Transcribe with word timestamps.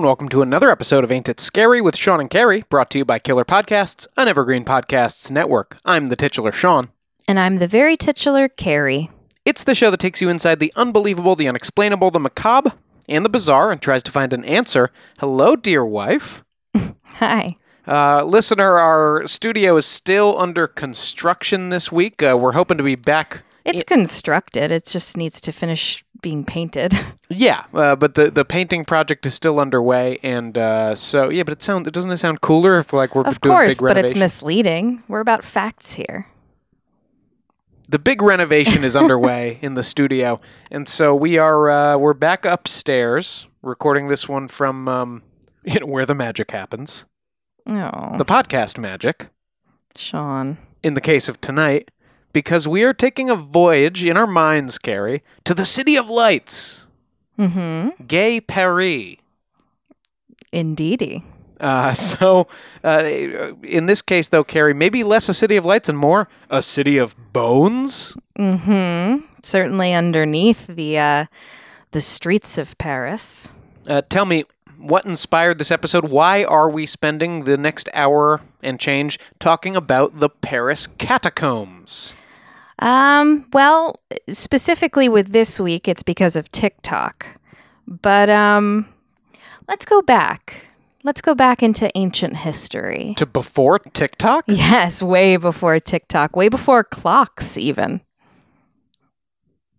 And 0.00 0.06
welcome 0.06 0.30
to 0.30 0.40
another 0.40 0.70
episode 0.70 1.04
of 1.04 1.12
Ain't 1.12 1.28
It 1.28 1.40
Scary 1.40 1.82
with 1.82 1.94
Sean 1.94 2.20
and 2.20 2.30
Carrie, 2.30 2.64
brought 2.70 2.88
to 2.92 2.96
you 2.96 3.04
by 3.04 3.18
Killer 3.18 3.44
Podcasts, 3.44 4.06
an 4.16 4.28
Evergreen 4.28 4.64
Podcasts 4.64 5.30
network. 5.30 5.76
I'm 5.84 6.06
the 6.06 6.16
titular 6.16 6.52
Sean. 6.52 6.88
And 7.28 7.38
I'm 7.38 7.58
the 7.58 7.68
very 7.68 7.98
titular 7.98 8.48
Carrie. 8.48 9.10
It's 9.44 9.62
the 9.62 9.74
show 9.74 9.90
that 9.90 10.00
takes 10.00 10.22
you 10.22 10.30
inside 10.30 10.58
the 10.58 10.72
unbelievable, 10.74 11.36
the 11.36 11.48
unexplainable, 11.48 12.12
the 12.12 12.18
macabre, 12.18 12.72
and 13.10 13.26
the 13.26 13.28
bizarre 13.28 13.70
and 13.70 13.82
tries 13.82 14.02
to 14.04 14.10
find 14.10 14.32
an 14.32 14.42
answer. 14.46 14.90
Hello, 15.18 15.54
dear 15.54 15.84
wife. 15.84 16.44
Hi. 17.04 17.58
Uh, 17.86 18.24
listener, 18.24 18.78
our 18.78 19.28
studio 19.28 19.76
is 19.76 19.84
still 19.84 20.38
under 20.38 20.66
construction 20.66 21.68
this 21.68 21.92
week. 21.92 22.22
Uh, 22.22 22.38
we're 22.40 22.52
hoping 22.52 22.78
to 22.78 22.82
be 22.82 22.94
back. 22.94 23.42
It's 23.66 23.84
constructed. 23.84 24.72
It 24.72 24.86
just 24.86 25.18
needs 25.18 25.42
to 25.42 25.52
finish 25.52 26.02
being 26.22 26.44
painted. 26.44 26.98
Yeah, 27.32 27.62
uh, 27.72 27.94
but 27.94 28.16
the 28.16 28.28
the 28.28 28.44
painting 28.44 28.84
project 28.84 29.24
is 29.24 29.34
still 29.34 29.60
underway, 29.60 30.18
and 30.24 30.58
uh, 30.58 30.96
so 30.96 31.28
yeah. 31.30 31.44
But 31.44 31.52
it 31.52 31.62
sounds 31.62 31.88
doesn't 31.88 32.10
it 32.10 32.16
sound 32.16 32.40
cooler 32.40 32.80
if 32.80 32.92
like 32.92 33.14
we're 33.14 33.22
of 33.22 33.40
doing 33.40 33.54
course, 33.54 33.80
big 33.80 33.86
but 33.86 34.04
it's 34.04 34.16
misleading. 34.16 35.04
We're 35.06 35.20
about 35.20 35.44
facts 35.44 35.94
here. 35.94 36.26
the 37.88 38.00
big 38.00 38.20
renovation 38.20 38.82
is 38.82 38.96
underway 38.96 39.58
in 39.62 39.74
the 39.74 39.84
studio, 39.84 40.40
and 40.72 40.88
so 40.88 41.14
we 41.14 41.38
are 41.38 41.70
uh, 41.70 41.96
we're 41.96 42.14
back 42.14 42.44
upstairs 42.44 43.46
recording 43.62 44.08
this 44.08 44.28
one 44.28 44.48
from 44.48 44.88
um, 44.88 45.22
you 45.64 45.78
know 45.78 45.86
where 45.86 46.06
the 46.06 46.16
magic 46.16 46.50
happens, 46.50 47.04
Oh, 47.66 48.18
the 48.18 48.24
podcast 48.24 48.76
magic. 48.76 49.28
Sean. 49.94 50.58
In 50.82 50.94
the 50.94 51.00
case 51.00 51.28
of 51.28 51.40
tonight, 51.40 51.92
because 52.32 52.68
we 52.68 52.82
are 52.84 52.94
taking 52.94 53.28
a 53.30 53.34
voyage 53.36 54.04
in 54.04 54.16
our 54.16 54.26
minds, 54.26 54.78
Carrie, 54.78 55.22
to 55.44 55.54
the 55.54 55.66
city 55.66 55.96
of 55.96 56.08
lights, 56.08 56.86
Mm-hmm. 57.40 58.04
Gay 58.06 58.40
Paris. 58.40 59.16
Indeedy. 60.52 61.24
Uh, 61.58 61.92
so, 61.94 62.46
uh, 62.84 63.04
in 63.62 63.86
this 63.86 64.02
case, 64.02 64.28
though, 64.28 64.44
Carrie, 64.44 64.74
maybe 64.74 65.02
less 65.02 65.28
a 65.28 65.34
city 65.34 65.56
of 65.56 65.64
lights 65.64 65.88
and 65.88 65.96
more 65.96 66.28
a 66.50 66.62
city 66.62 66.98
of 66.98 67.14
bones. 67.32 68.16
Mm-hmm. 68.38 69.24
Certainly 69.42 69.94
underneath 69.94 70.66
the 70.66 70.98
uh, 70.98 71.26
the 71.92 72.00
streets 72.00 72.58
of 72.58 72.76
Paris. 72.76 73.48
Uh, 73.86 74.02
tell 74.02 74.26
me, 74.26 74.44
what 74.78 75.06
inspired 75.06 75.58
this 75.58 75.70
episode? 75.70 76.10
Why 76.10 76.44
are 76.44 76.68
we 76.68 76.84
spending 76.84 77.44
the 77.44 77.56
next 77.56 77.88
hour 77.94 78.42
and 78.62 78.78
change 78.78 79.18
talking 79.38 79.74
about 79.74 80.20
the 80.20 80.28
Paris 80.28 80.86
catacombs? 80.86 82.14
Um, 82.80 83.46
well, 83.52 84.00
specifically 84.28 85.08
with 85.08 85.32
this 85.32 85.60
week, 85.60 85.86
it's 85.86 86.02
because 86.02 86.34
of 86.34 86.50
TikTok. 86.50 87.26
But 87.86 88.30
um, 88.30 88.88
let's 89.68 89.84
go 89.84 90.02
back. 90.02 90.66
Let's 91.02 91.22
go 91.22 91.34
back 91.34 91.62
into 91.62 91.90
ancient 91.96 92.36
history. 92.36 93.14
To 93.16 93.26
before 93.26 93.78
TikTok? 93.78 94.44
Yes, 94.48 95.02
way 95.02 95.36
before 95.36 95.78
TikTok, 95.80 96.36
way 96.36 96.48
before 96.48 96.84
clocks, 96.84 97.56
even. 97.56 98.02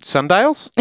Sundials? 0.06 0.72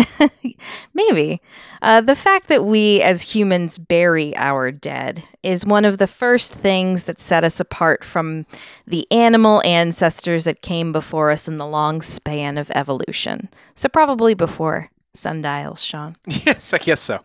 Maybe. 0.94 1.40
Uh, 1.82 2.00
the 2.00 2.14
fact 2.14 2.48
that 2.48 2.64
we 2.64 3.00
as 3.00 3.34
humans 3.34 3.78
bury 3.78 4.36
our 4.36 4.70
dead 4.70 5.24
is 5.42 5.64
one 5.64 5.84
of 5.84 5.98
the 5.98 6.06
first 6.06 6.52
things 6.52 7.04
that 7.04 7.20
set 7.20 7.42
us 7.42 7.58
apart 7.58 8.04
from 8.04 8.44
the 8.86 9.10
animal 9.10 9.62
ancestors 9.64 10.44
that 10.44 10.62
came 10.62 10.92
before 10.92 11.30
us 11.30 11.48
in 11.48 11.56
the 11.56 11.66
long 11.66 12.02
span 12.02 12.58
of 12.58 12.70
evolution. 12.74 13.48
So, 13.74 13.88
probably 13.88 14.34
before 14.34 14.90
sundials, 15.14 15.82
Sean. 15.82 16.16
yes, 16.26 16.72
I 16.72 16.78
guess 16.78 17.00
so. 17.00 17.20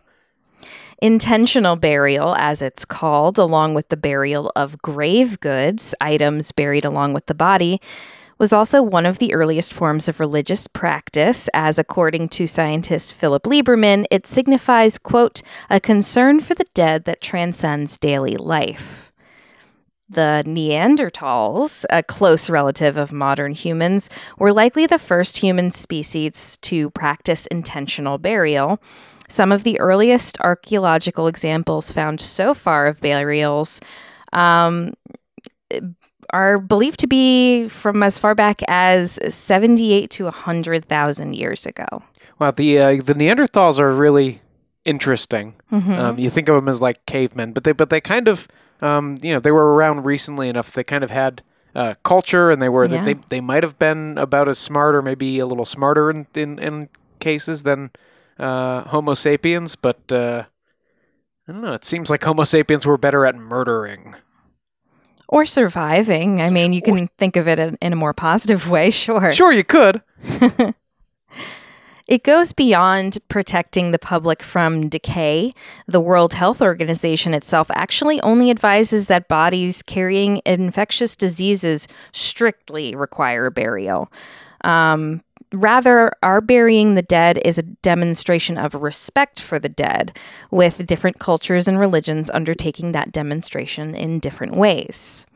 Intentional 1.02 1.76
burial, 1.76 2.34
as 2.36 2.62
it's 2.62 2.86
called, 2.86 3.38
along 3.38 3.74
with 3.74 3.88
the 3.88 3.98
burial 3.98 4.50
of 4.56 4.80
grave 4.80 5.38
goods, 5.40 5.94
items 6.00 6.52
buried 6.52 6.86
along 6.86 7.12
with 7.12 7.26
the 7.26 7.34
body, 7.34 7.82
was 8.38 8.52
also 8.52 8.82
one 8.82 9.06
of 9.06 9.18
the 9.18 9.32
earliest 9.34 9.72
forms 9.72 10.08
of 10.08 10.20
religious 10.20 10.66
practice, 10.66 11.48
as 11.54 11.78
according 11.78 12.28
to 12.28 12.46
scientist 12.46 13.14
Philip 13.14 13.44
Lieberman, 13.44 14.04
it 14.10 14.26
signifies, 14.26 14.98
quote, 14.98 15.42
a 15.70 15.80
concern 15.80 16.40
for 16.40 16.54
the 16.54 16.66
dead 16.74 17.04
that 17.04 17.20
transcends 17.20 17.96
daily 17.96 18.36
life. 18.36 19.12
The 20.08 20.44
Neanderthals, 20.46 21.84
a 21.90 22.02
close 22.02 22.48
relative 22.48 22.96
of 22.96 23.12
modern 23.12 23.54
humans, 23.54 24.08
were 24.38 24.52
likely 24.52 24.86
the 24.86 25.00
first 25.00 25.38
human 25.38 25.72
species 25.72 26.58
to 26.62 26.90
practice 26.90 27.46
intentional 27.46 28.18
burial. 28.18 28.80
Some 29.28 29.50
of 29.50 29.64
the 29.64 29.80
earliest 29.80 30.40
archaeological 30.40 31.26
examples 31.26 31.90
found 31.90 32.20
so 32.20 32.54
far 32.54 32.86
of 32.86 33.00
burials 33.00 33.80
um, 34.32 34.92
are 36.30 36.58
believed 36.58 37.00
to 37.00 37.06
be 37.06 37.68
from 37.68 38.02
as 38.02 38.18
far 38.18 38.34
back 38.34 38.60
as 38.68 39.18
78 39.28 40.10
to 40.10 40.24
100,000 40.24 41.34
years 41.34 41.66
ago. 41.66 41.86
Wow, 42.38 42.50
the 42.50 42.78
uh, 42.78 42.90
the 43.02 43.14
Neanderthals 43.14 43.78
are 43.78 43.94
really 43.94 44.42
interesting. 44.84 45.54
Mm-hmm. 45.72 45.92
Um, 45.92 46.18
you 46.18 46.28
think 46.30 46.48
of 46.48 46.54
them 46.54 46.68
as 46.68 46.80
like 46.80 47.04
cavemen, 47.06 47.52
but 47.52 47.64
they 47.64 47.72
but 47.72 47.88
they 47.90 48.00
kind 48.00 48.28
of 48.28 48.46
um, 48.82 49.16
you 49.22 49.32
know 49.32 49.40
they 49.40 49.50
were 49.50 49.74
around 49.74 50.04
recently 50.04 50.48
enough. 50.48 50.72
They 50.72 50.84
kind 50.84 51.02
of 51.02 51.10
had 51.10 51.42
uh, 51.74 51.94
culture, 52.04 52.50
and 52.50 52.60
they 52.60 52.68
were 52.68 52.86
Yeah. 52.86 53.04
they 53.04 53.14
they 53.30 53.40
might 53.40 53.62
have 53.62 53.78
been 53.78 54.18
about 54.18 54.48
as 54.48 54.58
smart, 54.58 54.94
or 54.94 55.00
maybe 55.02 55.38
a 55.38 55.46
little 55.46 55.64
smarter 55.64 56.10
in 56.10 56.26
in, 56.34 56.58
in 56.58 56.88
cases 57.20 57.62
than 57.62 57.90
uh, 58.38 58.82
Homo 58.82 59.14
sapiens. 59.14 59.74
But 59.74 60.12
uh, 60.12 60.44
I 61.48 61.52
don't 61.52 61.62
know. 61.62 61.72
It 61.72 61.84
seems 61.86 62.10
like 62.10 62.22
Homo 62.24 62.44
sapiens 62.44 62.84
were 62.84 62.98
better 62.98 63.24
at 63.24 63.34
murdering. 63.36 64.14
Or 65.28 65.44
surviving. 65.44 66.40
I 66.40 66.50
mean, 66.50 66.72
you 66.72 66.82
can 66.82 67.08
think 67.18 67.36
of 67.36 67.48
it 67.48 67.58
in, 67.58 67.76
in 67.80 67.92
a 67.92 67.96
more 67.96 68.12
positive 68.12 68.70
way, 68.70 68.90
sure. 68.90 69.32
Sure, 69.32 69.52
you 69.52 69.64
could. 69.64 70.02
It 72.06 72.22
goes 72.22 72.52
beyond 72.52 73.18
protecting 73.28 73.90
the 73.90 73.98
public 73.98 74.40
from 74.40 74.88
decay. 74.88 75.52
The 75.88 76.00
World 76.00 76.34
Health 76.34 76.62
Organization 76.62 77.34
itself 77.34 77.68
actually 77.74 78.20
only 78.20 78.48
advises 78.50 79.08
that 79.08 79.26
bodies 79.26 79.82
carrying 79.82 80.40
infectious 80.46 81.16
diseases 81.16 81.88
strictly 82.12 82.94
require 82.94 83.50
burial. 83.50 84.12
Um, 84.62 85.22
rather, 85.62 86.12
our 86.22 86.40
burying 86.40 86.94
the 86.94 87.02
dead 87.02 87.38
is 87.44 87.58
a 87.58 87.62
demonstration 87.62 88.58
of 88.58 88.74
respect 88.74 89.40
for 89.40 89.58
the 89.58 89.68
dead, 89.68 90.16
with 90.50 90.86
different 90.86 91.18
cultures 91.18 91.66
and 91.68 91.78
religions 91.78 92.30
undertaking 92.30 92.92
that 92.92 93.12
demonstration 93.12 93.94
in 93.94 94.18
different 94.20 94.56
ways. 94.56 95.26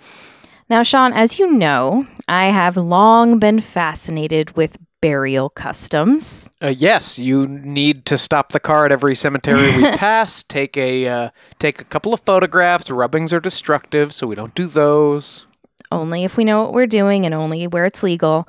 Now, 0.69 0.83
Sean, 0.85 1.13
as 1.13 1.39
you 1.39 1.51
know, 1.51 2.07
I 2.29 2.47
have 2.47 2.77
long 2.77 3.39
been 3.39 3.61
fascinated 3.61 4.57
with 4.57 4.79
burial 5.01 5.49
customs. 5.49 6.49
Uh, 6.63 6.69
yes, 6.69 7.19
you 7.19 7.49
need 7.49 8.05
to 8.07 8.17
stop 8.19 8.53
the 8.53 8.61
car 8.61 8.85
at 8.87 8.93
every 8.93 9.17
cemetery 9.17 9.75
we 9.77 9.83
pass. 9.97 10.43
Take 10.43 10.77
a 10.77 11.09
uh, 11.09 11.31
take 11.59 11.81
a 11.81 11.85
couple 11.85 12.15
of 12.15 12.21
photographs. 12.21 12.91
Rubbings 12.91 13.33
are 13.33 13.41
destructive, 13.41 14.13
so 14.13 14.27
we 14.27 14.35
don't 14.37 14.55
do 14.55 14.67
those. 14.67 15.47
only 15.91 16.23
if 16.23 16.37
we 16.37 16.45
know 16.45 16.63
what 16.63 16.73
we're 16.73 16.87
doing 16.87 17.25
and 17.27 17.35
only 17.35 17.67
where 17.67 17.85
it's 17.85 18.03
legal. 18.05 18.47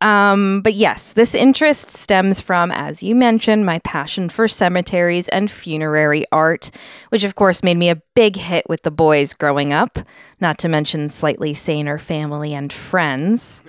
Um, 0.00 0.60
but 0.62 0.74
yes, 0.74 1.12
this 1.12 1.34
interest 1.34 1.90
stems 1.90 2.40
from, 2.40 2.70
as 2.70 3.02
you 3.02 3.16
mentioned, 3.16 3.66
my 3.66 3.80
passion 3.80 4.28
for 4.28 4.46
cemeteries 4.46 5.28
and 5.28 5.50
funerary 5.50 6.24
art, 6.30 6.70
which 7.08 7.24
of 7.24 7.34
course 7.34 7.64
made 7.64 7.76
me 7.76 7.90
a 7.90 8.00
big 8.14 8.36
hit 8.36 8.68
with 8.68 8.82
the 8.82 8.92
boys 8.92 9.34
growing 9.34 9.72
up, 9.72 9.98
not 10.40 10.58
to 10.58 10.68
mention 10.68 11.08
slightly 11.08 11.52
saner 11.52 11.98
family 11.98 12.54
and 12.54 12.72
friends. 12.72 13.62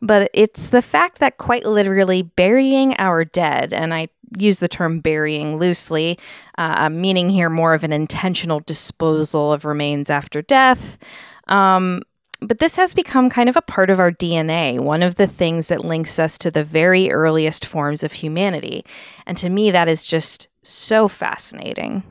But 0.00 0.30
it's 0.32 0.68
the 0.68 0.82
fact 0.82 1.18
that 1.18 1.38
quite 1.38 1.66
literally 1.66 2.22
burying 2.22 2.94
our 2.98 3.24
dead, 3.24 3.72
and 3.72 3.92
I 3.92 4.08
use 4.36 4.58
the 4.58 4.68
term 4.68 5.00
burying 5.00 5.56
loosely, 5.56 6.18
uh, 6.56 6.88
meaning 6.88 7.30
here 7.30 7.50
more 7.50 7.74
of 7.74 7.84
an 7.84 7.92
intentional 7.92 8.60
disposal 8.60 9.52
of 9.52 9.64
remains 9.64 10.10
after 10.10 10.42
death. 10.42 10.98
Um, 11.48 12.02
but 12.40 12.58
this 12.60 12.76
has 12.76 12.94
become 12.94 13.30
kind 13.30 13.48
of 13.48 13.56
a 13.56 13.62
part 13.62 13.90
of 13.90 13.98
our 13.98 14.12
DNA, 14.12 14.78
one 14.78 15.02
of 15.02 15.16
the 15.16 15.26
things 15.26 15.66
that 15.68 15.84
links 15.84 16.18
us 16.18 16.38
to 16.38 16.50
the 16.50 16.62
very 16.62 17.10
earliest 17.10 17.66
forms 17.66 18.04
of 18.04 18.12
humanity. 18.12 18.84
And 19.26 19.36
to 19.38 19.48
me, 19.48 19.70
that 19.70 19.88
is 19.88 20.06
just 20.06 20.48
so 20.62 21.08
fascinating. 21.08 22.04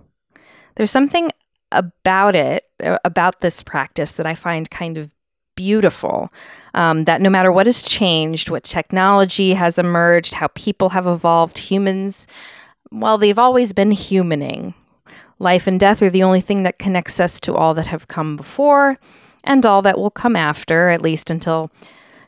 There's 0.76 0.92
something 0.92 1.32
about 1.72 2.36
it, 2.36 2.66
uh, 2.84 2.98
about 3.06 3.40
this 3.40 3.64
practice, 3.64 4.14
that 4.14 4.26
I 4.26 4.36
find 4.36 4.70
kind 4.70 4.98
of 4.98 5.12
beautiful. 5.56 6.32
Um, 6.74 7.06
that 7.06 7.22
no 7.22 7.30
matter 7.30 7.52
what 7.52 7.66
has 7.66 7.84
changed, 7.84 8.50
what 8.50 8.64
technology 8.64 9.54
has 9.54 9.80
emerged, 9.80 10.34
how 10.36 10.48
people 10.50 10.90
have 10.90 11.08
evolved, 11.08 11.58
humans, 11.58 12.28
well, 12.92 13.18
they've 13.18 13.40
always 13.40 13.74
been 13.74 13.92
humaning. 13.92 14.74
Life 15.40 15.68
and 15.68 15.80
death 15.80 16.02
are 16.02 16.10
the 16.10 16.24
only 16.24 16.42
thing 16.42 16.64
that 16.64 16.80
connects 16.80 17.20
us 17.20 17.40
to 17.42 17.56
all 17.56 17.74
that 17.74 17.88
have 17.88 18.08
come 18.08 18.36
before 18.36 18.98
and 19.44 19.66
all 19.66 19.82
that 19.82 19.98
will 19.98 20.12
come 20.12 20.36
after, 20.36 20.90
at 20.90 21.02
least 21.02 21.30
until 21.30 21.72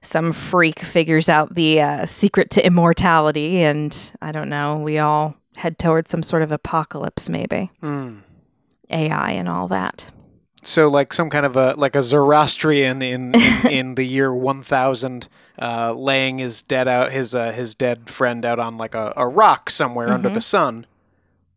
some 0.01 0.31
freak 0.31 0.79
figures 0.79 1.29
out 1.29 1.55
the 1.55 1.81
uh, 1.81 2.05
secret 2.05 2.49
to 2.51 2.65
immortality 2.65 3.61
and 3.61 4.11
I 4.21 4.31
don't 4.31 4.49
know, 4.49 4.77
we 4.77 4.97
all 4.97 5.35
head 5.55 5.77
towards 5.77 6.09
some 6.09 6.23
sort 6.23 6.41
of 6.41 6.51
apocalypse, 6.51 7.29
maybe. 7.29 7.69
Hmm. 7.81 8.19
AI 8.89 9.31
and 9.31 9.47
all 9.47 9.67
that. 9.67 10.09
So, 10.61 10.89
like 10.89 11.13
some 11.13 11.29
kind 11.29 11.45
of 11.45 11.55
a 11.55 11.73
like 11.75 11.95
a 11.95 12.03
Zoroastrian 12.03 13.01
in 13.01 13.33
in, 13.35 13.67
in 13.71 13.95
the 13.95 14.03
year 14.03 14.33
one 14.33 14.61
thousand, 14.61 15.29
uh, 15.57 15.93
laying 15.93 16.39
his 16.39 16.61
dead 16.61 16.87
out 16.87 17.11
his 17.11 17.33
uh, 17.33 17.51
his 17.51 17.75
dead 17.75 18.09
friend 18.09 18.45
out 18.45 18.59
on 18.59 18.77
like 18.77 18.95
a, 18.95 19.13
a 19.15 19.27
rock 19.27 19.69
somewhere 19.69 20.09
under 20.09 20.29
the 20.29 20.41
sun, 20.41 20.85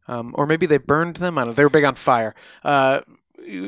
um, 0.07 0.35
or 0.37 0.47
maybe 0.47 0.67
they 0.67 0.79
burned 0.79 1.17
them. 1.17 1.37
I 1.37 1.43
don't 1.43 1.49
know. 1.49 1.55
They 1.55 1.65
were 1.65 1.71
big 1.71 1.85
on 1.85 1.97
fire. 1.97 2.35
Uh, 2.63 3.01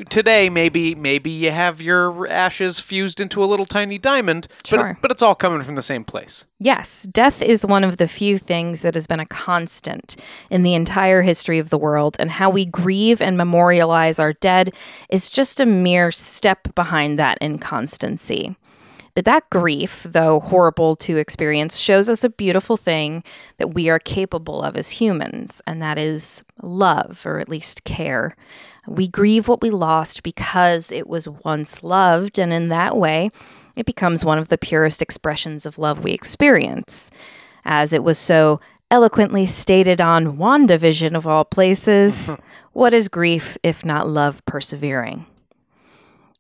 today, 0.09 0.49
maybe 0.49 0.95
maybe 0.95 1.31
you 1.31 1.51
have 1.51 1.81
your 1.81 2.27
ashes 2.29 2.81
fused 2.81 3.21
into 3.21 3.43
a 3.43 3.47
little 3.47 3.67
tiny 3.67 3.99
diamond, 3.99 4.49
but 4.49 4.67
Sure. 4.69 4.99
but 5.01 5.11
it's 5.11 5.23
all 5.23 5.35
coming 5.35 5.63
from 5.63 5.75
the 5.75 5.83
same 5.83 6.05
place. 6.05 6.45
Yes, 6.59 7.03
death 7.11 7.43
is 7.43 7.67
one 7.67 7.85
of 7.85 7.97
the 7.97 8.09
few 8.09 8.39
things 8.39 8.83
that 8.83 8.95
has 8.95 9.07
been 9.07 9.21
a 9.21 9.27
constant 9.27 10.17
in 10.51 10.63
the 10.63 10.75
entire 10.75 11.23
history 11.23 11.59
of 11.59 11.71
the 11.71 11.79
world, 11.79 12.17
and 12.19 12.31
how 12.31 12.51
we 12.51 12.65
grieve 12.65 13.21
and 13.21 13.37
memorialize 13.37 14.19
our 14.19 14.33
dead 14.35 14.73
is 15.11 15.31
just 15.31 15.61
a 15.61 15.67
mere 15.67 16.11
step 16.11 16.75
behind 16.75 17.19
that 17.19 17.39
inconstancy. 17.41 18.57
But 19.15 19.27
that 19.27 19.49
grief, 19.49 20.05
though 20.09 20.41
horrible 20.41 20.97
to 20.97 21.19
experience, 21.19 21.77
shows 21.77 22.09
us 22.09 22.25
a 22.25 22.29
beautiful 22.29 22.77
thing 22.77 23.23
that 23.59 23.73
we 23.73 23.89
are 23.89 24.01
capable 24.01 24.61
of 24.63 24.77
as 24.77 24.91
humans, 24.91 25.63
and 25.69 25.81
that 25.81 25.99
is 25.99 26.43
love, 26.63 27.23
or 27.25 27.39
at 27.39 27.49
least 27.49 27.85
care. 27.85 28.35
We 28.87 29.09
grieve 29.09 29.49
what 29.49 29.63
we 29.63 29.71
lost 29.71 30.23
because 30.23 30.93
it 30.93 31.07
was 31.07 31.29
once 31.29 31.83
loved, 31.83 32.39
and 32.39 32.53
in 32.53 32.69
that 32.69 32.97
way, 32.97 33.31
it 33.77 33.87
becomes 33.87 34.25
one 34.25 34.39
of 34.39 34.49
the 34.49 34.59
purest 34.59 35.03
expressions 35.03 35.67
of 35.67 35.79
love 35.79 36.05
we 36.05 36.13
experience. 36.13 37.11
As 37.65 37.93
it 37.93 38.05
was 38.05 38.19
so 38.19 38.61
eloquently 38.91 39.47
stated 39.47 40.01
on 40.01 40.37
WandaVision, 40.37 41.17
of 41.17 41.27
all 41.27 41.45
places, 41.45 42.29
mm-hmm. 42.29 42.43
what 42.73 42.95
is 42.95 43.09
grief 43.09 43.57
if 43.63 43.85
not 43.85 44.07
love 44.07 44.45
persevering? 44.45 45.27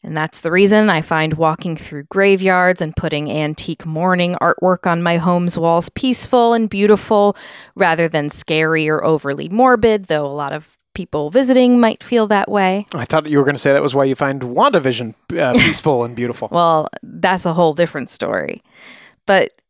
And 0.04 0.14
that's 0.14 0.42
the 0.42 0.50
reason 0.50 0.90
I 0.90 1.00
find 1.00 1.32
walking 1.34 1.76
through 1.76 2.04
graveyards 2.04 2.82
and 2.82 2.94
putting 2.94 3.30
antique 3.30 3.86
mourning 3.86 4.34
artwork 4.34 4.86
on 4.86 5.02
my 5.02 5.16
home's 5.16 5.56
walls 5.56 5.88
peaceful 5.88 6.52
and 6.52 6.68
beautiful 6.68 7.38
rather 7.74 8.06
than 8.06 8.28
scary 8.28 8.86
or 8.86 9.02
overly 9.02 9.48
morbid, 9.48 10.04
though 10.04 10.26
a 10.26 10.28
lot 10.28 10.52
of 10.52 10.78
people 10.94 11.30
visiting 11.30 11.78
might 11.78 12.02
feel 12.02 12.26
that 12.28 12.50
way. 12.50 12.86
I 12.92 13.04
thought 13.04 13.26
you 13.26 13.38
were 13.38 13.44
going 13.44 13.56
to 13.56 13.60
say 13.60 13.72
that 13.72 13.82
was 13.82 13.94
why 13.94 14.04
you 14.04 14.14
find 14.14 14.40
WandaVision 14.42 15.14
uh, 15.38 15.52
peaceful 15.58 16.04
and 16.04 16.16
beautiful. 16.16 16.48
Well, 16.50 16.88
that's 17.02 17.44
a 17.44 17.52
whole 17.52 17.74
different 17.74 18.10
story. 18.10 18.62
But 19.26 19.60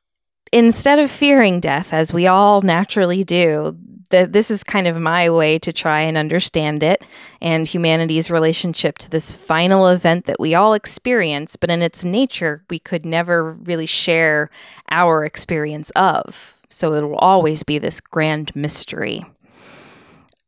instead 0.53 0.99
of 0.99 1.11
fearing 1.11 1.61
death, 1.61 1.93
as 1.93 2.13
we 2.13 2.27
all 2.27 2.61
naturally 2.61 3.25
do, 3.25 3.77
th- 4.11 4.31
this 4.31 4.51
is 4.51 4.63
kind 4.63 4.87
of 4.87 4.99
my 4.99 5.29
way 5.31 5.59
to 5.59 5.73
try 5.73 6.01
and 6.01 6.17
understand 6.17 6.83
it 6.83 7.03
and 7.41 7.67
humanity's 7.67 8.31
relationship 8.31 8.99
to 8.99 9.11
this 9.11 9.35
final 9.35 9.89
event 9.89 10.27
that 10.27 10.41
we 10.41 10.55
all 10.55 10.75
experience, 10.75 11.57
but 11.57 11.71
in 11.71 11.83
its 11.83 12.05
nature, 12.05 12.65
we 12.71 12.79
could 12.79 13.05
never 13.05 13.53
really 13.53 13.87
share 13.87 14.51
our 14.91 15.25
experience 15.25 15.91
of. 15.91 16.57
So 16.69 16.95
it 16.95 17.03
will 17.03 17.17
always 17.17 17.63
be 17.63 17.79
this 17.79 18.01
grand 18.01 18.55
mystery. 18.57 19.25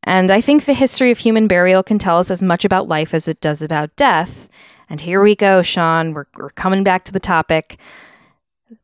And 0.06 0.31
I 0.31 0.41
think 0.41 0.64
the 0.64 0.73
history 0.73 1.11
of 1.11 1.19
human 1.19 1.49
burial 1.49 1.82
can 1.82 1.99
tell 1.99 2.19
us 2.19 2.31
as 2.31 2.43
much 2.43 2.64
about 2.64 2.88
life 2.88 3.12
as 3.12 3.26
it 3.26 3.41
does 3.41 3.61
about 3.61 3.94
death. 3.97 4.49
And 4.88 5.00
here 5.00 5.20
we 5.20 5.35
go, 5.35 5.62
Sean. 5.62 6.14
We're, 6.14 6.26
we're 6.37 6.50
coming 6.50 6.85
back 6.85 7.05
to 7.06 7.12
the 7.12 7.20
topic. 7.20 7.79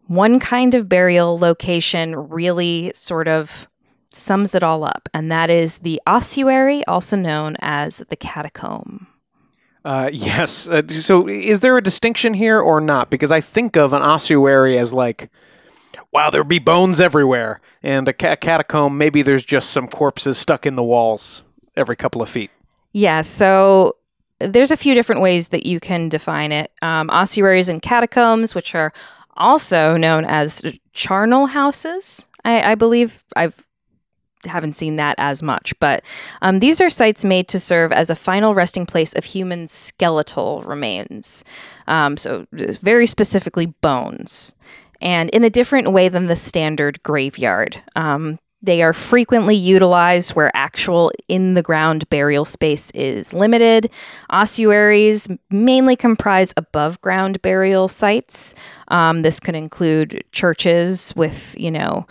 One 0.08 0.40
kind 0.40 0.74
of 0.74 0.88
burial 0.88 1.38
location 1.38 2.16
really 2.16 2.90
sort 2.94 3.28
of 3.28 3.68
sums 4.10 4.54
it 4.54 4.62
all 4.62 4.84
up, 4.84 5.08
and 5.14 5.30
that 5.30 5.48
is 5.48 5.78
the 5.78 6.00
ossuary, 6.06 6.84
also 6.86 7.16
known 7.16 7.56
as 7.60 7.98
the 8.10 8.16
catacomb. 8.16 9.06
Uh, 9.84 10.10
yes. 10.12 10.68
Uh, 10.68 10.82
so, 10.88 11.28
is 11.28 11.60
there 11.60 11.76
a 11.76 11.82
distinction 11.82 12.34
here 12.34 12.60
or 12.60 12.80
not? 12.80 13.10
Because 13.10 13.30
I 13.30 13.40
think 13.40 13.76
of 13.76 13.92
an 13.92 14.02
ossuary 14.02 14.76
as 14.76 14.92
like, 14.92 15.30
wow, 16.12 16.30
there'd 16.30 16.48
be 16.48 16.58
bones 16.58 17.00
everywhere, 17.00 17.60
and 17.82 18.06
a 18.06 18.12
ca- 18.12 18.36
catacomb, 18.36 18.98
maybe 18.98 19.22
there's 19.22 19.44
just 19.44 19.70
some 19.70 19.88
corpses 19.88 20.38
stuck 20.38 20.66
in 20.66 20.76
the 20.76 20.82
walls 20.82 21.42
every 21.76 21.96
couple 21.96 22.22
of 22.22 22.28
feet. 22.28 22.50
Yeah, 22.92 23.22
so 23.22 23.96
there's 24.38 24.70
a 24.70 24.76
few 24.76 24.94
different 24.94 25.22
ways 25.22 25.48
that 25.48 25.66
you 25.66 25.80
can 25.80 26.08
define 26.08 26.52
it. 26.52 26.70
Um, 26.82 27.08
ossuaries 27.10 27.68
and 27.68 27.80
catacombs, 27.80 28.54
which 28.54 28.74
are 28.74 28.92
also 29.36 29.96
known 29.96 30.24
as 30.24 30.62
charnel 30.92 31.46
houses. 31.46 32.26
I, 32.44 32.72
I 32.72 32.74
believe 32.74 33.24
I've 33.34 33.64
haven't 34.44 34.74
seen 34.74 34.96
that 34.96 35.14
as 35.18 35.40
much, 35.40 35.72
but 35.78 36.02
um, 36.42 36.58
these 36.58 36.80
are 36.80 36.90
sites 36.90 37.24
made 37.24 37.46
to 37.46 37.60
serve 37.60 37.92
as 37.92 38.10
a 38.10 38.16
final 38.16 38.54
resting 38.54 38.86
place 38.86 39.12
of 39.14 39.24
human 39.24 39.68
skeletal 39.68 40.62
remains. 40.62 41.44
Um, 41.86 42.16
so 42.16 42.46
very 42.50 43.06
specifically 43.06 43.66
bones, 43.66 44.52
and 45.02 45.28
in 45.30 45.44
a 45.44 45.50
different 45.50 45.92
way 45.92 46.08
than 46.08 46.26
the 46.26 46.36
standard 46.36 47.02
graveyard. 47.02 47.82
Um, 47.96 48.38
they 48.64 48.80
are 48.82 48.92
frequently 48.92 49.56
utilized 49.56 50.36
where 50.36 50.56
actual 50.56 51.10
in 51.26 51.54
the 51.54 51.62
ground 51.62 52.08
burial 52.10 52.44
space 52.44 52.92
is 52.92 53.34
limited. 53.34 53.90
Ossuaries 54.30 55.28
mainly 55.50 55.96
comprise 55.96 56.54
above 56.56 57.00
ground 57.00 57.42
burial 57.42 57.88
sites. 57.88 58.54
Um, 58.88 59.22
this 59.22 59.40
could 59.40 59.56
include 59.56 60.22
churches 60.30 61.12
with, 61.16 61.56
you 61.58 61.72
know, 61.72 62.06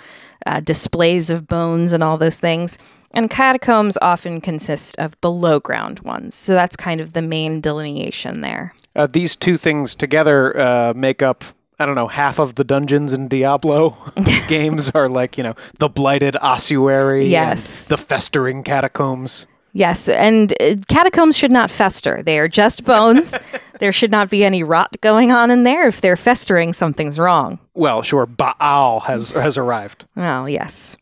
uh, 0.45 0.59
displays 0.59 1.29
of 1.29 1.47
bones 1.47 1.93
and 1.93 2.03
all 2.03 2.17
those 2.17 2.39
things. 2.39 2.77
And 3.13 3.29
catacombs 3.29 3.97
often 4.01 4.41
consist 4.41 4.97
of 4.97 5.19
below 5.21 5.59
ground 5.59 5.99
ones. 5.99 6.35
So 6.35 6.53
that's 6.53 6.75
kind 6.75 6.99
of 6.99 7.13
the 7.13 7.21
main 7.21 7.61
delineation 7.61 8.41
there. 8.41 8.73
Uh, 8.95 9.07
these 9.07 9.35
two 9.35 9.57
things 9.57 9.95
together 9.95 10.57
uh, 10.59 10.93
make 10.95 11.21
up, 11.21 11.45
I 11.81 11.85
don't 11.85 11.95
know, 11.95 12.07
half 12.07 12.39
of 12.39 12.55
the 12.55 12.63
dungeons 12.63 13.11
in 13.13 13.27
Diablo 13.27 13.97
games 14.47 14.89
are 14.91 15.09
like, 15.09 15.37
you 15.37 15.43
know, 15.43 15.55
the 15.79 15.89
blighted 15.89 16.37
ossuary, 16.41 17.27
Yes. 17.27 17.87
the 17.87 17.97
festering 17.97 18.63
catacombs. 18.63 19.47
Yes, 19.73 20.09
and 20.09 20.53
uh, 20.61 20.75
catacombs 20.89 21.37
should 21.37 21.51
not 21.51 21.71
fester. 21.71 22.21
They 22.21 22.39
are 22.39 22.47
just 22.49 22.83
bones. 22.85 23.33
there 23.79 23.91
should 23.93 24.11
not 24.11 24.29
be 24.29 24.43
any 24.43 24.63
rot 24.63 24.95
going 25.01 25.31
on 25.31 25.49
in 25.49 25.63
there. 25.63 25.87
If 25.87 26.01
they're 26.01 26.17
festering, 26.17 26.73
something's 26.73 27.17
wrong. 27.17 27.57
Well, 27.73 28.01
sure, 28.01 28.25
Baal 28.25 28.99
has 29.01 29.31
has 29.31 29.57
arrived. 29.57 30.05
Well, 30.15 30.49
yes. 30.49 30.97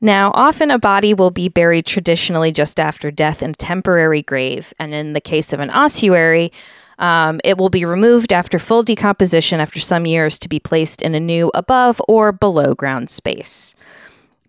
Now, 0.00 0.30
often 0.34 0.70
a 0.70 0.78
body 0.78 1.12
will 1.14 1.30
be 1.32 1.48
buried 1.48 1.86
traditionally 1.86 2.52
just 2.52 2.78
after 2.78 3.10
death 3.10 3.42
in 3.42 3.50
a 3.50 3.54
temporary 3.54 4.22
grave, 4.22 4.72
and 4.78 4.94
in 4.94 5.12
the 5.14 5.20
case 5.20 5.52
of 5.52 5.58
an 5.58 5.70
ossuary, 5.70 6.52
um, 6.98 7.40
it 7.44 7.58
will 7.58 7.70
be 7.70 7.84
removed 7.84 8.32
after 8.32 8.58
full 8.58 8.82
decomposition 8.82 9.60
after 9.60 9.80
some 9.80 10.06
years 10.06 10.38
to 10.40 10.48
be 10.48 10.58
placed 10.58 11.02
in 11.02 11.14
a 11.14 11.20
new 11.20 11.50
above 11.54 12.00
or 12.08 12.32
below 12.32 12.74
ground 12.74 13.10
space. 13.10 13.74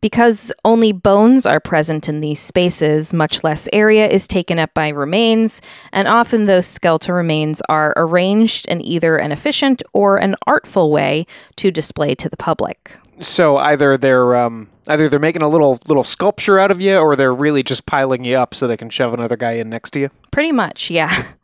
Because 0.02 0.50
only 0.64 0.94
bones 0.94 1.46
are 1.46 1.60
present 1.60 2.08
in 2.08 2.22
these 2.22 2.40
spaces, 2.40 3.14
much 3.14 3.44
less 3.44 3.68
area 3.74 4.08
is 4.08 4.30
taken 4.30 4.58
up 4.58 4.74
by 4.74 4.88
remains, 4.88 5.62
and 5.92 6.08
often 6.08 6.46
those 6.46 6.66
skeletal 6.66 7.16
remains 7.16 7.62
are 7.68 7.94
arranged 7.98 8.66
in 8.68 8.82
either 8.82 9.18
an 9.18 9.34
efficient 9.34 9.84
or 9.92 10.16
an 10.18 10.36
artful 10.48 10.90
way 10.90 11.26
to 11.58 11.70
display 11.70 12.16
to 12.16 12.30
the 12.30 12.38
public. 12.38 12.94
So 13.20 13.58
either 13.58 13.98
they're 13.98 14.38
um, 14.38 14.70
either 14.88 15.10
they're 15.10 15.20
making 15.20 15.42
a 15.42 15.50
little 15.50 15.80
little 15.88 16.06
sculpture 16.06 16.60
out 16.60 16.72
of 16.72 16.80
you, 16.80 16.98
or 16.98 17.18
they're 17.18 17.34
really 17.34 17.62
just 17.62 17.86
piling 17.86 18.24
you 18.24 18.38
up 18.38 18.56
so 18.56 18.68
they 18.68 18.78
can 18.78 18.90
shove 18.90 19.14
another 19.14 19.36
guy 19.36 19.54
in 19.54 19.70
next 19.70 19.92
to 19.92 20.00
you. 20.00 20.12
Pretty 20.32 20.54
much, 20.54 20.90
yeah. 20.90 21.26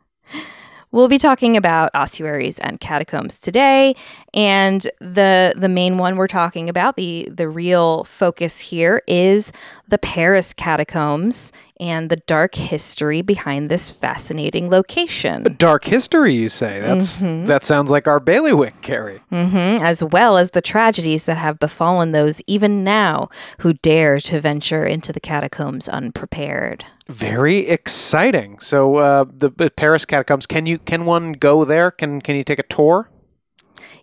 We'll 0.92 1.08
be 1.08 1.18
talking 1.18 1.56
about 1.56 1.90
ossuaries 1.94 2.58
and 2.60 2.80
catacombs 2.80 3.40
today, 3.40 3.94
and 4.32 4.82
the 5.00 5.52
the 5.56 5.68
main 5.68 5.98
one 5.98 6.16
we're 6.16 6.28
talking 6.28 6.68
about, 6.68 6.96
the 6.96 7.28
the 7.30 7.48
real 7.48 8.04
focus 8.04 8.60
here 8.60 9.02
is 9.08 9.52
the 9.88 9.98
Paris 9.98 10.52
catacombs 10.52 11.52
and 11.78 12.10
the 12.10 12.16
dark 12.16 12.54
history 12.54 13.22
behind 13.22 13.70
this 13.70 13.90
fascinating 13.90 14.70
location, 14.70 15.44
Dark 15.58 15.84
history, 15.84 16.34
you 16.34 16.48
say? 16.48 16.80
That's 16.80 17.18
that 17.18 17.64
sounds 17.64 17.90
like 17.90 18.06
our 18.06 18.20
bailiwick, 18.20 18.82
Carrie. 18.82 19.20
hmm 19.30 19.76
as 19.80 20.02
well 20.02 20.36
as 20.36 20.50
the 20.50 20.60
tragedies 20.60 21.24
that 21.24 21.36
have 21.38 21.58
befallen 21.58 22.12
those 22.12 22.40
even 22.46 22.82
now 22.84 23.28
who 23.60 23.74
dare 23.74 24.18
to 24.20 24.40
venture 24.40 24.84
into 24.84 25.12
the 25.12 25.20
catacombs 25.20 25.88
unprepared. 25.88 26.84
Very 27.08 27.68
exciting. 27.68 28.58
So 28.58 28.96
uh, 28.96 29.24
the, 29.32 29.50
the 29.50 29.70
Paris 29.70 30.04
catacombs. 30.04 30.46
Can 30.46 30.66
you 30.66 30.78
can 30.78 31.04
one 31.04 31.32
go 31.32 31.64
there? 31.64 31.90
Can 31.90 32.20
can 32.20 32.34
you 32.36 32.42
take 32.44 32.58
a 32.58 32.64
tour? 32.64 33.08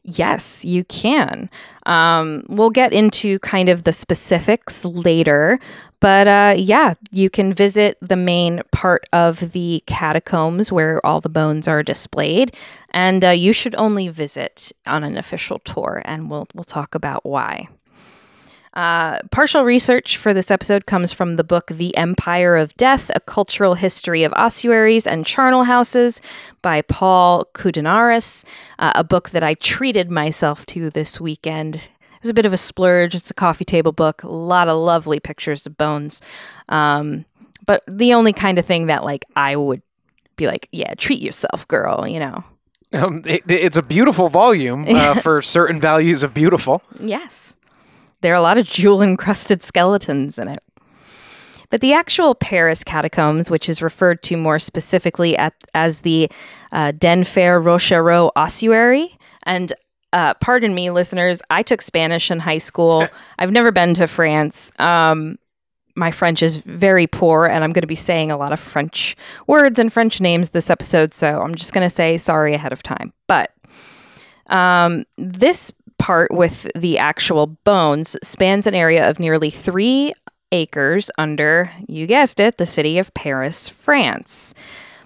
Yes, 0.05 0.65
you 0.65 0.83
can. 0.83 1.49
Um, 1.85 2.43
we'll 2.49 2.69
get 2.69 2.91
into 2.91 3.39
kind 3.39 3.69
of 3.69 3.83
the 3.83 3.93
specifics 3.93 4.83
later, 4.83 5.59
but 6.01 6.27
uh, 6.27 6.55
yeah, 6.57 6.95
you 7.11 7.29
can 7.29 7.53
visit 7.53 7.97
the 8.01 8.17
main 8.17 8.61
part 8.73 9.05
of 9.13 9.51
the 9.53 9.81
catacombs 9.85 10.73
where 10.73 11.03
all 11.05 11.21
the 11.21 11.29
bones 11.29 11.69
are 11.69 11.81
displayed, 11.83 12.53
and 12.89 13.23
uh, 13.23 13.29
you 13.29 13.53
should 13.53 13.75
only 13.75 14.09
visit 14.09 14.73
on 14.85 15.05
an 15.05 15.17
official 15.17 15.59
tour, 15.59 16.01
and 16.03 16.29
we'll 16.29 16.47
we'll 16.53 16.65
talk 16.65 16.95
about 16.95 17.23
why. 17.25 17.69
Uh, 18.73 19.19
partial 19.29 19.63
research 19.63 20.17
for 20.17 20.33
this 20.33 20.49
episode 20.49 20.87
comes 20.87 21.13
from 21.13 21.35
the 21.35 21.43
book 21.43 21.67
The 21.67 21.95
Empire 21.95 22.55
of 22.55 22.75
Death 22.75 23.11
A 23.15 23.19
Cultural 23.19 23.75
History 23.75 24.23
of 24.23 24.33
Ossuaries 24.33 25.05
and 25.05 25.25
Charnel 25.25 25.63
Houses 25.63 26.21
by 26.63 26.81
Paul 26.81 27.45
Koudounaris, 27.53 28.43
uh, 28.79 28.91
a 28.95 29.03
book 29.03 29.29
that 29.29 29.43
I 29.43 29.53
treated 29.55 30.09
myself 30.09 30.65
to 30.67 30.89
this 30.89 31.21
weekend. 31.21 31.75
It 31.75 32.23
was 32.23 32.31
a 32.31 32.33
bit 32.33 32.47
of 32.47 32.53
a 32.53 32.57
splurge. 32.57 33.13
It's 33.13 33.29
a 33.29 33.35
coffee 33.35 33.65
table 33.65 33.91
book, 33.91 34.23
a 34.23 34.29
lot 34.29 34.67
of 34.67 34.79
lovely 34.79 35.19
pictures 35.19 35.67
of 35.67 35.77
bones. 35.77 36.21
Um, 36.69 37.25
but 37.65 37.83
the 37.87 38.13
only 38.15 38.33
kind 38.33 38.57
of 38.57 38.65
thing 38.65 38.87
that 38.87 39.03
like 39.03 39.23
I 39.35 39.55
would 39.55 39.83
be 40.35 40.47
like, 40.47 40.67
yeah, 40.71 40.95
treat 40.95 41.21
yourself, 41.21 41.67
girl, 41.67 42.07
you 42.07 42.19
know. 42.19 42.43
Um, 42.91 43.23
it, 43.25 43.43
it's 43.49 43.77
a 43.77 43.83
beautiful 43.83 44.29
volume 44.29 44.85
uh, 44.87 45.13
for 45.21 45.41
certain 45.41 45.79
values 45.79 46.23
of 46.23 46.33
beautiful. 46.33 46.81
Yes. 46.99 47.55
There 48.23 48.33
are 48.33 48.37
a 48.37 48.41
lot 48.41 48.57
of 48.57 48.65
jewel 48.69 49.03
encrusted 49.03 49.61
skeletons 49.61 50.39
in 50.39 50.47
it. 50.47 50.63
But 51.69 51.81
the 51.81 51.93
actual 51.93 52.35
Paris 52.35 52.83
catacombs, 52.83 53.49
which 53.49 53.67
is 53.67 53.81
referred 53.81 54.21
to 54.23 54.37
more 54.37 54.59
specifically 54.59 55.35
at, 55.37 55.53
as 55.73 56.01
the 56.01 56.29
uh, 56.71 56.91
Denfert 56.91 57.63
Rochereau 57.63 58.31
ossuary, 58.35 59.17
and 59.43 59.73
uh, 60.13 60.35
pardon 60.35 60.75
me, 60.75 60.91
listeners, 60.91 61.41
I 61.49 61.63
took 61.63 61.81
Spanish 61.81 62.29
in 62.29 62.39
high 62.39 62.59
school. 62.59 63.07
I've 63.39 63.51
never 63.51 63.71
been 63.71 63.95
to 63.95 64.07
France. 64.07 64.71
Um, 64.77 65.39
my 65.95 66.11
French 66.11 66.43
is 66.43 66.57
very 66.57 67.07
poor, 67.07 67.45
and 67.47 67.63
I'm 67.63 67.73
going 67.73 67.81
to 67.81 67.87
be 67.87 67.95
saying 67.95 68.31
a 68.31 68.37
lot 68.37 68.51
of 68.51 68.59
French 68.59 69.15
words 69.47 69.79
and 69.79 69.91
French 69.91 70.21
names 70.21 70.49
this 70.49 70.69
episode, 70.69 71.13
so 71.13 71.41
I'm 71.41 71.55
just 71.55 71.73
going 71.73 71.85
to 71.85 71.89
say 71.89 72.17
sorry 72.17 72.53
ahead 72.53 72.71
of 72.71 72.83
time. 72.83 73.13
But 73.27 73.51
um, 74.47 75.05
this 75.17 75.73
part 76.03 76.33
with 76.33 76.67
the 76.75 76.97
actual 76.97 77.47
bones 77.47 78.17
spans 78.21 78.67
an 78.67 78.75
area 78.75 79.09
of 79.09 79.21
nearly 79.21 79.49
three 79.49 80.11
acres 80.51 81.09
under, 81.17 81.71
you 81.87 82.05
guessed 82.05 82.41
it, 82.41 82.57
the 82.57 82.65
city 82.65 82.97
of 82.97 83.13
Paris, 83.13 83.69
France. 83.69 84.53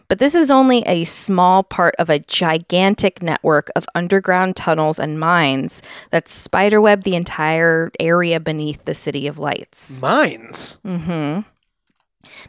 But 0.08 0.18
this 0.18 0.34
is 0.34 0.50
only 0.50 0.80
a 0.88 1.04
small 1.04 1.62
part 1.62 1.94
of 2.00 2.10
a 2.10 2.18
gigantic 2.18 3.22
network 3.22 3.70
of 3.76 3.86
underground 3.94 4.56
tunnels 4.56 4.98
and 4.98 5.20
mines 5.20 5.84
that 6.10 6.28
spiderweb 6.28 7.04
the 7.04 7.16
entire 7.16 7.92
area 8.00 8.40
beneath 8.40 8.84
the 8.86 8.96
City 8.96 9.28
of 9.28 9.38
Lights. 9.38 10.02
Mines? 10.02 10.80
Mm-hmm. 10.84 11.42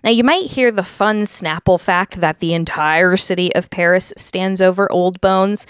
Now, 0.03 0.11
you 0.11 0.25
might 0.25 0.47
hear 0.47 0.71
the 0.71 0.85
fun 0.85 1.25
Snapple 1.25 1.79
fact 1.79 2.23
that 2.23 2.39
the 2.39 2.55
entire 2.55 3.19
city 3.19 3.55
of 3.55 3.69
Paris 3.69 4.15
stands 4.17 4.63
over 4.63 4.91
old 4.91 5.21
bones 5.21 5.67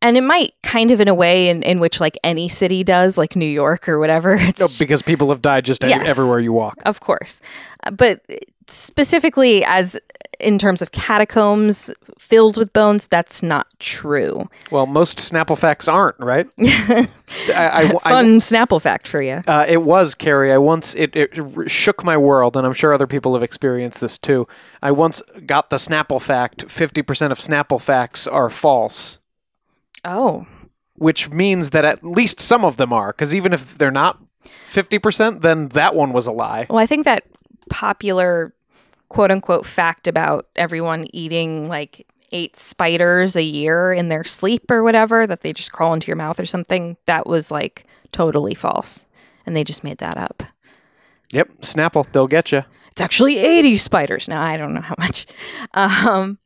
and 0.00 0.16
it 0.16 0.22
might 0.22 0.54
kind 0.62 0.90
of 0.90 1.00
in 1.00 1.08
a 1.08 1.14
way 1.14 1.48
in, 1.48 1.62
in 1.62 1.80
which 1.80 2.00
like 2.00 2.16
any 2.22 2.48
city 2.48 2.84
does 2.84 3.18
like 3.18 3.34
new 3.36 3.46
york 3.46 3.88
or 3.88 3.98
whatever 3.98 4.34
it's, 4.40 4.60
No, 4.60 4.66
because 4.78 5.02
people 5.02 5.30
have 5.30 5.42
died 5.42 5.64
just 5.64 5.82
Yes. 5.84 6.06
everywhere 6.06 6.40
you 6.40 6.52
walk. 6.52 6.76
of 6.86 7.00
course 7.00 7.40
Uh, 7.84 7.90
but 7.90 8.20
specifically 8.66 9.64
as 9.64 9.98
in 10.40 10.56
terms 10.58 10.82
of 10.82 10.92
catacombs 10.92 11.92
filled 12.18 12.56
with 12.58 12.72
bones 12.72 13.06
that's 13.08 13.42
not 13.42 13.66
true 13.80 14.48
Well, 14.70 14.86
most 14.86 15.18
Snapple 15.18 15.56
facts 15.58 15.88
aren't, 15.88 16.18
right? 16.20 16.46
I, 16.58 17.08
I, 17.48 17.82
I- 18.04 18.10
fun 18.10 18.38
snapple 18.38 18.80
fact 18.80 19.08
for 19.08 19.20
you 19.22 19.42
Uh, 19.48 19.64
it 19.68 19.82
was 19.82 20.14
Carrie. 20.14 20.52
I 20.52 20.58
once 20.58 20.94
it, 20.94 21.14
it 21.16 21.70
shook 21.70 22.04
my 22.04 22.16
world, 22.16 22.56
and 22.56 22.66
I'm 22.66 22.72
sure 22.72 22.92
other 22.92 23.06
people 23.06 23.34
have 23.34 23.42
experienced 23.42 24.00
this 24.00 24.16
too. 24.18 24.46
I 24.82 24.90
once 24.92 25.20
got 25.46 25.70
the 25.70 25.76
Snapple 25.76 26.20
fact: 26.20 26.70
fifty 26.70 27.02
percent 27.02 27.32
of 27.32 27.38
Snapple 27.38 27.80
facts 27.80 28.26
are 28.26 28.50
false, 28.50 29.17
oh 30.04 30.46
which 30.94 31.30
means 31.30 31.70
that 31.70 31.84
at 31.84 32.02
least 32.02 32.40
some 32.40 32.64
of 32.64 32.76
them 32.76 32.92
are. 32.92 33.08
Because 33.12 33.32
even 33.32 33.52
if 33.52 33.78
they're 33.78 33.92
not 33.92 34.18
fifty 34.42 34.98
percent, 34.98 35.42
then 35.42 35.68
that 35.68 35.94
one 35.94 36.12
was 36.12 36.26
a 36.26 36.32
lie. 36.32 36.66
well 36.68 36.78
i 36.78 36.86
think 36.86 37.04
that 37.04 37.22
popular 37.70 38.52
quote 39.08 39.30
unquote 39.30 39.64
fact 39.66 40.08
about 40.08 40.48
everyone 40.56 41.06
eating 41.12 41.68
like 41.68 42.06
eight 42.32 42.56
spiders 42.56 43.36
a 43.36 43.42
year 43.42 43.92
in 43.92 44.08
their 44.08 44.24
sleep 44.24 44.70
or 44.70 44.82
whatever 44.82 45.26
that 45.26 45.40
they 45.42 45.52
just 45.52 45.72
crawl 45.72 45.94
into 45.94 46.06
your 46.08 46.16
mouth 46.16 46.38
or 46.40 46.44
something 46.46 46.96
that 47.06 47.26
was 47.26 47.50
like 47.50 47.86
totally 48.12 48.54
false 48.54 49.06
and 49.46 49.56
they 49.56 49.64
just 49.64 49.84
made 49.84 49.98
that 49.98 50.16
up 50.18 50.42
Yep, 51.32 51.60
Snapple, 51.60 52.10
they'll 52.12 52.26
get 52.26 52.52
you. 52.52 52.64
it's 52.90 53.00
actually 53.00 53.38
80 53.38 53.76
spiders 53.76 54.28
now 54.28 54.42
i 54.42 54.56
don't 54.56 54.74
know 54.74 54.80
how 54.82 54.94
much 54.98 55.26
um 55.74 56.38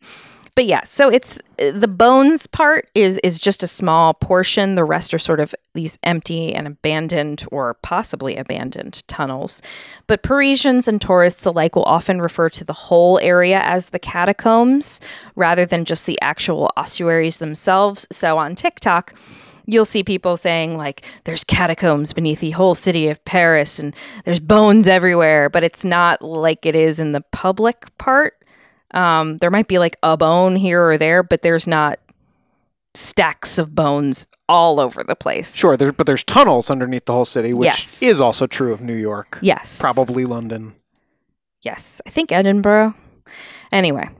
but 0.55 0.67
yeah 0.67 0.83
so 0.85 1.09
it's 1.09 1.41
uh, 1.59 1.71
the 1.73 1.89
bones 1.89 2.47
part 2.47 2.89
is 2.95 3.19
is 3.19 3.39
just 3.39 3.63
a 3.63 3.67
small 3.67 4.15
portion. 4.15 4.75
The 4.75 4.85
rest 4.85 5.15
are 5.15 5.19
sort 5.19 5.41
of 5.41 5.55
these 5.75 5.99
empty 6.03 6.55
and 6.55 6.67
abandoned 6.67 7.45
or 7.53 7.75
possibly 7.75 8.37
abandoned 8.37 9.07
tunnels. 9.09 9.63
But 10.07 10.23
parisians 10.23 10.89
and 10.89 11.01
tourists 11.01 11.47
alike 11.47 11.77
will 11.77 11.85
often 11.85 12.21
refer 12.21 12.49
to 12.51 12.65
the 12.65 12.73
whole 12.73 13.19
area 13.21 13.61
as 13.61 13.91
the 13.91 13.99
catacombs 13.99 15.01
rather 15.37 15.67
than 15.67 15.85
just 15.85 16.07
the 16.07 16.21
actual 16.21 16.71
ossuaries 16.77 17.39
themselves. 17.39 18.07
So 18.11 18.39
on 18.39 18.55
tiktok 18.55 19.15
you'll 19.67 19.85
see 19.85 20.03
people 20.03 20.37
saying 20.37 20.77
like 20.77 21.05
there's 21.25 21.45
catacombs 21.45 22.13
beneath 22.13 22.41
the 22.41 22.51
whole 22.51 22.75
city 22.75 23.09
of 23.09 23.25
Paris 23.25 23.79
and 23.79 23.95
there's 24.25 24.41
bones 24.41 24.89
everywhere, 24.89 25.49
but 25.49 25.63
it's 25.63 25.85
not 25.85 26.21
like 26.21 26.67
it 26.67 26.75
is 26.75 26.99
in 26.99 27.13
the 27.13 27.21
public 27.21 27.87
part. 27.99 28.42
Um, 28.93 29.39
there 29.39 29.51
might 29.51 29.69
be 29.69 29.79
like 29.79 29.97
a 30.03 30.17
bone 30.17 30.57
here 30.57 30.83
or 30.83 30.99
there, 30.99 31.23
but 31.23 31.43
there's 31.43 31.67
not 31.67 31.99
stacks 32.95 33.59
of 33.59 33.75
bones 33.75 34.27
all 34.49 34.79
over 34.79 35.03
the 35.03 35.17
place. 35.17 35.55
Sure, 35.55 35.77
there, 35.77 35.93
but 35.93 36.07
there's 36.07 36.25
tunnels 36.25 36.71
underneath 36.71 37.07
the 37.07 37.13
whole 37.15 37.25
city, 37.25 37.55
which 37.55 37.67
Yes. 37.67 38.03
is 38.03 38.21
also 38.21 38.47
true 38.47 38.73
of 38.73 38.83
New 38.83 38.95
York. 38.95 39.39
Yes. 39.41 39.81
Probably 39.81 40.25
London. 40.27 40.75
Yes, 41.63 42.03
I 42.07 42.11
think 42.11 42.33
Edinburgh. 42.33 42.95
Anyway, 43.71 44.11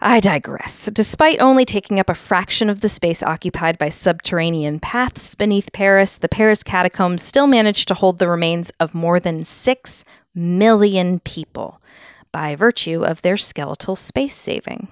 I 0.00 0.20
digress. 0.20 0.86
Despite 0.92 1.40
only 1.40 1.64
taking 1.64 1.98
up 1.98 2.08
a 2.08 2.14
fraction 2.14 2.68
of 2.70 2.82
the 2.82 2.88
space 2.88 3.20
occupied 3.22 3.78
by 3.78 3.88
subterranean 3.88 4.78
paths 4.78 5.34
beneath 5.34 5.72
Paris, 5.72 6.18
the 6.18 6.28
Paris 6.28 6.62
catacombs 6.62 7.22
still 7.22 7.48
managed 7.48 7.88
to 7.88 7.94
hold 7.94 8.20
the 8.20 8.28
remains 8.28 8.70
of 8.78 8.94
more 8.94 9.18
than 9.18 9.42
6 9.44 10.04
million 10.36 11.18
people 11.20 11.80
by 12.32 12.56
virtue 12.56 13.04
of 13.04 13.22
their 13.22 13.36
skeletal 13.36 13.96
space 13.96 14.34
saving. 14.34 14.88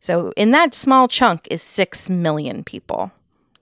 So, 0.00 0.32
in 0.36 0.50
that 0.50 0.74
small 0.74 1.06
chunk 1.08 1.46
is 1.50 1.62
6 1.62 2.10
million 2.10 2.64
people. 2.64 3.12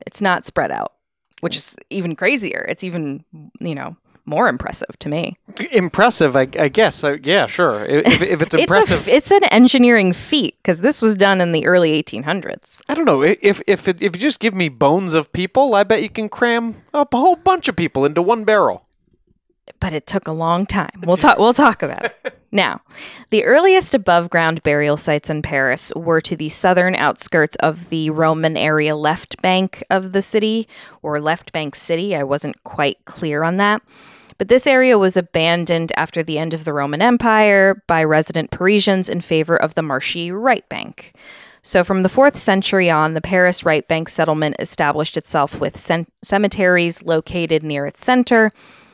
It's 0.06 0.22
not 0.22 0.46
spread 0.46 0.70
out, 0.70 0.94
which 1.40 1.54
is 1.54 1.76
even 1.90 2.16
crazier. 2.16 2.64
It's 2.68 2.82
even, 2.82 3.24
you 3.60 3.74
know, 3.74 3.96
more 4.24 4.48
impressive 4.48 4.98
to 5.00 5.08
me. 5.08 5.36
Impressive, 5.72 6.36
I, 6.36 6.48
I 6.58 6.68
guess. 6.68 7.04
Uh, 7.04 7.18
yeah, 7.22 7.46
sure. 7.46 7.84
If, 7.84 8.22
if 8.22 8.42
it's 8.42 8.54
impressive, 8.54 9.00
It's, 9.08 9.08
a, 9.08 9.14
it's 9.16 9.30
an 9.30 9.44
engineering 9.44 10.12
feat 10.12 10.56
because 10.62 10.80
this 10.80 11.02
was 11.02 11.14
done 11.14 11.40
in 11.40 11.52
the 11.52 11.66
early 11.66 12.02
1800s. 12.02 12.80
I 12.88 12.94
don't 12.94 13.04
know. 13.04 13.22
If 13.22 13.60
if 13.66 13.88
it, 13.88 14.00
if 14.00 14.14
you 14.16 14.20
just 14.22 14.40
give 14.40 14.54
me 14.54 14.68
bones 14.68 15.14
of 15.14 15.32
people, 15.32 15.74
I 15.74 15.84
bet 15.84 16.02
you 16.02 16.08
can 16.08 16.28
cram 16.28 16.76
a 16.94 17.06
whole 17.12 17.36
bunch 17.36 17.68
of 17.68 17.76
people 17.76 18.04
into 18.04 18.22
one 18.22 18.44
barrel. 18.44 18.86
But 19.80 19.92
it 19.92 20.06
took 20.06 20.28
a 20.28 20.32
long 20.32 20.66
time. 20.66 21.02
We'll 21.04 21.16
talk. 21.16 21.38
We'll 21.38 21.54
talk 21.54 21.82
about 21.82 22.04
it 22.04 22.38
now. 22.52 22.82
The 23.30 23.44
earliest 23.44 23.94
above-ground 23.94 24.62
burial 24.62 24.96
sites 24.96 25.30
in 25.30 25.42
Paris 25.42 25.92
were 25.96 26.20
to 26.20 26.36
the 26.36 26.50
southern 26.50 26.94
outskirts 26.94 27.56
of 27.56 27.88
the 27.88 28.10
Roman 28.10 28.56
area 28.56 28.94
left 28.94 29.40
bank 29.42 29.82
of 29.90 30.12
the 30.12 30.22
city, 30.22 30.68
or 31.02 31.20
left 31.20 31.52
bank 31.52 31.74
city. 31.74 32.14
I 32.14 32.24
wasn't 32.24 32.62
quite 32.64 33.04
clear 33.06 33.42
on 33.42 33.56
that. 33.56 33.82
But 34.40 34.48
this 34.48 34.66
area 34.66 34.98
was 34.98 35.18
abandoned 35.18 35.92
after 35.96 36.22
the 36.22 36.38
end 36.38 36.54
of 36.54 36.64
the 36.64 36.72
Roman 36.72 37.02
Empire 37.02 37.82
by 37.86 38.02
resident 38.02 38.50
Parisians 38.50 39.10
in 39.10 39.20
favor 39.20 39.54
of 39.54 39.74
the 39.74 39.82
marshy 39.82 40.32
right 40.32 40.66
bank. 40.70 41.12
So, 41.60 41.84
from 41.84 42.02
the 42.02 42.08
4th 42.08 42.38
century 42.38 42.88
on, 42.90 43.12
the 43.12 43.20
Paris 43.20 43.66
right 43.66 43.86
bank 43.86 44.08
settlement 44.08 44.56
established 44.58 45.18
itself 45.18 45.60
with 45.60 45.76
cemeteries 46.22 47.02
located 47.02 47.62
near 47.62 47.84
its 47.84 48.02
center, 48.02 48.50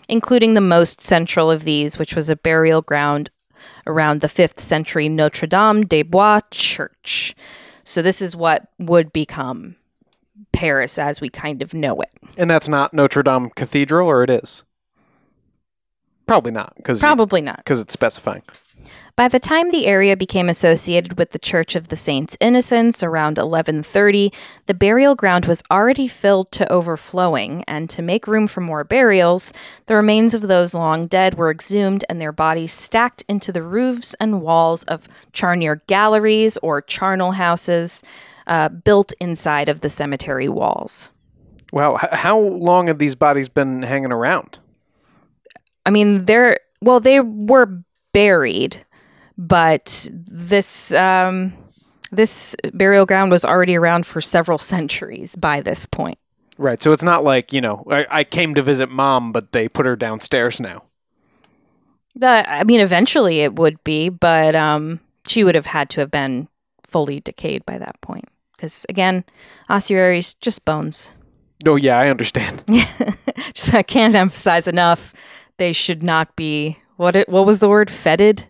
including 0.09 0.55
the 0.55 0.61
most 0.61 1.01
central 1.01 1.51
of 1.51 1.65
these, 1.65 1.99
which 1.99 2.15
was 2.15 2.31
a 2.31 2.37
burial 2.37 2.83
ground 2.83 3.31
around 3.87 4.21
the 4.21 4.29
5th 4.29 4.61
century 4.61 5.09
Notre 5.09 5.47
Dame 5.47 5.83
des 5.85 6.03
Bois 6.05 6.41
church. 6.51 7.35
So, 7.85 8.03
this 8.03 8.21
is 8.21 8.35
what 8.35 8.69
would 8.79 9.13
become 9.13 9.77
Paris 10.53 10.99
as 10.99 11.21
we 11.21 11.29
kind 11.29 11.63
of 11.63 11.73
know 11.75 12.01
it. 12.01 12.11
And 12.37 12.51
that's 12.51 12.69
not 12.69 12.93
Notre 12.93 13.23
Dame 13.23 13.51
Cathedral, 13.51 14.09
or 14.09 14.23
it 14.25 14.31
is? 14.31 14.65
Probably 16.27 16.51
not, 16.51 16.75
because 16.77 16.99
Probably 16.99 17.41
not. 17.41 17.59
because 17.59 17.81
it's 17.81 17.93
specifying. 17.93 18.43
By 19.17 19.29
the 19.29 19.41
time 19.41 19.71
the 19.71 19.87
area 19.87 20.15
became 20.15 20.51
associated 20.51 21.17
with 21.17 21.31
the 21.31 21.39
Church 21.39 21.75
of 21.75 21.89
the 21.89 21.97
Saints 21.97 22.37
Innocents 22.39 23.03
around 23.03 23.39
1130, 23.39 24.31
the 24.67 24.75
burial 24.75 25.15
ground 25.15 25.47
was 25.47 25.63
already 25.71 26.07
filled 26.07 26.53
to 26.53 26.71
overflowing, 26.71 27.65
and 27.67 27.89
to 27.89 28.03
make 28.03 28.27
room 28.27 28.47
for 28.47 28.61
more 28.61 28.85
burials, 28.85 29.55
the 29.87 29.97
remains 29.97 30.35
of 30.35 30.43
those 30.43 30.75
long 30.75 31.07
dead 31.07 31.39
were 31.39 31.51
exhumed 31.51 32.05
and 32.11 32.21
their 32.21 32.31
bodies 32.31 32.73
stacked 32.73 33.25
into 33.27 33.53
the 33.53 33.63
roofs 33.63 34.15
and 34.21 34.43
walls 34.43 34.85
of 34.85 35.09
charnier 35.33 35.83
galleries 35.87 36.59
or 36.59 36.83
charnel 36.83 37.33
houses 37.33 38.05
uh, 38.47 38.69
built 38.69 39.15
inside 39.19 39.71
of 39.71 39.81
the 39.81 39.89
cemetery 39.89 40.51
walls. 40.51 41.11
Wow, 41.73 41.97
how 42.13 42.39
long 42.39 42.89
have 42.89 42.99
these 42.99 43.15
bodies 43.15 43.49
been 43.49 43.83
hanging 43.83 44.13
around? 44.13 44.59
I 45.87 45.91
mean, 45.91 46.27
they're 46.27 46.59
well, 46.83 47.01
they 47.01 47.21
were 47.21 47.83
buried, 48.17 48.83
but 49.39 50.09
this 50.13 50.93
um, 50.93 51.53
this 52.13 52.57
burial 52.73 53.07
ground 53.07 53.31
was 53.31 53.45
already 53.45 53.77
around 53.77 54.07
for 54.07 54.21
several 54.21 54.59
centuries 54.59 55.37
by 55.37 55.61
this 55.61 55.87
point. 55.87 56.19
Right. 56.59 56.83
So 56.83 56.93
it's 56.93 57.03
not 57.03 57.25
like, 57.25 57.53
you 57.53 57.61
know, 57.61 57.85
I, 57.91 58.07
I 58.11 58.25
came 58.25 58.55
to 58.55 58.63
visit 58.63 58.89
mom, 58.91 59.33
but 59.33 59.53
they 59.53 59.69
put 59.69 59.87
her 59.87 59.97
downstairs 59.97 60.61
now. 60.61 60.85
The, 62.15 62.51
I 62.51 62.65
mean, 62.65 62.81
eventually 62.81 63.41
it 63.41 63.57
would 63.57 63.83
be, 63.85 64.09
but 64.09 64.55
um, 64.55 65.01
she 65.27 65.45
would 65.45 65.55
have 65.55 65.67
had 65.67 65.91
to 65.91 66.01
have 66.01 66.11
been 66.11 66.49
fully 66.83 67.21
decayed 67.21 67.67
by 67.67 67.77
that 67.79 68.01
point. 68.01 68.25
Because 68.57 68.87
again, 68.89 69.25
ossuaries 69.69 70.33
just 70.35 70.65
bones. 70.65 71.15
Oh, 71.67 71.77
yeah, 71.77 71.99
I 71.99 72.09
understand. 72.09 72.65
just, 73.53 73.75
I 73.75 73.83
can't 73.83 74.15
emphasize 74.15 74.67
enough. 74.67 75.13
They 75.59 75.75
should 75.75 76.03
not 76.03 76.35
be 76.37 76.79
what 76.97 77.17
it. 77.17 77.29
What 77.29 77.45
was 77.45 77.61
the 77.61 77.69
word? 77.69 77.91
Fetid, 77.91 78.47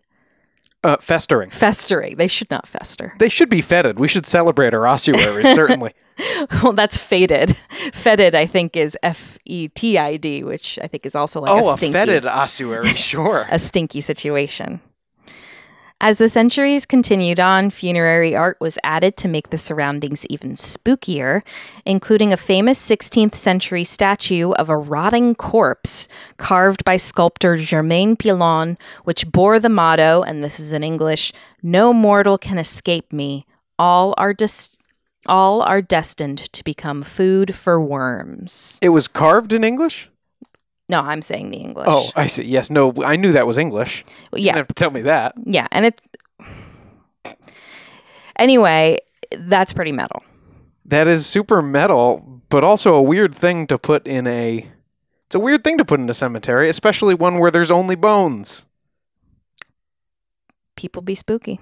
Uh, 0.87 0.97
festering. 1.01 1.51
festering. 1.51 2.15
They 2.17 2.29
should 2.29 2.49
not 2.49 2.69
fester. 2.69 3.13
They 3.19 3.29
should 3.29 3.49
be 3.49 3.61
fetid. 3.61 3.99
We 3.99 4.07
should 4.07 4.25
celebrate 4.25 4.73
our 4.73 4.87
ossuaries, 4.87 5.53
certainly. 5.53 5.95
well, 6.63 6.73
that's 6.73 6.97
faded. 6.97 7.57
Fetid, 7.93 8.37
I 8.37 8.47
think, 8.47 8.77
is 8.77 8.97
F 9.03 9.37
E 9.45 9.67
T 9.67 9.99
I 9.99 10.17
D, 10.17 10.45
which 10.45 10.79
I 10.81 10.87
think 10.87 11.05
is 11.05 11.17
also 11.17 11.41
like 11.41 11.51
oh, 11.51 11.71
a 11.71 11.75
a 11.75 11.77
stinky, 11.77 11.93
fetid 11.93 12.25
ossuary, 12.25 12.95
sure. 12.95 13.47
a 13.51 13.59
stinky 13.59 14.01
situation. 14.01 14.81
As 15.99 16.19
the 16.19 16.29
centuries 16.29 16.85
continued 16.85 17.41
on, 17.41 17.71
funerary 17.71 18.37
art 18.37 18.59
was 18.61 18.79
added 18.85 19.17
to 19.17 19.29
make 19.29 19.49
the 19.49 19.57
surroundings 19.57 20.27
even 20.27 20.53
spookier, 20.53 21.41
including 21.87 22.35
a 22.35 22.37
famous 22.37 22.79
16th 22.87 23.35
century 23.35 23.83
statue 23.83 24.53
of 24.53 24.69
a 24.69 24.77
rotting 24.77 25.35
corpse 25.35 26.07
carved 26.37 26.85
by 26.85 26.99
sculptor 26.99 27.57
Germain 27.57 28.15
Pilon, 28.15 28.77
which 29.05 29.33
bore 29.33 29.59
the 29.59 29.71
motto, 29.71 30.23
and 30.23 30.45
this 30.45 30.61
is 30.61 30.71
in 30.71 30.85
English, 30.85 31.33
No 31.63 31.95
mortal 31.95 32.37
can 32.37 32.59
escape 32.59 33.11
me. 33.11 33.47
All 33.79 34.15
are 34.19 34.35
all 35.25 35.63
are 35.63 35.81
destined 35.81 36.39
to 36.53 36.63
become 36.63 37.03
food 37.03 37.55
for 37.55 37.81
worms. 37.81 38.79
It 38.83 38.91
was 38.91 39.09
carved 39.09 39.55
in 39.55 39.65
English? 39.65 40.11
No, 40.89 41.01
I'm 41.01 41.21
saying 41.21 41.51
the 41.51 41.59
English. 41.59 41.87
Oh, 41.89 42.11
I 42.15 42.27
see. 42.27 42.45
Yes, 42.45 42.71
no, 42.71 42.93
I 43.05 43.17
knew 43.17 43.33
that 43.33 43.47
was 43.47 43.59
English. 43.59 44.05
You 44.33 44.45
yeah. 44.45 44.53
didn't 44.53 44.57
have 44.59 44.69
to 44.69 44.75
tell 44.75 44.91
me 44.91 45.03
that. 45.03 45.35
Yeah, 45.45 45.67
and 45.73 45.85
it's 45.85 46.03
anyway, 48.39 48.99
that's 49.37 49.73
pretty 49.73 49.93
metal. 49.93 50.23
That 50.85 51.09
is 51.09 51.27
super 51.27 51.61
metal, 51.61 52.43
but 52.49 52.63
also 52.63 52.95
a 52.95 53.03
weird 53.03 53.35
thing 53.35 53.67
to 53.67 53.79
put 53.79 54.07
in 54.07 54.27
a. 54.27 54.71
It's 55.27 55.35
a 55.35 55.41
weird 55.41 55.65
thing 55.65 55.79
to 55.79 55.85
put 55.85 55.99
in 55.99 56.09
a 56.09 56.15
cemetery, 56.15 56.69
especially 56.69 57.15
one 57.15 57.41
where 57.41 57.51
there's 57.51 57.73
only 57.73 57.97
bones. 57.97 58.65
People 60.77 61.03
be 61.03 61.17
spooky. 61.17 61.59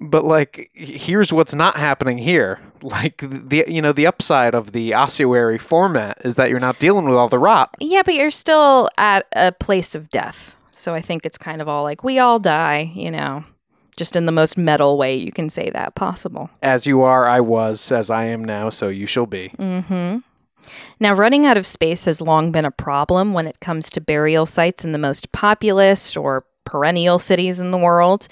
But 0.00 0.24
like, 0.24 0.70
here's 0.72 1.32
what's 1.32 1.54
not 1.54 1.76
happening 1.76 2.18
here. 2.18 2.60
Like 2.82 3.18
the 3.18 3.62
you 3.68 3.82
know 3.82 3.92
the 3.92 4.06
upside 4.06 4.54
of 4.54 4.72
the 4.72 4.94
ossuary 4.94 5.58
format 5.58 6.16
is 6.24 6.36
that 6.36 6.48
you're 6.48 6.58
not 6.58 6.78
dealing 6.78 7.04
with 7.04 7.14
all 7.14 7.28
the 7.28 7.38
rot. 7.38 7.76
Yeah, 7.78 8.00
but 8.02 8.14
you're 8.14 8.30
still 8.30 8.88
at 8.96 9.26
a 9.36 9.52
place 9.52 9.94
of 9.94 10.08
death. 10.08 10.56
So 10.72 10.94
I 10.94 11.02
think 11.02 11.26
it's 11.26 11.36
kind 11.36 11.60
of 11.60 11.68
all 11.68 11.82
like 11.82 12.02
we 12.02 12.18
all 12.18 12.38
die, 12.38 12.90
you 12.94 13.10
know, 13.10 13.44
just 13.98 14.16
in 14.16 14.24
the 14.24 14.32
most 14.32 14.56
metal 14.56 14.96
way 14.96 15.14
you 15.14 15.30
can 15.30 15.50
say 15.50 15.68
that 15.68 15.94
possible. 15.94 16.48
As 16.62 16.86
you 16.86 17.02
are, 17.02 17.26
I 17.28 17.40
was, 17.40 17.92
as 17.92 18.08
I 18.08 18.24
am 18.24 18.42
now, 18.42 18.70
so 18.70 18.88
you 18.88 19.06
shall 19.06 19.26
be. 19.26 19.50
mm-hmm 19.58 20.20
Now, 20.98 21.12
running 21.12 21.44
out 21.44 21.58
of 21.58 21.66
space 21.66 22.06
has 22.06 22.22
long 22.22 22.50
been 22.50 22.64
a 22.64 22.70
problem 22.70 23.34
when 23.34 23.46
it 23.46 23.60
comes 23.60 23.90
to 23.90 24.00
burial 24.00 24.46
sites 24.46 24.86
in 24.86 24.92
the 24.92 24.98
most 24.98 25.32
populous 25.32 26.16
or 26.16 26.46
perennial 26.64 27.18
cities 27.18 27.60
in 27.60 27.72
the 27.72 27.78
world. 27.78 28.26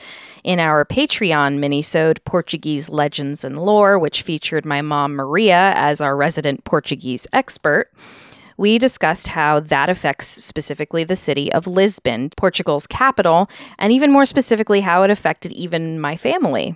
In 0.48 0.60
our 0.60 0.82
Patreon 0.86 1.58
minisode, 1.58 2.24
Portuguese 2.24 2.88
Legends 2.88 3.44
and 3.44 3.58
Lore, 3.58 3.98
which 3.98 4.22
featured 4.22 4.64
my 4.64 4.80
mom 4.80 5.14
Maria 5.14 5.74
as 5.76 6.00
our 6.00 6.16
resident 6.16 6.64
Portuguese 6.64 7.26
expert, 7.34 7.92
we 8.56 8.78
discussed 8.78 9.26
how 9.26 9.60
that 9.60 9.90
affects 9.90 10.26
specifically 10.26 11.04
the 11.04 11.16
city 11.16 11.52
of 11.52 11.66
Lisbon, 11.66 12.30
Portugal's 12.34 12.86
capital, 12.86 13.50
and 13.78 13.92
even 13.92 14.10
more 14.10 14.24
specifically 14.24 14.80
how 14.80 15.02
it 15.02 15.10
affected 15.10 15.52
even 15.52 16.00
my 16.00 16.16
family. 16.16 16.74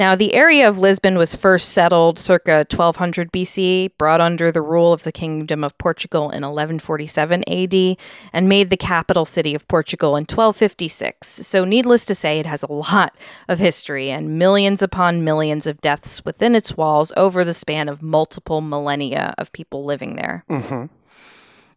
Now, 0.00 0.14
the 0.14 0.32
area 0.32 0.66
of 0.66 0.78
Lisbon 0.78 1.18
was 1.18 1.34
first 1.34 1.72
settled 1.72 2.18
circa 2.18 2.64
1200 2.70 3.30
BC, 3.30 3.90
brought 3.98 4.22
under 4.22 4.50
the 4.50 4.62
rule 4.62 4.94
of 4.94 5.02
the 5.02 5.12
Kingdom 5.12 5.62
of 5.62 5.76
Portugal 5.76 6.30
in 6.30 6.40
1147 6.40 7.44
AD, 7.46 7.98
and 8.32 8.48
made 8.48 8.70
the 8.70 8.78
capital 8.78 9.26
city 9.26 9.54
of 9.54 9.68
Portugal 9.68 10.16
in 10.16 10.22
1256. 10.22 11.28
So, 11.28 11.66
needless 11.66 12.06
to 12.06 12.14
say, 12.14 12.38
it 12.38 12.46
has 12.46 12.62
a 12.62 12.72
lot 12.72 13.14
of 13.46 13.58
history 13.58 14.10
and 14.10 14.38
millions 14.38 14.80
upon 14.80 15.22
millions 15.22 15.66
of 15.66 15.82
deaths 15.82 16.24
within 16.24 16.54
its 16.54 16.78
walls 16.78 17.12
over 17.18 17.44
the 17.44 17.52
span 17.52 17.90
of 17.90 18.00
multiple 18.00 18.62
millennia 18.62 19.34
of 19.36 19.52
people 19.52 19.84
living 19.84 20.16
there. 20.16 20.44
hmm 20.48 20.86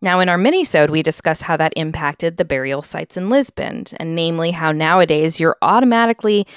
Now, 0.01 0.21
in 0.21 0.29
our 0.29 0.37
minisode, 0.37 0.89
we 0.89 1.03
discuss 1.03 1.41
how 1.41 1.57
that 1.57 1.73
impacted 1.75 2.37
the 2.37 2.45
burial 2.45 2.83
sites 2.83 3.17
in 3.17 3.27
Lisbon, 3.27 3.83
and 3.97 4.15
namely 4.15 4.51
how 4.51 4.71
nowadays 4.71 5.41
you're 5.41 5.57
automatically 5.61 6.47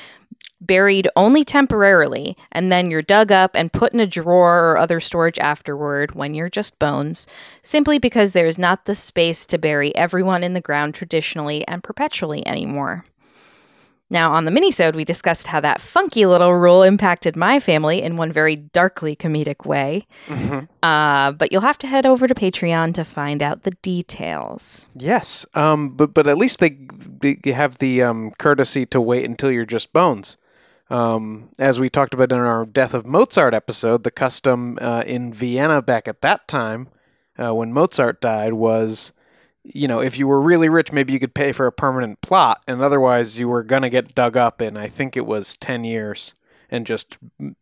buried 0.61 1.09
only 1.17 1.45
temporarily, 1.45 2.37
and 2.53 2.73
then 2.73 2.91
you're 2.91 3.03
dug 3.03 3.31
up 3.31 3.55
and 3.55 3.73
put 3.73 3.93
in 3.93 4.01
a 4.01 4.07
drawer 4.07 4.71
or 4.71 4.79
other 4.79 5.01
storage 5.01 5.39
afterward 5.39 6.15
when 6.15 6.35
you're 6.35 6.49
just 6.49 6.79
bones, 6.79 7.27
simply 7.63 7.99
because 7.99 8.33
there 8.33 8.47
is 8.47 8.59
not 8.59 8.85
the 8.85 8.95
space 8.95 9.47
to 9.47 9.59
bury 9.59 9.95
everyone 9.95 10.43
in 10.43 10.55
the 10.55 10.61
ground 10.61 10.95
traditionally 10.95 11.67
and 11.69 11.85
perpetually 11.85 12.47
anymore. 12.47 13.05
Now, 14.09 14.35
on 14.35 14.45
the 14.45 14.53
minisode, 14.53 14.95
we 14.95 15.05
discussed 15.05 15.49
how 15.49 15.59
that 15.61 15.81
funky 15.81 16.27
little 16.27 16.55
rule 16.55 16.85
impacted 16.85 17.35
my 17.35 17.59
family 17.59 18.01
in 18.01 18.17
one 18.17 18.31
very 18.31 18.55
darkly 18.55 19.17
comedic 19.17 19.67
way. 19.67 20.07
hmm 20.29 20.61
Uh, 20.81 21.33
but 21.33 21.51
you'll 21.51 21.63
have 21.63 21.79
to 21.79 21.89
head 21.89 22.07
over 22.07 22.29
to 22.29 22.35
Patreon 22.35 22.95
to 22.95 23.05
find 23.05 23.43
out 23.43 23.65
the 23.65 23.73
details. 23.83 24.87
Yes, 24.95 25.45
um, 25.55 25.89
but 25.91 26.15
but 26.15 26.29
at 26.29 26.39
least 26.39 26.61
they, 26.61 26.79
they 27.21 27.51
have 27.51 27.79
the 27.79 28.03
um, 28.03 28.31
courtesy 28.39 28.87
to 28.87 29.01
wait 29.01 29.25
until 29.25 29.51
you're 29.51 29.67
just 29.67 29.93
bones. 29.93 30.37
Um, 30.89 31.51
as 31.59 31.81
we 31.81 31.91
talked 31.91 32.15
about 32.15 32.33
in 32.33 32.39
our 32.39 32.65
Death 32.65 32.95
of 32.95 33.05
Mozart 33.07 33.55
episode, 33.55 34.05
the 34.05 34.11
custom 34.11 34.79
uh, 34.81 35.03
in 35.07 35.33
Vienna 35.33 35.83
back 35.83 36.07
at 36.07 36.21
that 36.21 36.47
time, 36.47 36.89
uh, 37.39 37.55
when 37.55 37.73
Mozart 37.73 38.21
died, 38.21 38.53
was, 38.53 39.13
you 39.65 39.89
know, 39.89 40.01
if 40.01 40.17
you 40.17 40.29
were 40.29 40.41
really 40.41 40.69
rich, 40.69 40.93
maybe 40.93 41.13
you 41.13 41.19
could 41.19 41.35
pay 41.35 41.53
for 41.53 41.67
a 41.67 41.73
permanent 41.73 42.21
plot, 42.21 42.63
and 42.69 42.81
otherwise 42.83 43.39
you 43.39 43.49
were 43.49 43.65
gonna 43.65 43.91
get 43.91 44.15
dug 44.15 44.37
up 44.37 44.63
in, 44.63 44.77
I 44.77 44.87
think 44.87 45.17
it 45.17 45.27
was 45.27 45.57
ten 45.57 45.83
years, 45.83 46.35
and 46.71 46.87
just 46.87 47.19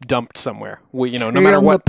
dumped 0.06 0.36
somewhere. 0.36 0.80
Well, 0.92 1.10
you 1.10 1.18
know, 1.18 1.30
no 1.30 1.40
matter 1.40 1.60
what, 1.60 1.88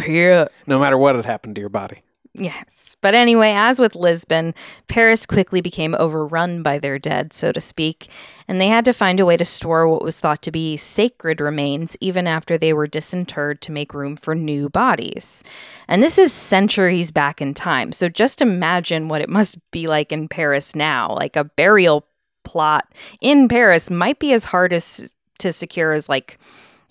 no 0.67 0.79
matter 0.79 0.97
what 0.97 1.15
had 1.15 1.25
happened 1.25 1.55
to 1.55 1.61
your 1.61 1.69
body. 1.69 1.97
Yes. 2.37 2.97
But 2.99 3.15
anyway, 3.15 3.51
as 3.51 3.79
with 3.79 3.95
Lisbon, 3.95 4.53
Paris 4.89 5.25
quickly 5.25 5.61
became 5.61 5.95
overrun 5.97 6.63
by 6.63 6.79
their 6.79 6.99
dead, 6.99 7.31
so 7.31 7.53
to 7.53 7.61
speak, 7.61 8.09
and 8.47 8.59
they 8.59 8.67
had 8.67 8.83
to 8.85 8.93
find 8.93 9.19
a 9.19 9.25
way 9.25 9.37
to 9.37 9.45
store 9.45 9.87
what 9.87 10.03
was 10.03 10.19
thought 10.19 10.41
to 10.41 10.51
be 10.51 10.75
sacred 10.75 11.39
remains 11.39 11.95
even 12.01 12.27
after 12.27 12.57
they 12.57 12.73
were 12.73 12.87
disinterred 12.87 13.61
to 13.61 13.71
make 13.71 13.93
room 13.93 14.17
for 14.17 14.35
new 14.35 14.67
bodies. 14.67 15.43
And 15.87 16.03
this 16.03 16.17
is 16.17 16.33
centuries 16.33 17.09
back 17.09 17.41
in 17.41 17.53
time, 17.53 17.93
so 17.93 18.09
just 18.09 18.41
imagine 18.41 19.07
what 19.07 19.21
it 19.21 19.29
must 19.29 19.57
be 19.71 19.87
like 19.87 20.11
in 20.11 20.27
Paris 20.27 20.75
now. 20.75 21.15
Like 21.15 21.37
a 21.37 21.45
burial 21.45 22.05
plot 22.43 22.93
in 23.21 23.47
Paris 23.47 23.89
might 23.89 24.19
be 24.19 24.33
as 24.33 24.43
hard 24.43 24.73
as 24.73 25.09
to 25.39 25.53
secure 25.53 25.93
as 25.93 26.09
like 26.09 26.37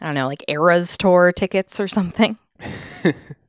I 0.00 0.06
don't 0.06 0.14
know, 0.14 0.26
like 0.26 0.44
Eras 0.48 0.96
tour 0.96 1.32
tickets 1.32 1.78
or 1.80 1.88
something. 1.88 2.38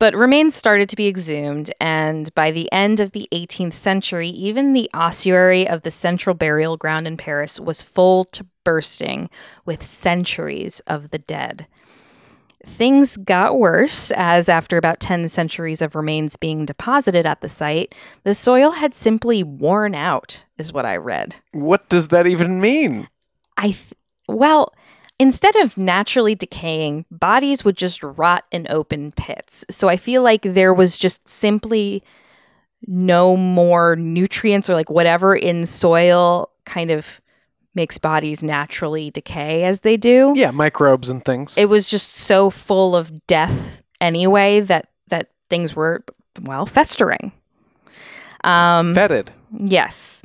But 0.00 0.14
remains 0.14 0.54
started 0.54 0.88
to 0.88 0.96
be 0.96 1.08
exhumed, 1.08 1.70
and 1.78 2.34
by 2.34 2.50
the 2.50 2.72
end 2.72 3.00
of 3.00 3.12
the 3.12 3.28
18th 3.32 3.74
century, 3.74 4.30
even 4.30 4.72
the 4.72 4.90
ossuary 4.94 5.68
of 5.68 5.82
the 5.82 5.90
central 5.90 6.32
burial 6.34 6.78
ground 6.78 7.06
in 7.06 7.18
Paris 7.18 7.60
was 7.60 7.82
full 7.82 8.24
to 8.24 8.46
bursting 8.64 9.28
with 9.66 9.82
centuries 9.82 10.80
of 10.86 11.10
the 11.10 11.18
dead. 11.18 11.66
Things 12.64 13.18
got 13.18 13.58
worse 13.58 14.10
as, 14.12 14.48
after 14.48 14.78
about 14.78 15.00
10 15.00 15.28
centuries 15.28 15.82
of 15.82 15.94
remains 15.94 16.34
being 16.36 16.64
deposited 16.64 17.26
at 17.26 17.42
the 17.42 17.48
site, 17.50 17.94
the 18.24 18.34
soil 18.34 18.70
had 18.70 18.94
simply 18.94 19.42
worn 19.42 19.94
out, 19.94 20.46
is 20.56 20.72
what 20.72 20.86
I 20.86 20.96
read. 20.96 21.36
What 21.52 21.90
does 21.90 22.08
that 22.08 22.26
even 22.26 22.58
mean? 22.58 23.06
I, 23.58 23.68
th- 23.68 23.92
well, 24.28 24.72
instead 25.20 25.54
of 25.56 25.76
naturally 25.76 26.34
decaying, 26.34 27.04
bodies 27.10 27.62
would 27.62 27.76
just 27.76 28.02
rot 28.02 28.46
in 28.50 28.66
open 28.70 29.12
pits. 29.12 29.66
So 29.68 29.88
I 29.88 29.98
feel 29.98 30.22
like 30.22 30.42
there 30.42 30.72
was 30.72 30.98
just 30.98 31.28
simply 31.28 32.02
no 32.86 33.36
more 33.36 33.96
nutrients 33.96 34.70
or 34.70 34.74
like 34.74 34.88
whatever 34.88 35.36
in 35.36 35.66
soil 35.66 36.50
kind 36.64 36.90
of 36.90 37.20
makes 37.74 37.98
bodies 37.98 38.42
naturally 38.42 39.10
decay 39.10 39.64
as 39.64 39.80
they 39.80 39.98
do. 39.98 40.32
Yeah, 40.34 40.50
microbes 40.50 41.10
and 41.10 41.22
things. 41.22 41.56
It 41.58 41.68
was 41.68 41.90
just 41.90 42.14
so 42.14 42.48
full 42.48 42.96
of 42.96 43.26
death 43.26 43.82
anyway 44.00 44.60
that 44.60 44.88
that 45.08 45.28
things 45.50 45.76
were 45.76 46.02
well 46.40 46.64
festering. 46.64 47.32
Um, 48.42 48.94
Fetid. 48.94 49.30
Yes. 49.58 50.22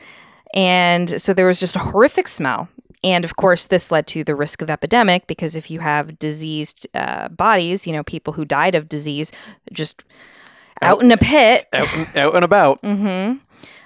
And 0.53 1.21
so 1.21 1.33
there 1.33 1.47
was 1.47 1.59
just 1.59 1.75
a 1.75 1.79
horrific 1.79 2.29
smell. 2.29 2.69
And 3.05 3.23
of 3.23 3.35
course, 3.37 3.67
this 3.67 3.91
led 3.91 4.07
to 4.07 4.23
the 4.23 4.35
risk 4.35 4.61
of 4.61 4.69
epidemic 4.69 5.27
because 5.27 5.55
if 5.55 5.69
you 5.71 5.79
have 5.79 6.17
diseased 6.19 6.87
uh, 6.93 7.29
bodies, 7.29 7.85
you 7.87 7.93
know, 7.93 8.03
people 8.03 8.33
who 8.33 8.43
died 8.45 8.75
of 8.75 8.89
disease 8.89 9.31
just 9.71 10.03
out 10.81 11.01
in 11.03 11.11
a 11.11 11.17
pit, 11.17 11.65
Out 11.71 11.87
and, 11.95 12.07
out 12.17 12.35
and 12.35 12.43
about. 12.43 12.79
hmm 12.83 13.33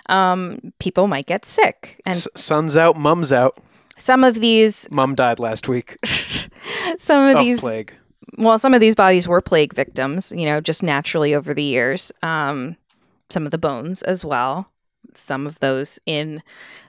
um, 0.07 0.59
people 0.79 1.05
might 1.07 1.27
get 1.27 1.45
sick. 1.45 2.01
And 2.05 2.15
S- 2.15 2.27
sun's 2.35 2.75
out, 2.75 2.95
mum's 2.97 3.31
out. 3.31 3.59
some 3.97 4.23
of 4.23 4.35
these, 4.41 4.87
Mum 4.91 5.13
died 5.13 5.37
last 5.39 5.67
week 5.67 5.97
some 6.97 7.29
of 7.29 7.35
of 7.37 7.43
these, 7.45 7.59
plague. 7.59 7.93
well, 8.37 8.57
some 8.57 8.73
of 8.73 8.79
these 8.81 8.95
bodies 8.95 9.27
were 9.27 9.39
plague 9.41 9.73
victims, 9.73 10.33
you 10.35 10.45
know, 10.45 10.61
just 10.61 10.81
naturally 10.81 11.35
over 11.35 11.53
the 11.53 11.61
years. 11.63 12.11
Um, 12.23 12.75
some 13.29 13.45
of 13.45 13.51
the 13.51 13.59
bones 13.59 14.01
as 14.03 14.25
well. 14.25 14.71
Some 15.13 15.45
of 15.45 15.59
those 15.59 15.99
in 16.07 16.41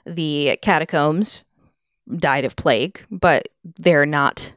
the 0.06 0.58
catacombs 0.62 1.44
died 2.18 2.44
of 2.44 2.57
plague, 2.57 3.05
but 3.11 3.49
they're 3.77 4.07
not 4.07 4.53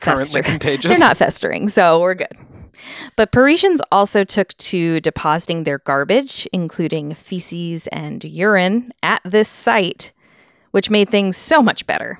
Currently 0.00 0.24
fester- 0.24 0.42
contagious. 0.50 0.90
They're 0.90 0.98
not 1.08 1.16
festering, 1.16 1.68
so 1.68 2.00
we're 2.00 2.14
good. 2.14 2.36
But 3.16 3.32
Parisians 3.32 3.80
also 3.92 4.24
took 4.24 4.48
to 4.58 5.00
depositing 5.00 5.62
their 5.62 5.78
garbage, 5.78 6.46
including 6.52 7.14
feces 7.14 7.86
and 7.88 8.22
urine, 8.24 8.92
at 9.02 9.22
this 9.24 9.48
site, 9.48 10.12
which 10.72 10.90
made 10.90 11.08
things 11.08 11.36
so 11.36 11.62
much 11.62 11.86
better. 11.86 12.18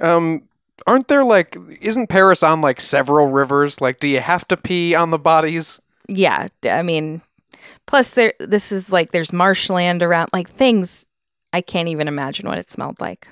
Um, 0.00 0.42
aren't 0.86 1.08
there 1.08 1.24
like? 1.24 1.56
Isn't 1.80 2.08
Paris 2.08 2.42
on 2.42 2.60
like 2.60 2.80
several 2.80 3.28
rivers? 3.28 3.80
Like, 3.80 4.00
do 4.00 4.08
you 4.08 4.20
have 4.20 4.48
to 4.48 4.56
pee 4.56 4.94
on 4.94 5.10
the 5.10 5.18
bodies? 5.18 5.80
Yeah, 6.08 6.48
I 6.64 6.82
mean, 6.82 7.20
plus 7.86 8.14
there, 8.14 8.32
this 8.40 8.72
is 8.72 8.90
like 8.90 9.12
there's 9.12 9.32
marshland 9.32 10.02
around, 10.02 10.30
like 10.32 10.50
things. 10.50 11.06
I 11.52 11.60
can't 11.60 11.88
even 11.88 12.08
imagine 12.08 12.48
what 12.48 12.58
it 12.58 12.70
smelled 12.70 13.00
like. 13.00 13.28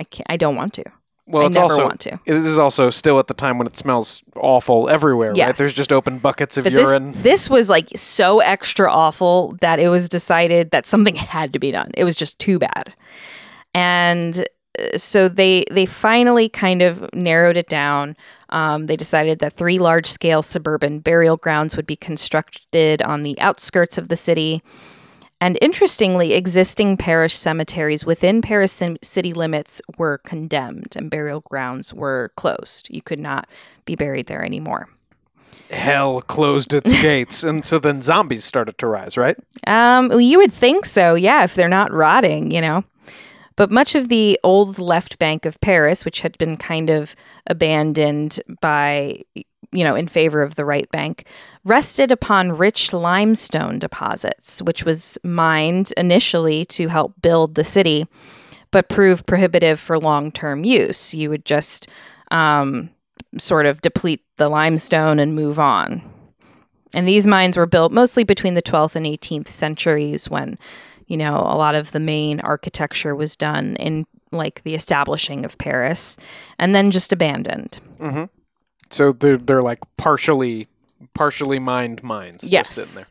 I 0.00 0.04
can't. 0.04 0.26
I 0.28 0.36
don't 0.36 0.56
want 0.56 0.72
to. 0.74 0.84
Well, 1.26 1.44
I 1.44 1.46
it's 1.46 1.54
never 1.54 1.64
also 1.64 1.84
want 1.84 2.00
to. 2.00 2.18
this 2.26 2.44
is 2.44 2.58
also 2.58 2.90
still 2.90 3.20
at 3.20 3.28
the 3.28 3.34
time 3.34 3.56
when 3.58 3.66
it 3.68 3.78
smells 3.78 4.20
awful 4.34 4.88
everywhere. 4.88 5.32
Right? 5.32 5.54
There's 5.54 5.74
just 5.74 5.92
open 5.92 6.18
buckets 6.18 6.56
of 6.56 6.64
But 6.64 6.72
urine. 6.72 7.12
this 7.12 7.22
this 7.22 7.50
was 7.50 7.68
like 7.68 7.88
so 7.94 8.40
extra 8.40 8.90
awful 8.90 9.56
that 9.60 9.78
it 9.78 9.88
was 9.90 10.08
decided 10.08 10.72
that 10.72 10.86
something 10.86 11.14
had 11.36 11.52
to 11.52 11.60
be 11.60 11.70
done. 11.70 11.92
It 11.94 12.02
was 12.02 12.16
just 12.16 12.40
too 12.40 12.58
bad. 12.58 12.92
And 13.74 14.44
uh, 14.78 14.98
so 14.98 15.28
they 15.28 15.64
they 15.70 15.86
finally 15.86 16.48
kind 16.48 16.82
of 16.82 17.08
narrowed 17.14 17.56
it 17.56 17.68
down. 17.68 18.16
Um, 18.48 18.86
they 18.86 18.96
decided 18.96 19.38
that 19.38 19.52
three 19.52 19.78
large 19.78 20.06
scale 20.08 20.42
suburban 20.42 20.98
burial 20.98 21.36
grounds 21.36 21.76
would 21.76 21.86
be 21.86 21.96
constructed 21.96 23.02
on 23.02 23.22
the 23.22 23.40
outskirts 23.40 23.98
of 23.98 24.08
the 24.08 24.16
city. 24.16 24.62
And 25.40 25.58
interestingly, 25.62 26.34
existing 26.34 26.98
parish 26.98 27.34
cemeteries 27.34 28.04
within 28.04 28.42
Paris 28.42 28.82
city 29.02 29.32
limits 29.32 29.80
were 29.96 30.18
condemned 30.18 30.94
and 30.96 31.10
burial 31.10 31.40
grounds 31.40 31.94
were 31.94 32.32
closed. 32.36 32.88
You 32.90 33.00
could 33.00 33.18
not 33.18 33.48
be 33.86 33.94
buried 33.94 34.26
there 34.26 34.44
anymore. 34.44 34.88
Hell 35.70 36.20
closed 36.22 36.74
its 36.74 36.92
gates, 37.02 37.42
and 37.42 37.64
so 37.64 37.78
then 37.78 38.02
zombies 38.02 38.44
started 38.44 38.76
to 38.78 38.86
rise. 38.86 39.16
Right? 39.16 39.36
Um, 39.66 40.08
well, 40.08 40.20
you 40.20 40.38
would 40.38 40.52
think 40.52 40.84
so, 40.84 41.14
yeah, 41.14 41.44
if 41.44 41.54
they're 41.54 41.68
not 41.68 41.92
rotting, 41.92 42.50
you 42.50 42.60
know. 42.60 42.84
But 43.56 43.70
much 43.70 43.94
of 43.94 44.08
the 44.08 44.38
old 44.42 44.78
left 44.78 45.18
bank 45.18 45.44
of 45.44 45.60
Paris, 45.60 46.04
which 46.04 46.20
had 46.20 46.36
been 46.38 46.56
kind 46.56 46.88
of 46.88 47.14
abandoned 47.46 48.40
by, 48.60 49.20
you 49.72 49.84
know, 49.84 49.94
in 49.94 50.08
favor 50.08 50.42
of 50.42 50.54
the 50.56 50.64
right 50.64 50.90
bank, 50.90 51.26
rested 51.64 52.10
upon 52.10 52.56
rich 52.56 52.92
limestone 52.92 53.78
deposits, 53.78 54.60
which 54.62 54.84
was 54.84 55.18
mined 55.22 55.92
initially 55.96 56.64
to 56.66 56.88
help 56.88 57.14
build 57.22 57.54
the 57.54 57.64
city, 57.64 58.06
but 58.70 58.88
proved 58.88 59.26
prohibitive 59.26 59.78
for 59.78 59.98
long 59.98 60.32
term 60.32 60.64
use. 60.64 61.14
You 61.14 61.30
would 61.30 61.44
just 61.44 61.88
um, 62.30 62.90
sort 63.38 63.66
of 63.66 63.80
deplete 63.80 64.24
the 64.36 64.48
limestone 64.48 65.18
and 65.18 65.34
move 65.34 65.58
on. 65.58 66.02
And 66.92 67.06
these 67.06 67.26
mines 67.26 67.56
were 67.56 67.66
built 67.66 67.92
mostly 67.92 68.24
between 68.24 68.54
the 68.54 68.62
12th 68.62 68.96
and 68.96 69.06
18th 69.06 69.48
centuries 69.48 70.28
when, 70.28 70.58
you 71.06 71.16
know, 71.16 71.36
a 71.36 71.56
lot 71.56 71.76
of 71.76 71.92
the 71.92 72.00
main 72.00 72.40
architecture 72.40 73.14
was 73.14 73.36
done 73.36 73.76
in 73.76 74.06
like 74.32 74.62
the 74.62 74.74
establishing 74.74 75.44
of 75.44 75.58
Paris 75.58 76.16
and 76.58 76.74
then 76.74 76.90
just 76.90 77.12
abandoned. 77.12 77.78
Mm-hmm. 78.00 78.24
So 78.90 79.12
they're 79.12 79.36
they're 79.36 79.62
like 79.62 79.80
partially 79.96 80.68
partially 81.14 81.58
mined 81.58 82.02
mines. 82.02 82.44
Yes. 82.44 82.74
Just 82.74 82.90
sitting 82.92 83.08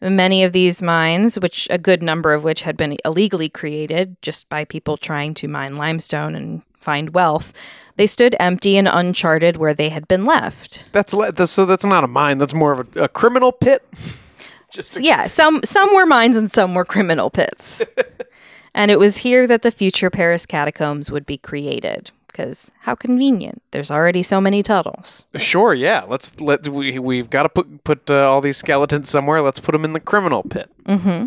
there. 0.00 0.10
Many 0.10 0.42
of 0.42 0.52
these 0.52 0.82
mines, 0.82 1.38
which 1.38 1.68
a 1.70 1.78
good 1.78 2.02
number 2.02 2.32
of 2.32 2.42
which 2.44 2.62
had 2.62 2.76
been 2.76 2.98
illegally 3.04 3.48
created 3.48 4.16
just 4.20 4.48
by 4.48 4.64
people 4.64 4.96
trying 4.96 5.32
to 5.34 5.48
mine 5.48 5.76
limestone 5.76 6.34
and 6.34 6.62
find 6.74 7.14
wealth, 7.14 7.52
they 7.96 8.06
stood 8.06 8.34
empty 8.40 8.76
and 8.76 8.88
uncharted 8.88 9.56
where 9.58 9.74
they 9.74 9.90
had 9.90 10.08
been 10.08 10.24
left. 10.24 10.90
That's, 10.92 11.14
le- 11.14 11.30
that's 11.32 11.52
so 11.52 11.66
that's 11.66 11.84
not 11.84 12.02
a 12.04 12.08
mine. 12.08 12.38
That's 12.38 12.54
more 12.54 12.72
of 12.72 12.96
a, 12.96 13.04
a 13.04 13.08
criminal 13.08 13.52
pit. 13.52 13.86
Just 14.70 14.96
a- 14.98 15.04
yeah, 15.04 15.26
some 15.26 15.60
some 15.64 15.94
were 15.94 16.06
mines 16.06 16.36
and 16.36 16.50
some 16.50 16.74
were 16.74 16.84
criminal 16.84 17.30
pits. 17.30 17.84
and 18.74 18.90
it 18.90 18.98
was 18.98 19.18
here 19.18 19.46
that 19.46 19.62
the 19.62 19.70
future 19.70 20.10
Paris 20.10 20.46
catacombs 20.46 21.12
would 21.12 21.26
be 21.26 21.36
created. 21.38 22.10
Because 22.32 22.72
how 22.80 22.94
convenient! 22.94 23.62
There's 23.72 23.90
already 23.90 24.22
so 24.22 24.40
many 24.40 24.62
tunnels. 24.62 25.26
Sure, 25.36 25.74
yeah. 25.74 26.04
Let's 26.08 26.40
let 26.40 26.66
we 26.68 26.98
we've 26.98 27.28
got 27.28 27.42
to 27.42 27.48
put 27.50 27.84
put 27.84 28.08
uh, 28.10 28.28
all 28.30 28.40
these 28.40 28.56
skeletons 28.56 29.10
somewhere. 29.10 29.42
Let's 29.42 29.60
put 29.60 29.72
them 29.72 29.84
in 29.84 29.92
the 29.92 30.00
criminal 30.00 30.42
pit. 30.42 30.70
hmm 30.86 31.26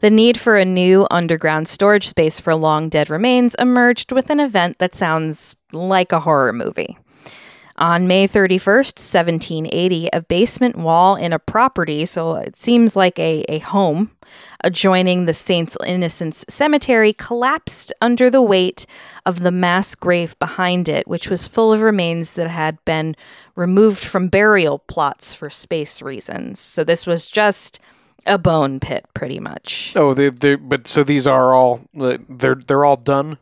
The 0.00 0.10
need 0.10 0.38
for 0.40 0.56
a 0.56 0.64
new 0.64 1.06
underground 1.10 1.68
storage 1.68 2.08
space 2.08 2.40
for 2.40 2.54
long 2.54 2.88
dead 2.88 3.10
remains 3.10 3.54
emerged 3.56 4.12
with 4.12 4.30
an 4.30 4.40
event 4.40 4.78
that 4.78 4.94
sounds 4.94 5.54
like 5.72 6.10
a 6.12 6.20
horror 6.20 6.52
movie. 6.52 6.96
On 7.76 8.06
May 8.06 8.28
31st, 8.28 8.98
1780, 8.98 10.08
a 10.12 10.20
basement 10.20 10.76
wall 10.76 11.16
in 11.16 11.32
a 11.32 11.40
property, 11.40 12.04
so 12.06 12.36
it 12.36 12.56
seems 12.56 12.94
like 12.94 13.18
a, 13.18 13.44
a 13.48 13.58
home, 13.58 14.12
adjoining 14.62 15.24
the 15.24 15.34
Saints 15.34 15.76
Innocents 15.84 16.44
Cemetery, 16.48 17.12
collapsed 17.12 17.92
under 18.00 18.30
the 18.30 18.42
weight 18.42 18.86
of 19.26 19.40
the 19.40 19.50
mass 19.50 19.96
grave 19.96 20.38
behind 20.38 20.88
it, 20.88 21.08
which 21.08 21.28
was 21.28 21.48
full 21.48 21.72
of 21.72 21.80
remains 21.80 22.34
that 22.34 22.48
had 22.48 22.78
been 22.84 23.16
removed 23.56 24.04
from 24.04 24.28
burial 24.28 24.78
plots 24.78 25.34
for 25.34 25.50
space 25.50 26.00
reasons. 26.00 26.60
So 26.60 26.84
this 26.84 27.06
was 27.06 27.28
just 27.28 27.80
a 28.24 28.38
bone 28.38 28.78
pit, 28.78 29.04
pretty 29.14 29.40
much. 29.40 29.92
Oh, 29.96 30.14
they 30.14 30.30
they 30.30 30.54
but 30.54 30.86
so 30.86 31.04
these 31.04 31.26
are 31.26 31.52
all 31.52 31.80
uh, 32.00 32.18
they're 32.28 32.54
they're 32.54 32.84
all 32.84 32.96
done. 32.96 33.38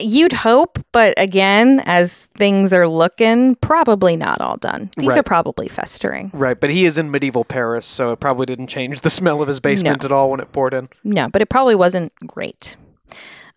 You'd 0.00 0.32
hope, 0.32 0.78
but 0.92 1.12
again, 1.16 1.82
as 1.84 2.26
things 2.36 2.72
are 2.72 2.86
looking, 2.86 3.56
probably 3.56 4.14
not 4.16 4.40
all 4.40 4.56
done. 4.56 4.90
These 4.96 5.08
Right. 5.10 5.18
are 5.18 5.22
probably 5.24 5.66
festering. 5.68 6.30
Right, 6.32 6.58
but 6.60 6.70
he 6.70 6.84
is 6.84 6.98
in 6.98 7.10
medieval 7.10 7.44
Paris, 7.44 7.84
so 7.86 8.12
it 8.12 8.20
probably 8.20 8.46
didn't 8.46 8.68
change 8.68 9.00
the 9.00 9.10
smell 9.18 9.42
of 9.42 9.48
his 9.48 9.58
basement 9.58 10.04
at 10.04 10.12
all 10.12 10.30
when 10.30 10.38
it 10.40 10.52
poured 10.52 10.72
in. 10.72 10.88
No, 11.02 11.28
but 11.28 11.42
it 11.42 11.46
probably 11.48 11.74
wasn't 11.74 12.12
great. 12.26 12.76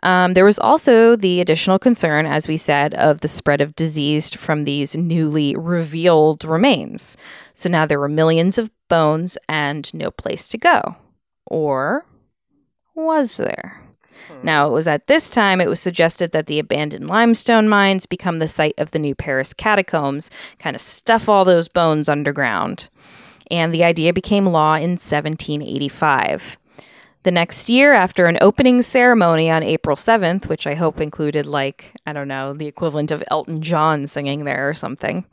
Um, 0.03 0.33
there 0.33 0.45
was 0.45 0.57
also 0.57 1.15
the 1.15 1.41
additional 1.41 1.77
concern, 1.77 2.25
as 2.25 2.47
we 2.47 2.57
said, 2.57 2.95
of 2.95 3.21
the 3.21 3.27
spread 3.27 3.61
of 3.61 3.75
disease 3.75 4.31
from 4.31 4.63
these 4.63 4.95
newly 4.95 5.55
revealed 5.55 6.43
remains. 6.43 7.17
So 7.53 7.69
now 7.69 7.85
there 7.85 7.99
were 7.99 8.09
millions 8.09 8.57
of 8.57 8.71
bones 8.89 9.37
and 9.47 9.93
no 9.93 10.09
place 10.09 10.49
to 10.49 10.57
go. 10.57 10.95
Or 11.45 12.03
was 12.95 13.37
there? 13.37 13.80
Now, 14.43 14.67
it 14.67 14.71
was 14.71 14.87
at 14.87 15.07
this 15.07 15.29
time 15.29 15.61
it 15.61 15.69
was 15.69 15.79
suggested 15.79 16.31
that 16.31 16.47
the 16.47 16.59
abandoned 16.59 17.07
limestone 17.07 17.67
mines 17.67 18.05
become 18.05 18.39
the 18.39 18.47
site 18.47 18.75
of 18.77 18.91
the 18.91 18.99
new 18.99 19.15
Paris 19.15 19.53
catacombs, 19.53 20.29
kind 20.59 20.75
of 20.75 20.81
stuff 20.81 21.29
all 21.29 21.45
those 21.45 21.67
bones 21.67 22.09
underground. 22.09 22.89
And 23.49 23.73
the 23.73 23.83
idea 23.83 24.13
became 24.13 24.45
law 24.45 24.75
in 24.75 24.91
1785. 24.91 26.57
The 27.23 27.31
next 27.31 27.69
year, 27.69 27.93
after 27.93 28.25
an 28.25 28.39
opening 28.41 28.81
ceremony 28.81 29.51
on 29.51 29.61
April 29.61 29.95
7th, 29.95 30.47
which 30.47 30.65
I 30.65 30.73
hope 30.73 30.99
included, 30.99 31.45
like, 31.45 31.91
I 32.07 32.13
don't 32.13 32.27
know, 32.27 32.53
the 32.53 32.65
equivalent 32.65 33.11
of 33.11 33.23
Elton 33.29 33.61
John 33.61 34.07
singing 34.07 34.43
there 34.43 34.67
or 34.67 34.73
something, 34.73 35.25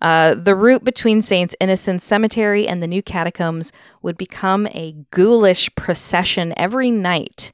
uh, 0.00 0.34
the 0.34 0.56
route 0.56 0.82
between 0.82 1.22
Saints 1.22 1.54
Innocents 1.60 2.04
Cemetery 2.04 2.66
and 2.66 2.82
the 2.82 2.88
new 2.88 3.02
catacombs 3.02 3.70
would 4.02 4.16
become 4.16 4.66
a 4.68 4.96
ghoulish 5.10 5.72
procession 5.74 6.52
every 6.56 6.90
night. 6.90 7.52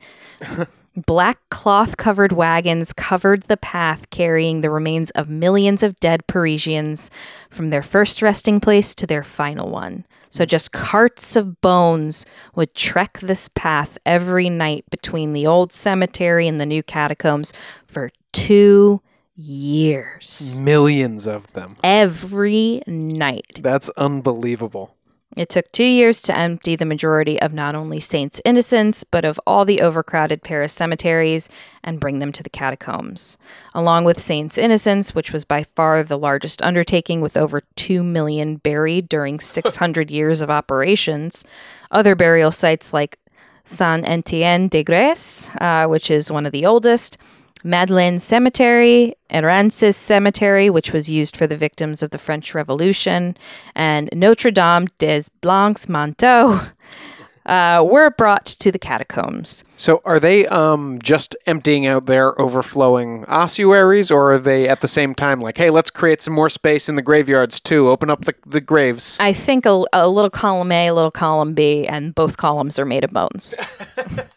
Black 0.96 1.38
cloth 1.51 1.99
covered 1.99 2.33
wagons 2.33 2.94
covered 2.94 3.42
the 3.42 3.59
path 3.59 4.09
carrying 4.09 4.62
the 4.62 4.70
remains 4.70 5.11
of 5.11 5.29
millions 5.29 5.83
of 5.83 6.01
dead 6.01 6.27
Parisians 6.27 7.11
from 7.51 7.68
their 7.68 7.83
first 7.83 8.22
resting 8.22 8.61
place 8.61 8.94
to 8.94 9.07
their 9.07 9.22
final 9.22 9.68
one. 9.68 10.07
So 10.31 10.46
just 10.46 10.72
carts 10.72 11.37
of 11.37 11.61
bones 11.61 12.25
would 12.55 12.75
trek 12.75 13.18
this 13.20 13.49
path 13.49 13.99
every 14.07 14.49
night 14.49 14.85
between 14.90 15.35
the 15.35 15.46
old 15.46 15.70
cemetery 15.70 16.49
and 16.49 16.59
the 16.59 16.66
new 16.66 16.83
catacombs 16.83 17.53
for 17.87 18.11
two 18.33 19.03
years. 19.37 20.57
Millions 20.57 21.27
of 21.27 21.53
them. 21.53 21.77
Every 21.85 22.83
night. 22.87 23.61
That's 23.61 23.90
unbelievable. 23.90 24.94
It 25.35 25.49
took 25.49 25.71
two 25.73 25.85
years 25.85 26.23
to 26.23 26.37
empty 26.37 26.77
the 26.77 26.85
majority 26.85 27.41
of 27.41 27.53
not 27.53 27.75
only 27.75 28.01
Saints 28.01 28.41
Innocents, 28.45 29.03
but 29.03 29.25
of 29.25 29.41
all 29.47 29.65
the 29.65 29.81
overcrowded 29.81 30.43
Paris 30.43 30.73
cemeteries 30.73 31.49
and 31.83 32.01
bring 32.01 32.21
them 32.21 32.33
to 32.33 32.43
the 32.43 32.51
catacombs. 32.51 33.37
Along 33.75 34.05
with 34.05 34.21
Saints 34.21 34.57
Innocents, 34.57 35.15
which 35.15 35.33
was 35.33 35.45
by 35.45 35.65
far 35.65 36.03
the 36.03 36.17
largest 36.17 36.62
undertaking 36.62 37.21
with 37.21 37.37
over 37.37 37.62
2 37.75 38.03
million 38.03 38.57
buried 38.57 39.09
during 39.09 39.41
600 39.41 40.11
years 40.11 40.41
of 40.41 40.51
operations, 40.51 41.45
other 41.91 42.15
burial 42.15 42.53
sites 42.53 42.93
like 42.93 43.19
Saint 43.65 44.09
Etienne 44.09 44.69
des 44.69 44.85
Grès, 44.85 45.51
uh, 45.61 45.89
which 45.89 46.11
is 46.11 46.31
one 46.31 46.47
of 46.47 46.53
the 46.53 46.65
oldest, 46.65 47.19
Madeleine 47.64 48.19
Cemetery, 48.19 49.14
Errancis 49.31 49.95
Cemetery, 49.95 50.71
which 50.71 50.92
was 50.92 51.09
used 51.09 51.37
for 51.37 51.47
the 51.47 51.57
victims 51.57 52.03
of 52.03 52.11
the 52.11 52.19
French 52.19 52.55
Revolution, 52.55 53.37
and 53.75 54.09
Notre 54.12 54.51
Dame 54.51 54.87
des 54.99 55.25
Blancs 55.40 55.87
Manteaux 55.87 56.71
uh, 57.47 57.85
were 57.88 58.11
brought 58.11 58.45
to 58.45 58.71
the 58.71 58.79
catacombs. 58.79 59.64
So 59.77 60.03
are 60.05 60.21
they 60.21 60.47
um, 60.47 60.99
just 61.03 61.37
emptying 61.47 61.87
out 61.87 62.07
their 62.07 62.40
overflowing 62.40 63.25
ossuaries, 63.27 64.11
or 64.11 64.35
are 64.35 64.38
they 64.38 64.69
at 64.69 64.81
the 64.81 64.88
same 64.88 65.14
time 65.14 65.40
like, 65.40 65.57
hey, 65.57 65.71
let's 65.71 65.90
create 65.90 66.23
some 66.23 66.35
more 66.35 66.49
space 66.49 66.88
in 66.88 66.97
the 66.97 67.03
graveyards 67.03 67.61
too, 67.61 67.88
open 67.88 68.11
up 68.11 68.25
the, 68.25 68.35
the 68.47 68.61
graves? 68.61 69.16
I 69.21 69.33
think 69.33 69.66
a, 69.66 69.85
a 69.92 70.09
little 70.09 70.31
column 70.31 70.73
A, 70.73 70.88
a 70.88 70.95
little 70.95 71.11
column 71.11 71.55
B, 71.55 71.87
and 71.87 72.14
both 72.14 72.37
columns 72.37 72.79
are 72.79 72.87
made 72.87 73.05
of 73.05 73.12
bones. 73.12 73.55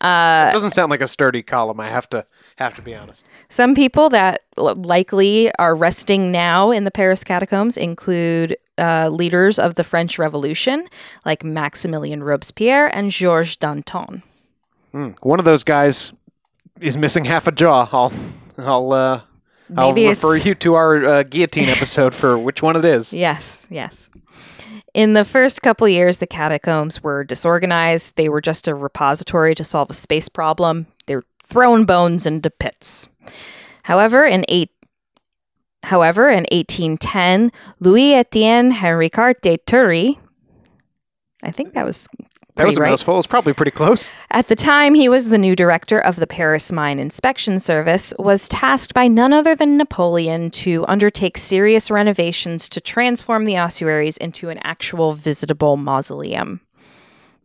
it 0.00 0.52
doesn't 0.52 0.72
sound 0.74 0.90
like 0.90 1.00
a 1.02 1.06
sturdy 1.06 1.42
column. 1.42 1.78
I 1.80 1.88
have 1.88 2.08
to 2.10 2.24
have 2.56 2.74
to 2.74 2.82
be 2.82 2.94
honest. 2.94 3.24
Some 3.48 3.74
people 3.74 4.08
that 4.10 4.40
l- 4.58 4.74
likely 4.76 5.50
are 5.58 5.74
resting 5.74 6.30
now 6.32 6.70
in 6.70 6.84
the 6.84 6.90
Paris 6.90 7.22
catacombs 7.24 7.76
include 7.76 8.56
uh, 8.78 9.08
leaders 9.08 9.58
of 9.58 9.74
the 9.74 9.84
French 9.84 10.18
Revolution, 10.18 10.86
like 11.26 11.42
Maximilien 11.42 12.22
Robespierre 12.22 12.86
and 12.96 13.10
Georges 13.10 13.56
Danton. 13.56 14.22
Hmm. 14.92 15.10
One 15.22 15.38
of 15.38 15.44
those 15.44 15.64
guys 15.64 16.12
is 16.80 16.96
missing 16.96 17.24
half 17.24 17.46
a 17.46 17.52
jaw. 17.52 17.88
I'll 17.92 18.12
I'll 18.58 18.92
uh, 18.92 19.20
I'll 19.76 19.92
Maybe 19.92 20.08
refer 20.08 20.34
it's- 20.36 20.46
you 20.46 20.54
to 20.56 20.74
our 20.74 21.04
uh, 21.04 21.22
guillotine 21.24 21.68
episode 21.68 22.14
for 22.14 22.36
which 22.38 22.62
one 22.62 22.74
it 22.76 22.84
is. 22.84 23.12
Yes, 23.12 23.66
yes. 23.70 24.08
In 24.92 25.14
the 25.14 25.24
first 25.24 25.62
couple 25.62 25.88
years, 25.88 26.18
the 26.18 26.26
catacombs 26.26 27.02
were 27.02 27.22
disorganized. 27.22 28.16
They 28.16 28.28
were 28.28 28.40
just 28.40 28.66
a 28.66 28.74
repository 28.74 29.54
to 29.54 29.64
solve 29.64 29.90
a 29.90 29.94
space 29.94 30.28
problem. 30.28 30.86
They 31.06 31.16
were 31.16 31.24
throwing 31.46 31.84
bones 31.84 32.26
into 32.26 32.50
pits. 32.50 33.08
However, 33.84 34.24
in 34.24 34.44
eight, 34.48 34.70
however, 35.84 36.28
in 36.28 36.44
1810, 36.50 37.52
Louis 37.78 38.14
Etienne 38.14 38.72
Henricart 38.72 39.40
de 39.42 39.58
Thury, 39.58 40.18
I 41.42 41.50
think 41.50 41.74
that 41.74 41.86
was 41.86 42.08
That 42.60 42.66
was 42.66 42.78
a 42.78 42.80
right. 42.82 42.90
mouthful. 42.90 43.14
It 43.14 43.18
was 43.18 43.26
probably 43.26 43.52
pretty 43.52 43.70
close. 43.70 44.12
At 44.30 44.48
the 44.48 44.56
time, 44.56 44.94
he 44.94 45.08
was 45.08 45.28
the 45.28 45.38
new 45.38 45.56
director 45.56 45.98
of 45.98 46.16
the 46.16 46.26
Paris 46.26 46.70
Mine 46.70 46.98
Inspection 46.98 47.58
Service, 47.58 48.14
was 48.18 48.48
tasked 48.48 48.94
by 48.94 49.08
none 49.08 49.32
other 49.32 49.54
than 49.54 49.76
Napoleon 49.76 50.50
to 50.50 50.84
undertake 50.86 51.38
serious 51.38 51.90
renovations 51.90 52.68
to 52.68 52.80
transform 52.80 53.44
the 53.44 53.58
ossuaries 53.58 54.16
into 54.18 54.50
an 54.50 54.58
actual 54.62 55.12
visitable 55.12 55.76
mausoleum. 55.76 56.60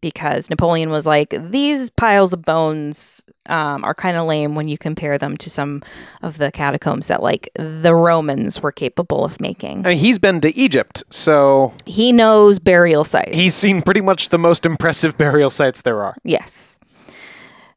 Because 0.06 0.52
Napoleon 0.52 0.92
was 0.92 1.08
like, 1.08 1.34
these 1.50 1.90
piles 1.90 2.32
of 2.32 2.44
bones 2.46 3.26
um, 3.48 3.84
are 3.84 3.96
kind 3.96 4.16
of 4.16 4.28
lame 4.28 4.54
when 4.54 4.68
you 4.68 4.78
compare 4.78 5.18
them 5.18 5.36
to 5.38 5.50
some 5.50 5.82
of 6.22 6.38
the 6.38 6.52
catacombs 6.52 7.08
that, 7.08 7.24
like, 7.24 7.50
the 7.56 7.96
Romans 7.96 8.62
were 8.62 8.72
capable 8.72 9.26
of 9.26 9.42
making. 9.42 9.84
I 9.84 9.90
mean, 9.90 9.98
he's 9.98 10.20
been 10.20 10.42
to 10.42 10.56
Egypt, 10.56 11.04
so 11.10 11.74
He 11.88 12.12
knows 12.12 12.60
burial 12.60 13.04
sites. 13.04 13.36
he's 13.36 13.56
seen 13.56 13.82
pretty 13.82 14.02
much 14.02 14.30
the 14.30 14.38
most 14.38 14.64
impressive 14.64 15.18
burial 15.24 15.50
sites 15.50 15.82
there 15.82 16.04
are. 16.04 16.16
Yes. 16.24 16.75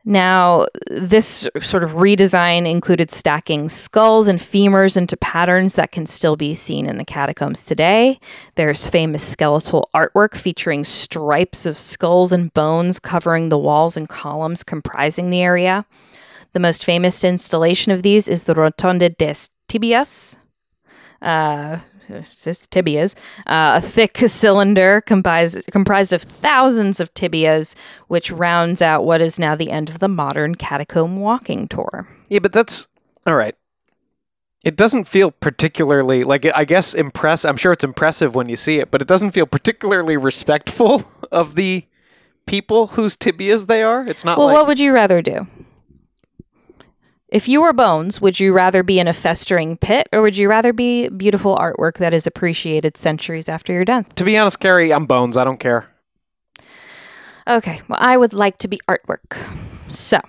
Now, 0.09 0.65
this 0.91 1.47
sort 1.61 1.85
of 1.85 1.91
redesign 1.91 2.67
included 2.67 3.11
stacking 3.11 3.69
skulls 3.69 4.27
and 4.27 4.39
femurs 4.39 4.97
into 4.97 5.19
patterns 5.19 5.75
that 5.75 5.93
can 5.93 6.07
still 6.07 6.35
be 6.35 6.55
seen 6.55 6.87
in 6.87 6.97
the 6.97 7.05
catacombs 7.05 7.67
today. 7.67 8.19
There's 8.55 8.89
famous 8.89 9.23
skeletal 9.23 9.91
artwork 9.95 10.35
featuring 10.35 10.83
stripes 10.85 11.67
of 11.67 11.77
skulls 11.77 12.33
and 12.33 12.51
bones 12.55 12.99
covering 12.99 13.51
the 13.51 13.59
walls 13.59 13.99
and 13.99 14.09
columns 14.09 14.65
comprising 14.65 15.29
the 15.29 15.43
area. 15.43 15.85
The 16.55 16.61
most 16.61 16.87
famous 16.87 17.23
installation 17.23 17.93
of 17.93 18.03
these 18.03 18.29
is 18.29 18.45
the 18.45 18.55
Rotonda 18.55 19.15
des 19.15 19.49
Tibias. 19.69 20.37
Uh, 21.21 21.81
just 22.35 22.71
tibias, 22.71 23.15
uh, 23.47 23.75
a 23.77 23.81
thick 23.81 24.19
cylinder 24.27 25.01
comprised 25.03 25.59
comprised 25.71 26.13
of 26.13 26.23
thousands 26.23 27.01
of 27.01 27.13
tibias, 27.15 27.75
which 28.09 28.31
rounds 28.31 28.83
out 28.83 29.05
what 29.05 29.21
is 29.21 29.39
now 29.39 29.55
the 29.55 29.71
end 29.71 29.91
of 29.91 29.99
the 29.99 30.09
modern 30.09 30.55
catacomb 30.55 31.19
walking 31.19 31.69
tour. 31.69 32.09
Yeah, 32.29 32.41
but 32.41 32.53
that's 32.53 32.89
all 33.27 33.35
right. 33.37 33.55
It 34.65 34.77
doesn't 34.77 35.05
feel 35.05 35.31
particularly 35.31 36.25
like 36.25 36.45
I 36.55 36.65
guess 36.65 36.95
impress. 36.95 37.45
I'm 37.45 37.57
sure 37.57 37.73
it's 37.73 37.85
impressive 37.85 38.35
when 38.35 38.49
you 38.49 38.57
see 38.57 38.79
it, 38.79 38.91
but 38.91 39.01
it 39.01 39.09
doesn't 39.09 39.31
feel 39.31 39.47
particularly 39.47 40.17
respectful 40.17 41.05
of 41.33 41.55
the 41.55 41.85
people 42.47 42.89
whose 42.89 43.17
tibias 43.17 43.67
they 43.67 43.83
are. 43.83 44.05
It's 44.09 44.25
not 44.25 44.39
Well, 44.39 44.49
like 44.49 44.55
what 44.55 44.67
would 44.67 44.81
you 44.81 44.93
rather 44.93 45.23
do? 45.23 45.47
If 47.29 47.47
you 47.47 47.61
were 47.61 47.73
bones, 47.75 48.21
would 48.23 48.41
you 48.41 48.53
rather 48.55 48.83
be 48.83 48.99
in 48.99 49.07
a 49.07 49.13
festering 49.13 49.77
pit 49.77 50.09
or 50.13 50.23
would 50.23 50.37
you 50.39 50.49
rather 50.49 50.73
be 50.73 51.09
beautiful 51.11 51.57
artwork 51.57 51.99
that 51.99 52.15
is 52.15 52.27
appreciated 52.27 52.97
centuries 52.97 53.49
after 53.49 53.73
your 53.73 53.85
death? 53.85 54.15
to 54.15 54.25
be 54.25 54.37
honest, 54.39 54.61
Carrie, 54.61 54.93
I'm 54.93 55.05
bones. 55.07 55.37
I 55.37 55.45
don't 55.45 55.61
care. 55.61 55.87
Okay, 57.47 57.81
well, 57.89 57.99
I 58.01 58.17
would 58.17 58.33
like 58.33 58.59
to 58.59 58.69
be 58.69 58.79
artwork. 58.89 59.37
So, 59.89 60.21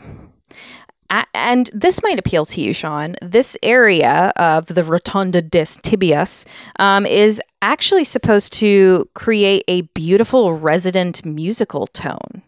a- 1.10 1.26
and 1.34 1.70
this 1.74 2.02
might 2.02 2.18
appeal 2.20 2.46
to 2.46 2.62
you, 2.62 2.72
Sean. 2.74 3.16
This 3.22 3.58
area 3.62 4.32
of 4.38 4.68
the 4.68 4.84
Rotunda 4.86 5.42
des 5.42 5.66
Tibias 5.82 6.46
um, 6.80 7.06
is 7.06 7.42
actually 7.62 8.06
supposed 8.06 8.54
to 8.54 9.10
create 9.16 9.64
a 9.68 9.82
beautiful 9.82 10.54
resident 10.54 11.26
musical 11.26 11.88
tone. 11.88 12.42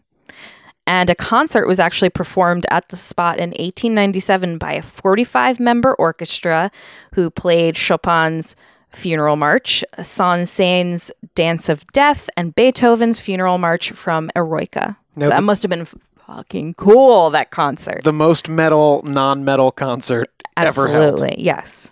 And 0.86 1.08
a 1.10 1.14
concert 1.14 1.66
was 1.66 1.78
actually 1.78 2.10
performed 2.10 2.66
at 2.70 2.88
the 2.88 2.96
spot 2.96 3.38
in 3.38 3.50
1897 3.50 4.58
by 4.58 4.72
a 4.72 4.82
45 4.82 5.60
member 5.60 5.94
orchestra 5.94 6.70
who 7.14 7.30
played 7.30 7.76
Chopin's 7.76 8.56
Funeral 8.90 9.36
March, 9.36 9.84
Saint-Saëns 10.00 11.10
Dance 11.34 11.68
of 11.68 11.86
Death, 11.92 12.28
and 12.36 12.54
Beethoven's 12.54 13.20
Funeral 13.20 13.58
March 13.58 13.92
from 13.92 14.30
Eroica. 14.36 14.96
Now 15.16 15.26
so 15.26 15.30
that 15.30 15.42
must 15.44 15.62
have 15.62 15.70
been 15.70 15.86
fucking 16.26 16.74
cool, 16.74 17.30
that 17.30 17.50
concert. 17.50 18.02
The 18.02 18.12
most 18.12 18.48
metal, 18.48 19.02
non-metal 19.04 19.72
concert 19.72 20.30
ever 20.56 20.88
held. 20.88 21.14
Absolutely, 21.14 21.42
yes. 21.42 21.91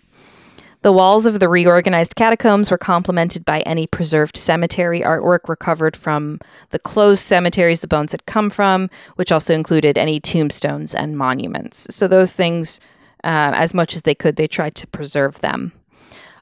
The 0.82 0.92
walls 0.92 1.26
of 1.26 1.40
the 1.40 1.48
reorganized 1.48 2.16
catacombs 2.16 2.70
were 2.70 2.78
complemented 2.78 3.44
by 3.44 3.60
any 3.60 3.86
preserved 3.86 4.38
cemetery 4.38 5.00
artwork 5.00 5.46
recovered 5.46 5.94
from 5.94 6.40
the 6.70 6.78
closed 6.78 7.22
cemeteries 7.22 7.82
the 7.82 7.88
bones 7.88 8.12
had 8.12 8.24
come 8.24 8.48
from, 8.48 8.88
which 9.16 9.30
also 9.30 9.54
included 9.54 9.98
any 9.98 10.20
tombstones 10.20 10.94
and 10.94 11.18
monuments. 11.18 11.86
So, 11.90 12.08
those 12.08 12.34
things, 12.34 12.80
uh, 13.24 13.52
as 13.54 13.74
much 13.74 13.94
as 13.94 14.02
they 14.02 14.14
could, 14.14 14.36
they 14.36 14.46
tried 14.48 14.74
to 14.76 14.86
preserve 14.86 15.40
them. 15.40 15.72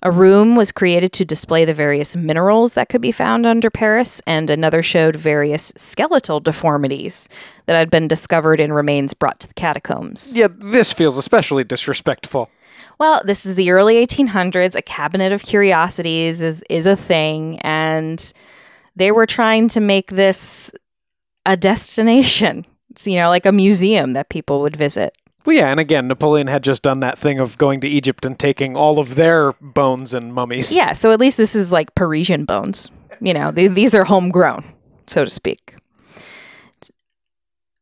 A 0.05 0.13
room 0.13 0.55
was 0.55 0.71
created 0.71 1.13
to 1.15 1.25
display 1.25 1.65
the 1.65 1.75
various 1.75 2.15
minerals 2.15 2.75
that 2.75 2.89
could 2.89 3.01
be 3.01 3.11
found 3.11 3.45
under 3.45 3.69
Paris, 3.69 4.23
and 4.25 4.49
another 4.49 4.85
showed 4.85 5.17
various 5.17 5.73
skeletal 5.77 6.39
deformities 6.39 7.29
that 7.67 7.75
had 7.75 7.91
been 7.91 8.07
discovered 8.07 8.61
in 8.61 8.73
remains 8.73 9.15
brought 9.15 9.41
to 9.41 9.49
the 9.49 9.55
catacombs. 9.55 10.37
Yeah, 10.37 10.47
this 10.57 10.93
feels 10.93 11.19
especially 11.19 11.65
disrespectful. 11.65 12.49
Well, 12.99 13.23
this 13.25 13.47
is 13.47 13.55
the 13.55 13.71
early 13.71 14.05
1800s. 14.05 14.75
A 14.75 14.83
cabinet 14.83 15.33
of 15.33 15.43
curiosities 15.43 16.41
is 16.41 16.63
is 16.69 16.87
a 16.87 16.97
thing, 16.97 17.59
and 17.61 18.33
they 18.97 19.13
were 19.13 19.27
trying 19.27 19.69
to 19.69 19.81
make 19.81 20.11
this 20.11 20.73
a 21.47 21.57
destination. 21.57 22.67
So, 22.97 23.11
you 23.11 23.17
know, 23.17 23.29
like 23.29 23.47
a 23.47 23.53
museum 23.53 24.13
that 24.15 24.29
people 24.29 24.61
would 24.63 24.77
visit. 24.77 25.17
Well, 25.45 25.57
yeah, 25.57 25.71
and 25.71 25.81
again, 25.81 26.09
Napoleon 26.09 26.49
had 26.49 26.63
just 26.63 26.83
done 26.83 26.99
that 27.01 27.17
thing 27.17 27.39
of 27.39 27.57
going 27.57 27.81
to 27.81 27.89
Egypt 27.89 28.27
and 28.27 28.39
taking 28.39 28.77
all 28.77 28.99
of 28.99 29.15
their 29.15 29.53
bones 29.63 30.13
and 30.13 30.35
mummies. 30.35 30.75
Yeah, 30.75 30.93
so 30.93 31.11
at 31.11 31.21
least 31.21 31.39
this 31.39 31.55
is 31.55 31.73
like 31.73 31.95
Parisian 31.95 32.45
bones. 32.45 32.91
You 33.21 33.33
know, 33.33 33.51
th- 33.51 33.73
these 33.73 33.95
are 33.95 34.05
homegrown, 34.05 34.65
so 35.07 35.25
to 35.25 35.31
speak. 35.31 35.77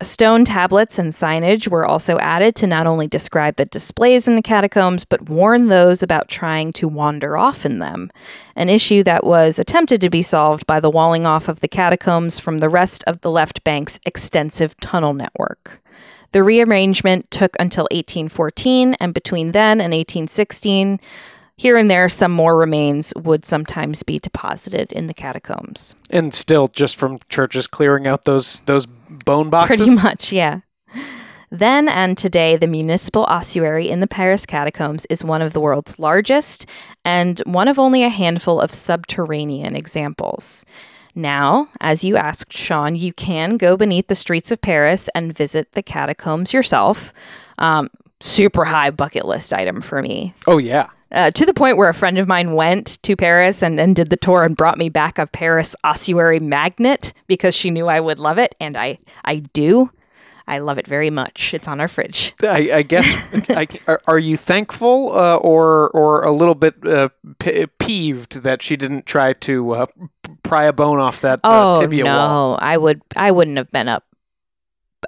Stone 0.06 0.44
tablets 0.44 1.00
and 1.00 1.12
signage 1.12 1.66
were 1.66 1.84
also 1.84 2.16
added 2.18 2.54
to 2.54 2.66
not 2.66 2.86
only 2.86 3.08
describe 3.08 3.56
the 3.56 3.64
displays 3.64 4.28
in 4.28 4.36
the 4.36 4.40
catacombs, 4.42 5.04
but 5.04 5.28
warn 5.28 5.66
those 5.66 6.00
about 6.00 6.28
trying 6.28 6.72
to 6.74 6.86
wander 6.86 7.36
off 7.36 7.66
in 7.66 7.80
them, 7.80 8.12
an 8.54 8.68
issue 8.68 9.02
that 9.02 9.24
was 9.24 9.58
attempted 9.58 10.00
to 10.00 10.08
be 10.08 10.22
solved 10.22 10.64
by 10.64 10.78
the 10.78 10.88
walling 10.88 11.26
off 11.26 11.48
of 11.48 11.58
the 11.58 11.68
catacombs 11.68 12.38
from 12.38 12.58
the 12.58 12.68
rest 12.68 13.02
of 13.08 13.20
the 13.22 13.30
left 13.30 13.64
bank's 13.64 13.98
extensive 14.06 14.78
tunnel 14.78 15.12
network. 15.12 15.82
The 16.30 16.44
rearrangement 16.44 17.30
took 17.32 17.56
until 17.58 17.88
1814, 17.90 18.94
and 19.00 19.12
between 19.12 19.52
then 19.52 19.80
and 19.80 19.92
1816, 19.92 21.00
Here 21.58 21.78
and 21.78 21.90
there, 21.90 22.08
some 22.10 22.32
more 22.32 22.56
remains 22.56 23.14
would 23.16 23.46
sometimes 23.46 24.02
be 24.02 24.18
deposited 24.18 24.92
in 24.92 25.06
the 25.06 25.14
catacombs. 25.14 25.94
And 26.10 26.34
still, 26.34 26.68
just 26.68 26.96
from 26.96 27.18
churches 27.30 27.66
clearing 27.66 28.06
out 28.06 28.24
those 28.24 28.60
those 28.66 28.86
bone 29.24 29.50
boxes. 29.50 29.78
Pretty 29.78 29.94
much, 29.94 30.32
yeah. 30.32 30.60
Then 31.50 31.88
and 31.88 32.18
today, 32.18 32.56
the 32.56 32.66
municipal 32.66 33.24
ossuary 33.24 33.88
in 33.88 34.00
the 34.00 34.06
Paris 34.06 34.46
catacombs 34.46 35.06
is 35.08 35.24
one 35.24 35.42
of 35.42 35.52
the 35.52 35.60
world's 35.60 35.98
largest 35.98 36.68
and 37.04 37.40
one 37.46 37.68
of 37.68 37.78
only 37.78 38.02
a 38.02 38.08
handful 38.08 38.60
of 38.60 38.72
subterranean 38.72 39.76
examples. 39.76 40.64
Now, 41.14 41.68
as 41.80 42.04
you 42.04 42.16
asked, 42.16 42.52
Sean, 42.52 42.96
you 42.96 43.12
can 43.12 43.56
go 43.56 43.76
beneath 43.76 44.08
the 44.08 44.14
streets 44.14 44.50
of 44.50 44.60
Paris 44.60 45.08
and 45.14 45.36
visit 45.36 45.72
the 45.72 45.82
catacombs 45.82 46.52
yourself. 46.52 47.12
Um, 47.58 47.88
super 48.20 48.64
high 48.64 48.90
bucket 48.90 49.24
list 49.24 49.52
item 49.52 49.80
for 49.80 50.02
me. 50.02 50.34
Oh 50.46 50.58
yeah. 50.58 50.88
Uh, 51.12 51.30
to 51.30 51.46
the 51.46 51.54
point 51.54 51.76
where 51.76 51.88
a 51.88 51.94
friend 51.94 52.18
of 52.18 52.26
mine 52.26 52.54
went 52.54 53.00
to 53.02 53.14
Paris 53.14 53.62
and, 53.62 53.78
and 53.78 53.94
did 53.94 54.10
the 54.10 54.16
tour 54.16 54.42
and 54.42 54.56
brought 54.56 54.76
me 54.76 54.88
back 54.88 55.18
a 55.18 55.26
Paris 55.26 55.76
ossuary 55.84 56.40
magnet 56.40 57.12
because 57.28 57.54
she 57.54 57.70
knew 57.70 57.86
I 57.86 58.00
would 58.00 58.18
love 58.18 58.38
it, 58.38 58.54
and 58.60 58.76
I 58.76 58.98
I 59.24 59.36
do. 59.36 59.90
I 60.48 60.58
love 60.58 60.78
it 60.78 60.86
very 60.86 61.10
much. 61.10 61.54
It's 61.54 61.66
on 61.66 61.80
our 61.80 61.88
fridge. 61.88 62.32
I, 62.42 62.70
I 62.72 62.82
guess. 62.82 63.06
I, 63.50 63.66
are, 63.88 64.00
are 64.06 64.18
you 64.18 64.36
thankful 64.36 65.12
uh, 65.16 65.36
or 65.36 65.90
or 65.90 66.22
a 66.24 66.32
little 66.32 66.54
bit 66.54 66.74
uh, 66.86 67.08
p- 67.38 67.66
peeved 67.78 68.42
that 68.42 68.62
she 68.62 68.76
didn't 68.76 69.06
try 69.06 69.32
to 69.32 69.72
uh, 69.72 69.86
pry 70.42 70.64
a 70.64 70.72
bone 70.72 70.98
off 70.98 71.20
that 71.20 71.40
uh, 71.44 71.74
oh 71.76 71.80
tibia 71.80 72.04
no, 72.04 72.16
wall? 72.16 72.58
I 72.60 72.76
would 72.76 73.02
I 73.16 73.30
wouldn't 73.30 73.56
have 73.58 73.70
been 73.70 73.88
up 73.88 74.04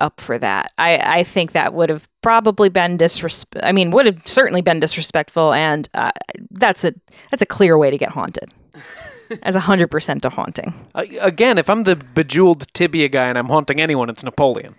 up 0.01 0.21
for 0.21 0.39
that. 0.39 0.67
I 0.79 1.19
I 1.21 1.25
think 1.25 1.53
that 1.53 1.75
would 1.75 1.89
have 1.89 2.09
probably 2.23 2.69
been 2.69 2.97
disrespect. 2.97 3.65
I 3.65 3.73
mean, 3.73 3.91
would 3.91 4.07
have 4.07 4.27
certainly 4.27 4.63
been 4.63 4.81
disrespectful, 4.81 5.53
and 5.53 5.89
uh, 5.95 6.11
that's 6.51 6.85
a 6.85 6.93
that's 7.31 7.43
a 7.43 7.47
clear 7.47 7.77
way 7.79 7.91
to 7.91 7.99
get 7.99 8.11
haunted. 8.13 8.53
As 9.43 9.55
a 9.55 9.61
hundred 9.61 9.91
percent 9.91 10.25
a 10.25 10.31
haunting 10.31 10.73
Uh, 10.95 11.05
again, 11.21 11.59
if 11.59 11.69
I'm 11.69 11.83
the 11.85 11.97
bejeweled 11.97 12.67
tibia 12.73 13.09
guy 13.11 13.27
and 13.29 13.37
I'm 13.37 13.49
haunting 13.49 13.79
anyone, 13.81 14.09
it's 14.09 14.25
Napoleon. 14.25 14.75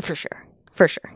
for 0.00 0.14
sure, 0.14 0.46
for 0.72 0.86
sure. 0.86 1.12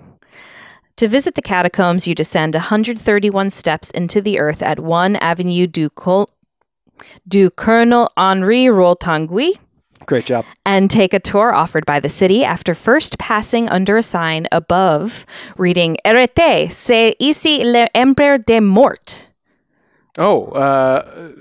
To 0.97 1.07
visit 1.07 1.37
the 1.37 1.43
catacombs, 1.43 2.09
you 2.09 2.15
descend 2.17 2.57
131 2.57 3.51
steps 3.51 3.93
into 3.93 4.21
the 4.21 4.41
earth 4.41 4.61
at 4.63 4.81
1 4.81 5.15
Avenue 5.17 5.69
du, 5.69 5.89
Col- 5.91 6.31
du 7.29 7.51
Colonel 7.51 8.11
Henri 8.17 8.69
Rol-Tanguy. 8.69 9.53
Great 10.09 10.25
job. 10.25 10.45
and 10.65 10.91
take 10.91 11.13
a 11.13 11.21
tour 11.21 11.55
offered 11.55 11.85
by 11.85 12.01
the 12.01 12.09
city 12.09 12.43
after 12.43 12.75
first 12.75 13.19
passing 13.19 13.69
under 13.69 13.99
a 13.99 14.03
sign 14.03 14.47
above 14.51 15.27
reading 15.59 15.99
Arrêtez, 16.05 16.73
c'est 16.73 17.15
ici 17.21 17.63
l'Empereur 17.63 18.39
des 18.39 18.61
Morts. 18.61 19.29
Oh, 20.17 20.47
uh, 20.47 21.35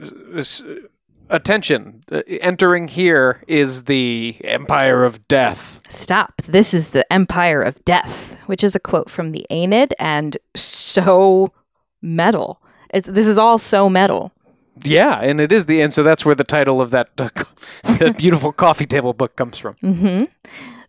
attention! 1.29 2.03
Uh, 2.11 2.21
entering 2.27 2.87
here 2.89 3.41
is 3.47 3.85
the 3.85 4.37
Empire 4.43 5.03
of 5.03 5.27
Death. 5.27 5.79
Stop. 5.89 6.41
This 6.47 6.73
is 6.73 6.89
the 6.89 7.11
Empire 7.11 7.63
of 7.63 7.83
Death, 7.85 8.35
which 8.47 8.63
is 8.63 8.75
a 8.75 8.79
quote 8.79 9.09
from 9.09 9.31
the 9.31 9.47
Aeneid 9.49 9.95
and 9.97 10.37
so 10.55 11.53
metal. 12.01 12.61
It, 12.93 13.05
this 13.05 13.25
is 13.25 13.37
all 13.37 13.57
so 13.57 13.89
metal. 13.89 14.31
Yeah, 14.83 15.19
and 15.19 15.41
it 15.41 15.51
is 15.51 15.65
the 15.65 15.81
and 15.81 15.93
so 15.93 16.03
that's 16.03 16.25
where 16.25 16.35
the 16.35 16.43
title 16.43 16.81
of 16.81 16.91
that, 16.91 17.09
uh, 17.17 17.29
that 17.97 18.17
beautiful 18.17 18.51
coffee 18.51 18.85
table 18.85 19.13
book 19.13 19.35
comes 19.35 19.57
from. 19.57 19.75
Mm-hmm. 19.75 20.25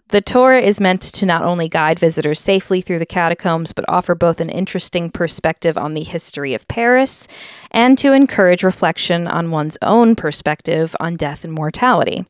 The 0.08 0.20
tour 0.22 0.54
is 0.54 0.80
meant 0.80 1.02
to 1.02 1.26
not 1.26 1.42
only 1.42 1.68
guide 1.68 1.98
visitors 1.98 2.40
safely 2.40 2.80
through 2.80 2.98
the 2.98 3.04
catacombs, 3.04 3.74
but 3.74 3.84
offer 3.88 4.14
both 4.14 4.40
an 4.40 4.48
interesting 4.48 5.10
perspective 5.10 5.76
on 5.76 5.92
the 5.92 6.02
history 6.02 6.54
of 6.54 6.66
Paris 6.66 7.28
and 7.72 7.98
to 7.98 8.12
encourage 8.12 8.62
reflection 8.62 9.26
on 9.26 9.50
one's 9.50 9.76
own 9.82 10.16
perspective 10.16 10.96
on 10.98 11.16
death 11.16 11.44
and 11.44 11.52
mortality. 11.52 12.24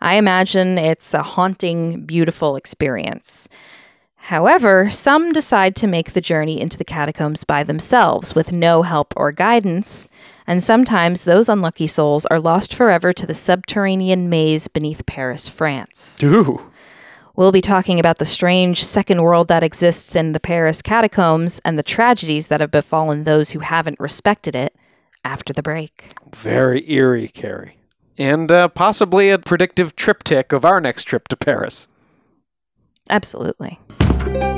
I 0.00 0.14
imagine 0.14 0.78
it's 0.78 1.12
a 1.12 1.24
haunting, 1.24 2.02
beautiful 2.02 2.54
experience. 2.54 3.48
However, 4.28 4.90
some 4.90 5.32
decide 5.32 5.74
to 5.76 5.86
make 5.86 6.12
the 6.12 6.20
journey 6.20 6.60
into 6.60 6.76
the 6.76 6.84
catacombs 6.84 7.44
by 7.44 7.64
themselves 7.64 8.34
with 8.34 8.52
no 8.52 8.82
help 8.82 9.14
or 9.16 9.32
guidance, 9.32 10.06
and 10.46 10.62
sometimes 10.62 11.24
those 11.24 11.48
unlucky 11.48 11.86
souls 11.86 12.26
are 12.26 12.38
lost 12.38 12.74
forever 12.74 13.14
to 13.14 13.26
the 13.26 13.32
subterranean 13.32 14.28
maze 14.28 14.68
beneath 14.68 15.06
Paris, 15.06 15.48
France. 15.48 16.22
Ooh. 16.22 16.70
We'll 17.36 17.52
be 17.52 17.62
talking 17.62 17.98
about 17.98 18.18
the 18.18 18.26
strange 18.26 18.84
second 18.84 19.22
world 19.22 19.48
that 19.48 19.62
exists 19.62 20.14
in 20.14 20.32
the 20.32 20.40
Paris 20.40 20.82
catacombs 20.82 21.58
and 21.64 21.78
the 21.78 21.82
tragedies 21.82 22.48
that 22.48 22.60
have 22.60 22.70
befallen 22.70 23.24
those 23.24 23.52
who 23.52 23.60
haven't 23.60 23.98
respected 23.98 24.54
it 24.54 24.76
after 25.24 25.54
the 25.54 25.62
break. 25.62 26.12
Very 26.34 26.84
eerie, 26.92 27.28
Carrie. 27.28 27.78
And 28.18 28.52
uh, 28.52 28.68
possibly 28.68 29.30
a 29.30 29.38
predictive 29.38 29.96
triptych 29.96 30.52
of 30.52 30.66
our 30.66 30.82
next 30.82 31.04
trip 31.04 31.28
to 31.28 31.36
Paris. 31.38 31.88
Absolutely. 33.08 33.78
Thank 34.18 34.42
you. 34.42 34.57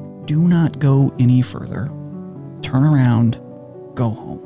Do 0.31 0.47
not 0.47 0.79
go 0.79 1.13
any 1.19 1.41
further. 1.41 1.87
Turn 2.61 2.85
around, 2.85 3.33
go 3.95 4.11
home. 4.11 4.39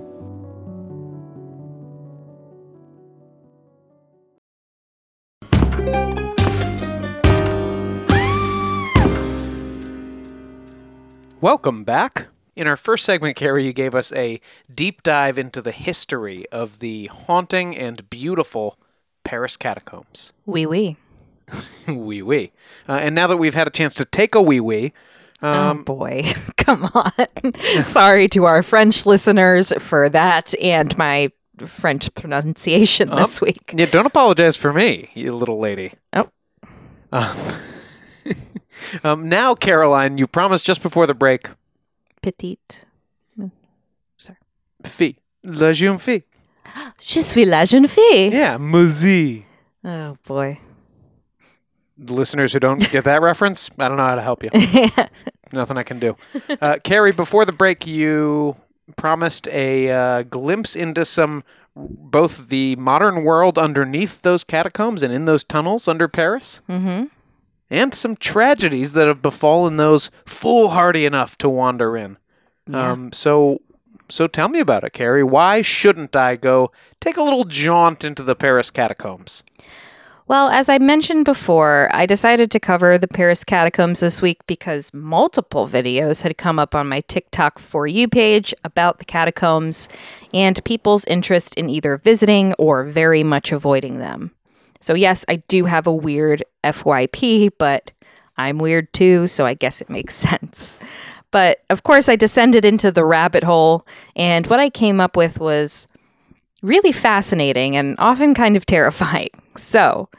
Welcome 11.39 11.84
back. 11.84 12.30
In 12.56 12.65
our 12.65 12.76
first 12.76 13.06
segment, 13.06 13.36
Carrie, 13.36 13.65
you 13.65 13.71
gave 13.71 13.93
us 13.93 14.12
a 14.13 14.41
deep 14.74 15.03
dive 15.03 15.38
into 15.38 15.62
the 15.62 15.72
history 15.72 16.47
of 16.51 16.80
the 16.80 17.05
haunting 17.14 17.78
and 17.78 18.09
beautiful 18.09 18.80
Paris 19.24 19.55
catacombs. 19.55 20.34
Wee 20.47 20.66
wee. 20.66 20.97
wee 21.88 22.24
wee. 22.24 22.51
Uh, 22.89 22.93
and 22.93 23.14
now 23.14 23.28
that 23.28 23.38
we've 23.38 23.53
had 23.53 23.68
a 23.68 23.70
chance 23.70 23.93
to 23.93 24.05
take 24.05 24.34
a 24.34 24.41
wee 24.41 24.59
wee, 24.59 24.91
oh 25.41 25.51
um, 25.69 25.83
boy. 25.83 26.23
Come 26.57 26.86
on. 26.93 27.83
Sorry 27.83 28.27
to 28.29 28.45
our 28.45 28.63
French 28.63 29.05
listeners 29.05 29.73
for 29.79 30.09
that 30.09 30.53
and 30.61 30.97
my 30.97 31.31
French 31.65 32.13
pronunciation 32.15 33.09
Oh. 33.11 33.17
this 33.17 33.39
week. 33.41 33.73
yeah, 33.75 33.86
don't 33.86 34.05
apologize 34.05 34.57
for 34.57 34.73
me, 34.73 35.09
you 35.13 35.33
little 35.36 35.59
lady. 35.59 35.93
Oh. 36.13 36.29
Um, 37.11 37.38
um, 39.03 39.29
now, 39.29 39.55
Caroline, 39.55 40.17
you 40.17 40.27
promised 40.27 40.65
just 40.65 40.81
before 40.81 41.07
the 41.07 41.13
break, 41.13 41.49
Petite. 42.21 42.86
Sorry. 44.17 44.38
Fille, 44.83 45.13
la 45.43 45.71
jeune 45.73 45.97
fille. 45.99 46.23
Je 46.99 47.21
suis 47.21 47.45
la 47.45 47.63
jeune 47.65 47.88
fille. 47.88 48.31
Yeah, 48.31 48.57
Muzi. 48.57 49.43
Oh 49.83 50.17
boy. 50.25 50.59
The 51.98 52.14
listeners 52.14 52.54
who 52.54 52.60
don't 52.60 52.89
get 52.91 53.04
that 53.06 53.22
reference, 53.22 53.70
I 53.78 53.88
don't 53.88 53.98
know 53.98 54.06
how 54.06 54.16
to 54.16 54.22
help 54.22 54.43
you. 54.43 54.50
Nothing 55.52 55.78
I 55.78 55.84
can 55.84 56.00
do. 56.00 56.18
Uh, 56.62 56.78
Carrie, 56.84 57.12
before 57.14 57.46
the 57.46 57.54
break, 57.54 57.88
you 57.88 58.56
promised 58.98 59.48
a 59.48 59.89
uh, 59.91 60.24
glimpse 60.24 60.76
into 60.76 61.06
some 61.06 61.43
both 61.76 62.48
the 62.50 62.76
modern 62.78 63.24
world 63.24 63.58
underneath 63.58 64.22
those 64.22 64.43
catacombs 64.43 65.04
and 65.04 65.14
in 65.14 65.26
those 65.26 65.43
tunnels 65.43 65.88
under 65.88 66.08
Paris, 66.08 66.62
mm-hmm. 66.70 67.06
and 67.70 67.93
some 67.93 68.16
tragedies 68.16 68.93
that 68.93 69.08
have 69.08 69.22
befallen 69.22 69.78
those 69.78 70.10
foolhardy 70.26 71.06
enough 71.06 71.38
to 71.38 71.50
wander 71.50 71.98
in. 71.98 72.18
Yeah. 72.68 72.91
Um, 72.91 73.12
so, 73.12 73.62
so 74.08 74.28
tell 74.28 74.48
me 74.48 74.60
about 74.60 74.86
it, 74.86 74.93
Carrie. 74.93 75.24
Why 75.24 75.62
shouldn't 75.62 76.16
I 76.16 76.38
go 76.38 76.72
take 77.02 77.18
a 77.18 77.24
little 77.24 77.43
jaunt 77.43 78.06
into 78.06 78.24
the 78.24 78.36
Paris 78.36 78.72
catacombs? 78.72 79.43
Well, 80.28 80.49
as 80.49 80.69
I 80.69 80.80
mentioned 80.80 81.23
before, 81.23 81.88
I 81.93 82.07
decided 82.07 82.49
to 82.49 82.59
cover 82.59 82.97
the 82.97 83.07
Paris 83.07 83.43
catacombs 83.43 83.99
this 83.99 84.23
week 84.23 84.39
because 84.47 84.91
multiple 84.91 85.67
videos 85.67 86.23
had 86.23 86.36
come 86.39 86.57
up 86.57 86.73
on 86.73 86.88
my 86.88 87.01
TikTok 87.01 87.59
For 87.59 87.86
You 87.86 88.07
page 88.07 88.51
about 88.63 88.97
the 88.97 89.05
catacombs 89.05 89.88
and 90.34 90.65
people's 90.65 91.05
interest 91.05 91.53
in 91.53 91.69
either 91.69 91.97
visiting 91.97 92.53
or 92.53 92.86
very 92.86 93.21
much 93.21 93.51
avoiding 93.51 93.99
them. 93.99 94.32
So, 94.82 94.95
yes, 94.95 95.26
I 95.30 95.38
do 95.47 95.65
have 95.65 95.86
a 95.86 95.93
weird 95.93 96.43
FYP, 96.63 97.51
but 97.59 97.91
I'm 98.36 98.57
weird 98.57 98.91
too, 98.93 99.28
so 99.28 99.45
I 99.45 99.53
guess 99.53 99.80
it 99.80 99.91
makes 99.91 100.15
sense. 100.15 100.80
But 101.30 101.59
of 101.69 101.84
course, 101.84 102.09
I 102.09 102.15
descended 102.15 102.65
into 102.65 102.91
the 102.91 103.05
rabbit 103.05 103.43
hole, 103.43 103.86
and 104.15 104.47
what 104.47 104.59
I 104.59 104.71
came 104.71 104.99
up 104.99 105.15
with 105.15 105.39
was 105.39 105.88
really 106.62 106.91
fascinating 106.91 107.76
and 107.76 107.95
often 107.99 108.34
kind 108.34 108.58
of 108.58 108.66
terrifying. 108.66 109.30
So, 109.58 110.10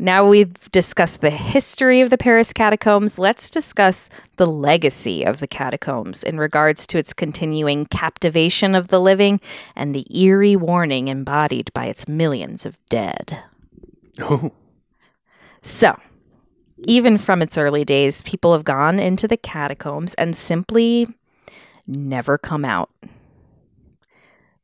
now 0.00 0.24
we've 0.28 0.54
discussed 0.70 1.22
the 1.22 1.30
history 1.30 2.00
of 2.00 2.10
the 2.10 2.18
Paris 2.18 2.52
catacombs, 2.52 3.18
let's 3.18 3.50
discuss 3.50 4.08
the 4.36 4.46
legacy 4.46 5.24
of 5.24 5.40
the 5.40 5.48
catacombs 5.48 6.22
in 6.22 6.38
regards 6.38 6.86
to 6.86 6.98
its 6.98 7.12
continuing 7.12 7.84
captivation 7.86 8.76
of 8.76 8.88
the 8.88 9.00
living 9.00 9.40
and 9.74 9.94
the 9.94 10.06
eerie 10.16 10.54
warning 10.54 11.08
embodied 11.08 11.72
by 11.74 11.86
its 11.86 12.06
millions 12.06 12.64
of 12.64 12.78
dead. 12.88 13.42
Oh, 14.20 14.52
So, 15.62 15.98
even 16.86 17.18
from 17.18 17.42
its 17.42 17.58
early 17.58 17.84
days, 17.84 18.22
people 18.22 18.52
have 18.52 18.64
gone 18.64 19.00
into 19.00 19.26
the 19.26 19.36
catacombs 19.36 20.14
and 20.14 20.36
simply 20.36 21.08
never 21.88 22.38
come 22.38 22.64
out. 22.64 22.90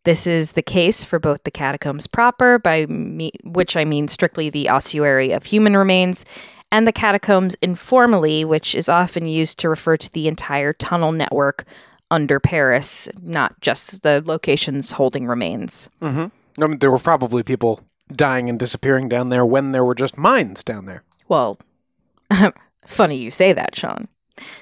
This 0.05 0.27
is 0.27 0.53
the 0.53 0.63
case 0.63 1.05
for 1.05 1.19
both 1.19 1.45
the 1.45 1.51
catacombs 1.51 2.07
proper, 2.07 2.59
by 2.59 2.87
me, 2.87 3.31
which 3.43 3.77
I 3.77 3.85
mean 3.85 4.09
strictly 4.09 4.51
the 4.51 4.69
ossuary 4.69 5.33
of 5.33 5.45
human 5.45 5.77
remains, 5.77 6.25
and 6.71 6.87
the 6.87 6.93
catacombs 6.93 7.57
informally, 7.63 8.45
which 8.45 8.75
is 8.75 8.89
often 8.89 9.27
used 9.27 9.59
to 9.61 9.69
refer 9.69 9.97
to 9.97 10.13
the 10.13 10.29
entire 10.29 10.73
tunnel 10.73 11.13
network 11.13 11.65
under 12.11 12.39
Paris, 12.39 13.09
not 13.23 13.59
just 13.61 14.03
the 14.03 14.23
locations 14.25 14.93
holding 14.93 15.27
remains. 15.27 15.89
Hmm. 16.01 16.27
I 16.61 16.67
mean, 16.67 16.79
there 16.79 16.91
were 16.91 16.99
probably 16.99 17.43
people 17.43 17.81
dying 18.13 18.49
and 18.49 18.59
disappearing 18.59 19.09
down 19.09 19.31
there 19.31 19.47
when 19.47 19.73
there 19.73 19.85
were 19.85 19.95
just 19.95 20.19
mines 20.19 20.63
down 20.63 20.87
there. 20.87 21.03
Well, 21.29 21.59
funny 22.87 23.17
you 23.17 23.31
say 23.31 23.53
that, 23.53 23.75
Sean. 23.75 24.09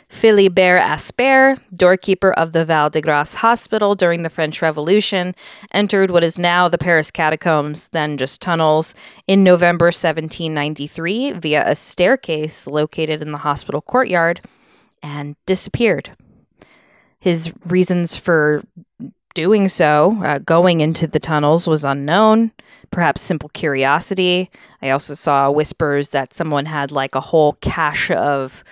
Philibert 0.09 0.83
Aspairt, 0.83 1.61
doorkeeper 1.75 2.33
of 2.33 2.53
the 2.53 2.65
Val 2.65 2.91
de 2.91 3.01
Grace 3.01 3.35
Hospital 3.35 3.95
during 3.95 4.23
the 4.23 4.31
French 4.31 4.61
Revolution, 4.61 5.35
entered 5.73 6.11
what 6.11 6.23
is 6.23 6.39
now 6.39 6.69
the 6.69 6.79
Paris 6.79 7.11
catacombs, 7.11 7.89
then 7.89 8.19
just 8.19 8.43
tunnels, 8.43 8.95
in 9.27 9.43
November 9.43 9.87
1793 9.87 11.33
via 11.33 11.69
a 11.69 11.75
staircase 11.75 12.67
located 12.67 13.23
in 13.23 13.33
the 13.33 13.39
hospital 13.39 13.81
courtyard 13.81 14.41
and 15.03 15.37
disappeared. 15.47 16.15
His 17.19 17.53
reasons 17.65 18.17
for 18.17 18.63
doing 19.35 19.69
so, 19.69 20.19
uh, 20.23 20.39
going 20.39 20.81
into 20.81 21.07
the 21.07 21.21
tunnels, 21.21 21.67
was 21.67 21.85
unknown. 21.85 22.53
Perhaps 22.91 23.23
simple 23.23 23.49
curiosity. 23.51 24.51
I 24.83 24.91
also 24.91 25.15
saw 25.15 25.51
whispers 25.51 26.11
that 26.11 26.35
someone 26.35 26.67
had 26.67 26.93
like 26.93 27.15
a 27.15 27.21
whole 27.21 27.55
cache 27.63 28.11
of 28.11 28.63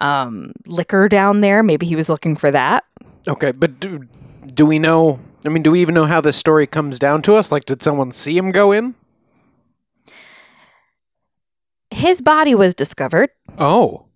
um, 0.00 0.52
liquor 0.66 1.08
down 1.08 1.40
there. 1.40 1.62
Maybe 1.62 1.86
he 1.86 1.96
was 1.96 2.08
looking 2.08 2.34
for 2.36 2.50
that. 2.50 2.84
Okay, 3.28 3.52
but 3.52 3.78
do, 3.80 4.06
do 4.54 4.64
we 4.66 4.78
know? 4.78 5.20
I 5.44 5.48
mean, 5.48 5.62
do 5.62 5.70
we 5.70 5.80
even 5.80 5.94
know 5.94 6.06
how 6.06 6.20
this 6.20 6.36
story 6.36 6.66
comes 6.66 6.98
down 6.98 7.22
to 7.22 7.34
us? 7.34 7.50
Like, 7.52 7.64
did 7.64 7.82
someone 7.82 8.12
see 8.12 8.36
him 8.36 8.50
go 8.50 8.72
in? 8.72 8.94
His 11.90 12.22
body 12.22 12.54
was 12.54 12.74
discovered 12.74 13.30
Oh, 13.58 14.06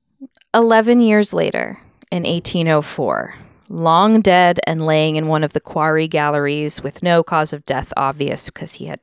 11 0.55 1.01
years 1.01 1.33
later 1.33 1.79
in 2.11 2.23
1804, 2.23 3.35
long 3.69 4.21
dead 4.21 4.61
and 4.67 4.87
laying 4.87 5.17
in 5.17 5.27
one 5.27 5.43
of 5.43 5.53
the 5.53 5.61
quarry 5.61 6.07
galleries 6.07 6.83
with 6.83 7.03
no 7.03 7.23
cause 7.23 7.53
of 7.53 7.65
death 7.67 7.93
obvious 7.97 8.47
because 8.47 8.75
he 8.75 8.87
had 8.87 9.01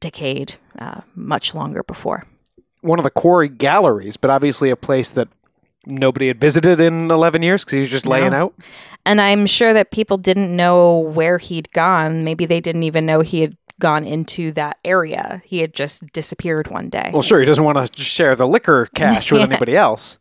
decayed 0.00 0.54
uh, 0.78 1.00
much 1.16 1.54
longer 1.54 1.82
before. 1.82 2.24
one 2.82 3.00
of 3.00 3.02
the 3.04 3.10
quarry 3.10 3.48
galleries, 3.48 4.16
but 4.16 4.30
obviously 4.30 4.70
a 4.70 4.76
place 4.76 5.10
that 5.10 5.28
nobody 5.88 6.28
had 6.28 6.40
visited 6.40 6.80
in 6.80 7.10
11 7.10 7.42
years 7.42 7.64
because 7.64 7.74
he 7.74 7.80
was 7.80 7.90
just 7.90 8.06
laying 8.06 8.30
No. 8.30 8.36
out. 8.36 8.54
And 9.06 9.20
I'm 9.20 9.46
sure 9.46 9.72
that 9.72 9.90
people 9.90 10.18
didn't 10.18 10.54
know 10.54 10.98
where 10.98 11.38
he'd 11.38 11.70
gone. 11.72 12.24
Maybe 12.24 12.44
they 12.46 12.60
didn't 12.60 12.82
even 12.82 13.06
know 13.06 13.20
he 13.20 13.40
had 13.40 13.56
gone 13.80 14.04
into 14.04 14.52
that 14.52 14.76
area. 14.84 15.40
He 15.44 15.60
had 15.60 15.72
just 15.72 16.04
disappeared 16.12 16.68
one 16.70 16.88
day. 16.90 17.10
Well, 17.12 17.22
sure, 17.22 17.38
he 17.40 17.46
doesn't 17.46 17.62
want 17.64 17.92
to 17.94 18.02
share 18.04 18.34
the 18.36 18.46
liquor 18.46 18.88
cache 18.94 19.30
with 19.32 19.40
Yeah. 19.42 19.46
anybody 19.46 19.76
else. 19.76 20.18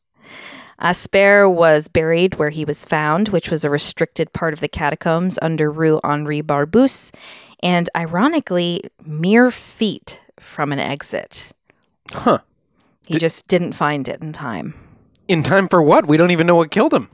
Aspairt 0.82 1.53
was 1.55 1.88
buried 1.88 2.36
where 2.36 2.51
he 2.51 2.63
was 2.63 2.86
found, 2.86 3.30
which 3.30 3.49
was 3.49 3.65
a 3.65 3.70
restricted 3.70 4.32
part 4.34 4.53
of 4.53 4.59
the 4.59 4.68
catacombs 4.68 5.39
under 5.41 5.72
Rue 5.72 5.99
Henri 6.03 6.41
Barbusse, 6.41 7.11
and 7.63 7.89
ironically, 7.95 8.82
mere 9.03 9.49
feet 9.49 10.22
from 10.39 10.72
an 10.72 10.78
exit. 10.80 11.51
Huh. 12.11 12.39
He 13.07 13.18
just 13.18 13.47
didn't 13.47 13.72
find 13.74 14.07
it 14.07 14.22
in 14.22 14.34
time. 14.34 14.76
In 15.28 15.43
time 15.43 15.67
for 15.67 15.82
what? 15.82 16.07
We 16.07 16.17
don't 16.17 16.32
even 16.32 16.47
know 16.47 16.55
what 16.55 16.71
killed 16.71 16.93
him. 16.93 17.09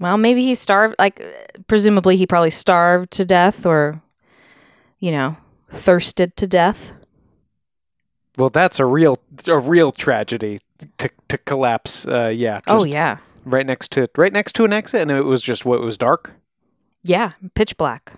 Well, 0.00 0.18
maybe 0.18 0.42
he 0.42 0.54
starved, 0.54 0.96
like, 0.98 1.22
presumably 1.68 2.16
he 2.16 2.26
probably 2.26 2.50
starved 2.50 3.12
to 3.12 3.24
death 3.24 3.64
or, 3.64 4.02
you 4.98 5.12
know, 5.12 5.36
thirsted 5.70 6.36
to 6.38 6.46
death. 6.46 6.92
Well, 8.36 8.50
that's 8.50 8.80
a 8.80 8.86
real 8.86 9.18
a 9.46 9.58
real 9.58 9.92
tragedy 9.92 10.60
to 10.98 11.10
to 11.28 11.38
collapse. 11.38 12.06
Uh, 12.06 12.28
yeah. 12.28 12.60
oh, 12.66 12.84
yeah. 12.84 13.18
Right 13.44 13.66
next 13.66 13.90
to 13.92 14.08
right 14.16 14.32
next 14.32 14.54
to 14.56 14.64
an 14.64 14.72
exit, 14.72 15.02
and 15.02 15.10
it 15.10 15.24
was 15.24 15.42
just 15.42 15.64
what 15.64 15.80
it 15.80 15.84
was 15.84 15.98
dark. 15.98 16.32
Yeah, 17.04 17.32
pitch 17.54 17.76
black. 17.76 18.14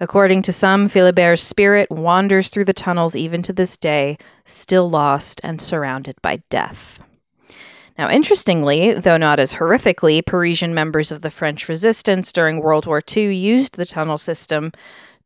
According 0.00 0.42
to 0.42 0.52
some, 0.52 0.88
Philibert's 0.88 1.42
spirit 1.42 1.90
wanders 1.90 2.50
through 2.50 2.66
the 2.66 2.72
tunnels 2.72 3.16
even 3.16 3.42
to 3.42 3.52
this 3.52 3.76
day, 3.76 4.16
still 4.44 4.88
lost 4.88 5.40
and 5.42 5.60
surrounded 5.60 6.16
by 6.22 6.42
death. 6.50 7.00
Now, 7.98 8.08
interestingly, 8.08 8.94
though 8.94 9.16
not 9.16 9.40
as 9.40 9.54
horrifically, 9.54 10.24
Parisian 10.24 10.72
members 10.72 11.10
of 11.10 11.20
the 11.20 11.32
French 11.32 11.68
resistance 11.68 12.32
during 12.32 12.60
World 12.60 12.86
War 12.86 13.02
II 13.16 13.34
used 13.34 13.76
the 13.76 13.84
tunnel 13.84 14.18
system 14.18 14.72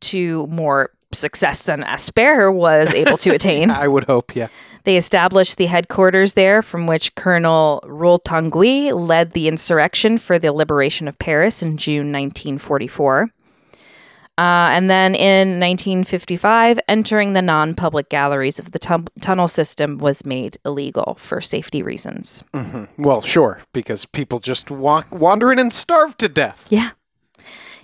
to 0.01 0.47
more 0.47 0.91
success 1.13 1.65
than 1.65 1.83
Aspairt 1.83 2.55
was 2.55 2.93
able 2.95 3.19
to 3.19 3.31
attain. 3.35 3.71
I 3.71 3.89
would 3.89 4.05
hope. 4.05 4.35
Yeah. 4.35 4.49
They 4.85 4.97
established 4.97 5.59
the 5.59 5.67
headquarters 5.67 6.33
there, 6.33 6.63
from 6.63 6.87
which 6.87 7.15
Colonel 7.15 7.85
Rol-Tanguy 7.85 8.93
led 8.93 9.33
the 9.33 9.47
insurrection 9.47 10.19
for 10.19 10.39
the 10.39 10.53
liberation 10.53 11.07
of 11.07 11.19
Paris 11.19 11.63
in 11.63 11.77
June 11.77 12.11
1944. 12.11 13.31
Uh, 14.39 14.73
and 14.73 14.89
then 14.89 15.15
in 15.15 15.61
1955, 15.61 16.81
entering 16.89 17.35
the 17.35 17.43
non 17.43 17.75
public 17.75 18.09
galleries 18.09 18.59
of 18.59 18.73
the 18.73 18.79
tunnel 19.21 19.47
system 19.47 19.99
was 19.99 20.25
made 20.25 20.57
illegal 20.65 21.17
for 21.19 21.41
safety 21.41 21.83
reasons. 21.83 22.43
hmm 22.55 22.85
Well, 22.97 23.21
sure, 23.21 23.61
because 23.75 24.07
people 24.07 24.39
just 24.39 24.71
walk 24.71 25.07
wander 25.13 25.53
in 25.53 25.59
and 25.59 25.73
starve 25.73 26.17
to 26.19 26.29
death. 26.29 26.67
Yeah. 26.71 26.93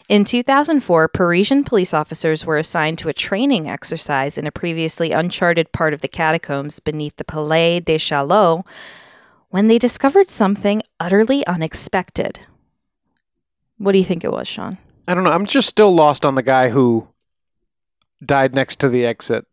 In 0.08 0.24
2004, 0.24 1.08
Parisian 1.08 1.64
police 1.64 1.92
officers 1.92 2.46
were 2.46 2.56
assigned 2.56 2.96
to 2.98 3.10
a 3.10 3.12
training 3.12 3.68
exercise 3.68 4.38
in 4.38 4.46
a 4.46 4.50
previously 4.50 5.12
uncharted 5.12 5.70
part 5.72 5.92
of 5.92 6.00
the 6.00 6.08
catacombs 6.08 6.80
beneath 6.80 7.16
the 7.16 7.24
Palais 7.24 7.80
des 7.80 7.98
Chaillot 7.98 8.64
when 9.50 9.66
they 9.66 9.76
discovered 9.76 10.30
something 10.30 10.80
utterly 10.98 11.46
unexpected. 11.46 12.40
What 13.76 13.92
do 13.92 13.98
you 13.98 14.04
think 14.04 14.24
it 14.24 14.32
was, 14.32 14.48
Sean? 14.48 14.78
I 15.08 15.14
don't 15.14 15.24
know. 15.24 15.32
I'm 15.32 15.46
just 15.46 15.68
still 15.68 15.92
lost 15.94 16.24
on 16.26 16.34
the 16.34 16.42
guy 16.42 16.68
who 16.68 17.08
died 18.24 18.54
next 18.54 18.78
to 18.80 18.88
the 18.90 19.06
exit. 19.06 19.46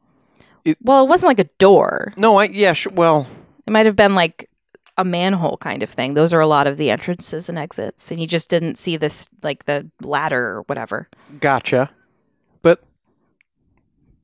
Well, 0.81 1.03
it 1.05 1.09
wasn't 1.09 1.29
like 1.29 1.39
a 1.39 1.49
door. 1.59 2.13
No, 2.17 2.35
I 2.37 2.45
yeah, 2.45 2.73
sure, 2.73 2.91
well, 2.91 3.25
It 3.65 3.71
might 3.71 3.85
have 3.85 3.95
been 3.95 4.15
like 4.15 4.49
a 4.97 5.05
manhole 5.05 5.57
kind 5.57 5.81
of 5.81 5.89
thing. 5.89 6.13
Those 6.13 6.33
are 6.33 6.39
a 6.41 6.47
lot 6.47 6.67
of 6.67 6.77
the 6.77 6.89
entrances 6.91 7.47
and 7.49 7.57
exits, 7.57 8.11
and 8.11 8.19
you 8.19 8.27
just 8.27 8.49
didn't 8.49 8.77
see 8.77 8.97
this 8.97 9.29
like 9.43 9.65
the 9.65 9.89
ladder 10.01 10.43
or 10.57 10.61
whatever. 10.63 11.07
gotcha. 11.39 11.89
But 12.61 12.83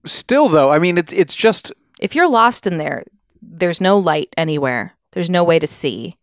still 0.06 0.50
though, 0.50 0.70
I 0.72 0.80
mean 0.80 0.98
it's 0.98 1.14
it's 1.14 1.36
just 1.36 1.72
If 2.00 2.14
you're 2.14 2.30
lost 2.30 2.68
in 2.68 2.76
there, 2.78 3.06
there's 3.42 3.80
no 3.80 3.98
light 3.98 4.34
anywhere. 4.36 4.96
There's 5.12 5.30
no 5.30 5.44
way 5.46 5.60
to 5.60 5.68
see. 5.68 6.18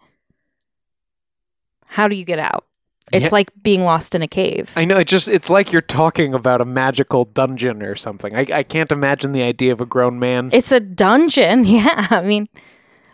How 1.89 2.09
do 2.09 2.17
you 2.17 2.25
get 2.25 2.39
out? 2.39 2.67
It's 3.13 3.23
Yeah. 3.25 3.29
like 3.33 3.51
being 3.63 3.85
lost 3.85 4.15
in 4.15 4.23
a 4.23 4.29
cave. 4.29 4.73
I 4.77 4.85
know 4.85 4.99
it 4.99 5.09
just 5.09 5.29
it's 5.29 5.49
like 5.51 5.73
you're 5.73 5.81
talking 5.81 6.35
about 6.35 6.61
a 6.61 6.65
magical 6.65 7.25
dungeon 7.25 7.83
or 7.83 7.95
something. 7.97 8.35
I 8.35 8.47
I 8.53 8.63
can't 8.63 8.93
imagine 8.93 9.33
the 9.33 9.43
idea 9.43 9.73
of 9.73 9.81
a 9.81 9.87
grown 9.87 10.19
man. 10.19 10.51
it's 10.53 10.73
a 10.73 10.81
dungeon. 10.81 11.65
Yeah. 11.79 12.07
I 12.11 12.23
mean, 12.23 12.49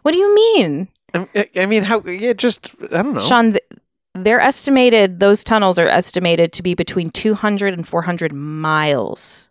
what 0.02 0.12
do 0.12 0.18
you 0.18 0.34
mean? 0.34 0.88
I, 1.14 1.48
I 1.56 1.66
mean 1.66 1.84
how 1.84 2.00
yeah, 2.02 2.32
just 2.32 2.74
I 2.92 3.02
don't 3.02 3.14
know. 3.14 3.20
Sean, 3.20 3.52
th- 3.52 3.62
they're 4.16 4.40
estimated, 4.40 5.18
those 5.20 5.42
tunnels 5.44 5.78
are 5.78 5.88
estimated 5.88 6.52
to 6.54 6.62
be 6.62 6.74
between 6.74 7.10
200 7.10 7.74
and 7.74 7.86
400 7.86 8.32
miles 8.32 9.48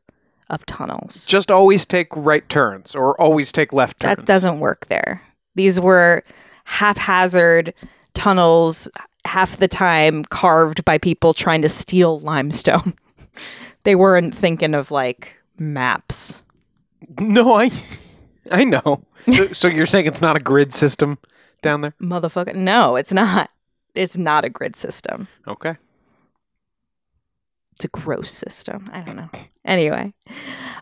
of 0.50 0.66
tunnels. 0.66 1.26
Just 1.26 1.52
always 1.52 1.86
take 1.86 2.08
right 2.16 2.48
turns 2.50 2.96
or 2.96 3.20
always 3.20 3.52
take 3.52 3.74
left 3.74 4.00
turns. 4.02 4.18
That 4.18 4.26
doesn't 4.26 4.60
work 4.60 4.86
there. 4.88 5.22
These 5.56 5.80
were 5.80 6.24
haphazard 6.66 7.74
tunnels, 8.14 8.89
half 9.26 9.57
the 9.57 9.67
time 9.67 10.26
carved 10.26 10.84
by 10.86 10.97
people 10.97 11.34
trying 11.34 11.61
to 11.61 11.69
steal 11.69 12.19
limestone. 12.19 12.93
they 13.84 13.95
weren't 13.95 14.36
thinking 14.36 14.74
of 14.74 14.91
like 14.91 15.36
maps. 15.59 16.43
No, 17.19 17.53
I, 17.53 17.71
I 18.51 18.63
know. 18.63 19.03
so, 19.32 19.47
so 19.47 19.67
you're 19.67 19.86
saying 19.86 20.05
it's 20.05 20.21
not 20.21 20.36
a 20.36 20.39
grid 20.39 20.74
system 20.74 21.17
down 21.61 21.82
there? 21.82 21.95
Motherfucker. 22.01 22.55
No, 22.55 22.95
it's 22.95 23.11
not. 23.11 23.49
It's 23.95 24.17
not 24.17 24.45
a 24.45 24.49
grid 24.49 24.76
system. 24.76 25.28
Okay. 25.47 25.76
It's 27.74 27.86
a 27.86 27.88
gross 27.88 28.32
system. 28.32 28.89
I 28.93 29.01
don't 29.01 29.15
know. 29.15 29.30
Anyway, 29.65 30.13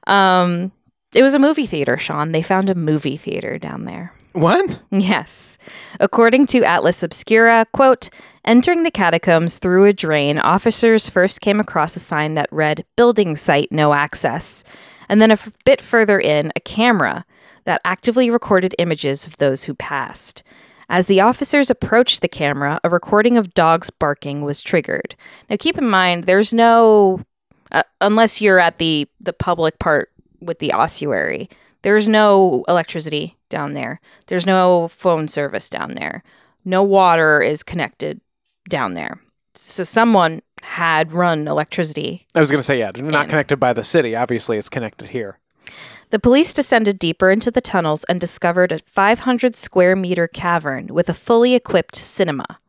um, 0.08 0.72
it 1.14 1.24
was 1.24 1.34
a 1.34 1.40
movie 1.40 1.66
theater, 1.66 1.98
Sean. 1.98 2.32
They 2.32 2.42
found 2.42 2.70
a 2.70 2.76
movie 2.76 3.18
theater 3.18 3.58
down 3.58 3.86
there. 3.86 4.14
What? 4.34 4.80
Yes. 4.92 5.58
According 6.00 6.48
to 6.48 6.64
Atlas 6.64 7.04
Obscura, 7.04 7.66
quote, 7.74 8.10
entering 8.46 8.84
the 8.84 8.92
catacombs 8.92 9.58
through 9.58 9.86
a 9.86 9.94
drain, 9.94 10.40
officers 10.40 11.10
first 11.10 11.42
came 11.42 11.60
across 11.60 11.96
a 11.96 12.00
sign 12.00 12.34
that 12.36 12.52
read, 12.52 12.86
building 12.96 13.36
site 13.36 13.72
no 13.72 13.94
access. 13.94 14.64
And 15.10 15.22
then 15.22 15.32
a 15.32 15.34
f- 15.34 15.52
bit 15.66 15.82
further 15.82 16.20
in, 16.20 16.52
a 16.56 16.60
camera 16.60 17.26
that 17.66 17.82
actively 17.86 18.30
recorded 18.30 18.76
images 18.80 19.28
of 19.28 19.38
those 19.38 19.64
who 19.64 19.74
passed. 19.74 20.44
As 20.90 21.06
the 21.06 21.22
officers 21.22 21.70
approached 21.70 22.22
the 22.22 22.28
camera, 22.28 22.80
a 22.84 22.90
recording 22.90 23.38
of 23.38 23.54
dogs 23.54 23.90
barking 23.90 24.42
was 24.42 24.62
triggered. 24.62 25.16
Now, 25.50 25.56
keep 25.58 25.78
in 25.78 25.90
mind, 25.90 26.26
there's 26.26 26.54
no, 26.54 27.22
uh, 27.72 27.84
unless 28.02 28.42
you're 28.42 28.60
at 28.60 28.78
the 28.78 29.08
the 29.22 29.32
public 29.32 29.80
part 29.80 30.12
with 30.42 30.60
the 30.60 30.74
ossuary, 30.74 31.50
there's 31.84 32.10
no 32.10 32.66
electricity 32.68 33.38
down 33.50 33.74
there. 33.74 34.02
There's 34.28 34.46
no 34.46 34.90
phone 34.90 35.28
service 35.28 35.70
down 35.70 35.96
there. 35.96 36.24
No 36.66 36.84
water 36.84 37.42
is 37.42 37.64
connected 37.64 38.20
down 38.70 38.94
there. 38.94 39.20
So 39.54 39.84
someone 39.84 40.42
had 40.62 41.12
run 41.12 41.48
electricity 41.48 42.26
I 42.36 42.40
was 42.40 42.52
going 42.52 42.60
to 42.60 42.64
say, 42.64 42.80
yeah, 42.80 42.92
not 42.96 43.24
In. 43.24 43.30
connected 43.30 43.58
by 43.58 43.74
the 43.74 43.84
city. 43.84 44.16
Obviously, 44.16 44.58
it's 44.58 44.70
connected 44.70 45.10
here. 45.10 45.40
The 46.12 46.20
police 46.20 46.54
descended 46.54 47.00
deeper 47.00 47.32
into 47.32 47.52
the 47.52 47.62
tunnels 47.62 48.04
and 48.06 48.20
discovered 48.20 48.72
a 48.72 48.80
500 48.80 49.56
square 49.56 49.96
meter 49.96 50.28
cavern 50.28 50.88
with 50.88 51.10
a 51.10 51.14
fully 51.14 51.56
equipped 51.56 51.96
cinema. 51.96 52.60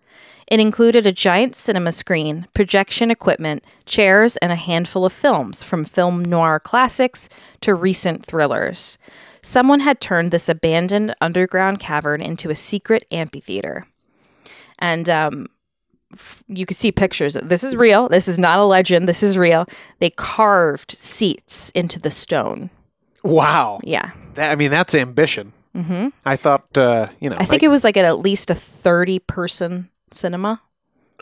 It 0.46 0.60
included 0.60 1.06
a 1.06 1.12
giant 1.12 1.56
cinema 1.56 1.92
screen, 1.92 2.46
projection 2.54 3.10
equipment, 3.10 3.64
chairs, 3.84 4.36
and 4.38 4.52
a 4.52 4.56
handful 4.56 5.04
of 5.04 5.12
films, 5.12 5.64
from 5.64 5.84
film 5.84 6.24
noir 6.24 6.60
classics 6.60 7.28
to 7.62 7.74
recent 7.74 8.24
thrillers. 8.24 8.98
Someone 9.42 9.80
had 9.80 10.00
turned 10.00 10.30
this 10.30 10.48
abandoned 10.48 11.14
underground 11.20 11.80
cavern 11.80 12.20
into 12.20 12.50
a 12.50 12.54
secret 12.54 13.04
amphitheater. 13.10 13.86
And 14.78 15.08
um, 15.10 15.46
you 16.48 16.66
can 16.66 16.74
see 16.74 16.92
pictures. 16.92 17.34
This 17.42 17.64
is 17.64 17.74
real. 17.76 18.08
This 18.08 18.28
is 18.28 18.38
not 18.38 18.58
a 18.58 18.64
legend. 18.64 19.08
This 19.08 19.22
is 19.22 19.36
real. 19.38 19.66
They 19.98 20.10
carved 20.10 20.96
seats 20.98 21.70
into 21.70 21.98
the 21.98 22.10
stone. 22.10 22.70
Wow. 23.22 23.80
Yeah. 23.84 24.12
That, 24.34 24.52
I 24.52 24.56
mean, 24.56 24.70
that's 24.70 24.94
ambition. 24.94 25.52
hmm 25.74 26.08
I 26.24 26.36
thought, 26.36 26.76
uh, 26.76 27.08
you 27.20 27.30
know, 27.30 27.36
I 27.38 27.44
think 27.44 27.62
it 27.62 27.68
was 27.68 27.84
like 27.84 27.96
at 27.96 28.04
at 28.04 28.18
least 28.18 28.50
a 28.50 28.54
30 28.54 29.18
person 29.20 29.88
cinema. 30.10 30.60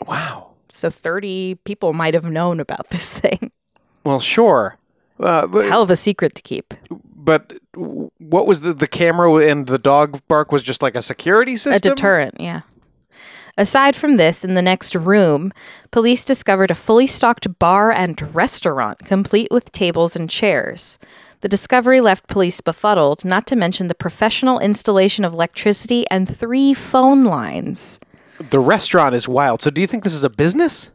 wow. 0.07 0.47
So 0.69 0.89
30 0.89 1.55
people 1.65 1.91
might 1.93 2.13
have 2.13 2.25
known 2.31 2.59
about 2.61 2.89
this 2.91 3.17
thing. 3.19 3.51
Well, 4.05 4.19
sure. 4.21 4.77
Uh, 5.19 5.45
but, 5.45 5.65
Hell 5.67 5.81
of 5.83 5.91
a 5.91 5.95
secret 5.95 6.33
to 6.35 6.41
keep. 6.41 6.73
but 7.13 7.53
what 7.75 8.47
was 8.47 8.61
the 8.61 8.73
the 8.73 8.87
camera 8.87 9.35
and 9.47 9.67
the 9.67 9.77
dog 9.77 10.19
bark 10.27 10.51
was 10.51 10.63
just 10.63 10.81
like 10.81 10.95
a 10.95 11.01
security 11.03 11.55
system? 11.57 11.91
A 11.91 11.95
deterrent, 11.95 12.39
yeah. 12.39 12.61
Aside 13.57 13.95
from 13.95 14.17
this, 14.17 14.43
in 14.43 14.53
the 14.53 14.61
next 14.61 14.95
room, 14.95 15.51
police 15.91 16.23
discovered 16.23 16.71
a 16.71 16.75
fully 16.75 17.07
stocked 17.07 17.59
bar 17.59 17.91
and 17.91 18.33
restaurant, 18.33 18.99
complete 18.99 19.49
with 19.51 19.71
tables 19.71 20.15
and 20.15 20.29
chairs. 20.29 20.97
The 21.41 21.49
discovery 21.49 22.01
left 22.01 22.27
police 22.27 22.61
befuddled, 22.61 23.25
not 23.25 23.47
to 23.47 23.55
mention 23.55 23.87
the 23.87 23.95
professional 23.95 24.59
installation 24.59 25.25
of 25.25 25.33
electricity 25.33 26.05
and 26.09 26.29
three 26.29 26.73
phone 26.73 27.23
lines. 27.23 27.99
The 28.49 28.59
restaurant 28.59 29.15
is 29.15 29.27
wild. 29.27 29.61
So, 29.61 29.69
do 29.69 29.81
you 29.81 29.87
think 29.87 30.03
this 30.03 30.13
is 30.13 30.23
a 30.23 30.29
business? 30.29 30.91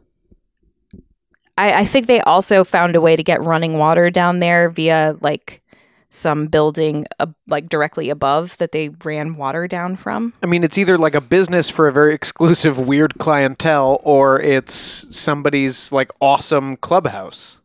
I, 1.57 1.81
I 1.81 1.85
think 1.85 2.07
they 2.07 2.21
also 2.21 2.63
found 2.63 2.95
a 2.95 3.01
way 3.01 3.15
to 3.15 3.23
get 3.23 3.43
running 3.43 3.77
water 3.77 4.09
down 4.09 4.39
there 4.39 4.69
via 4.69 5.17
like 5.21 5.61
some 6.09 6.47
building 6.47 7.05
uh, 7.19 7.27
like 7.47 7.69
directly 7.69 8.09
above 8.09 8.57
that 8.57 8.71
they 8.71 8.89
ran 9.03 9.35
water 9.35 9.67
down 9.67 9.95
from. 9.95 10.33
I 10.41 10.45
mean, 10.45 10.63
it's 10.63 10.77
either 10.77 10.97
like 10.97 11.15
a 11.15 11.21
business 11.21 11.69
for 11.69 11.87
a 11.87 11.93
very 11.93 12.13
exclusive, 12.13 12.77
weird 12.77 13.17
clientele, 13.17 13.99
or 14.03 14.41
it's 14.41 15.05
somebody's 15.11 15.91
like 15.91 16.11
awesome 16.21 16.77
clubhouse. 16.77 17.59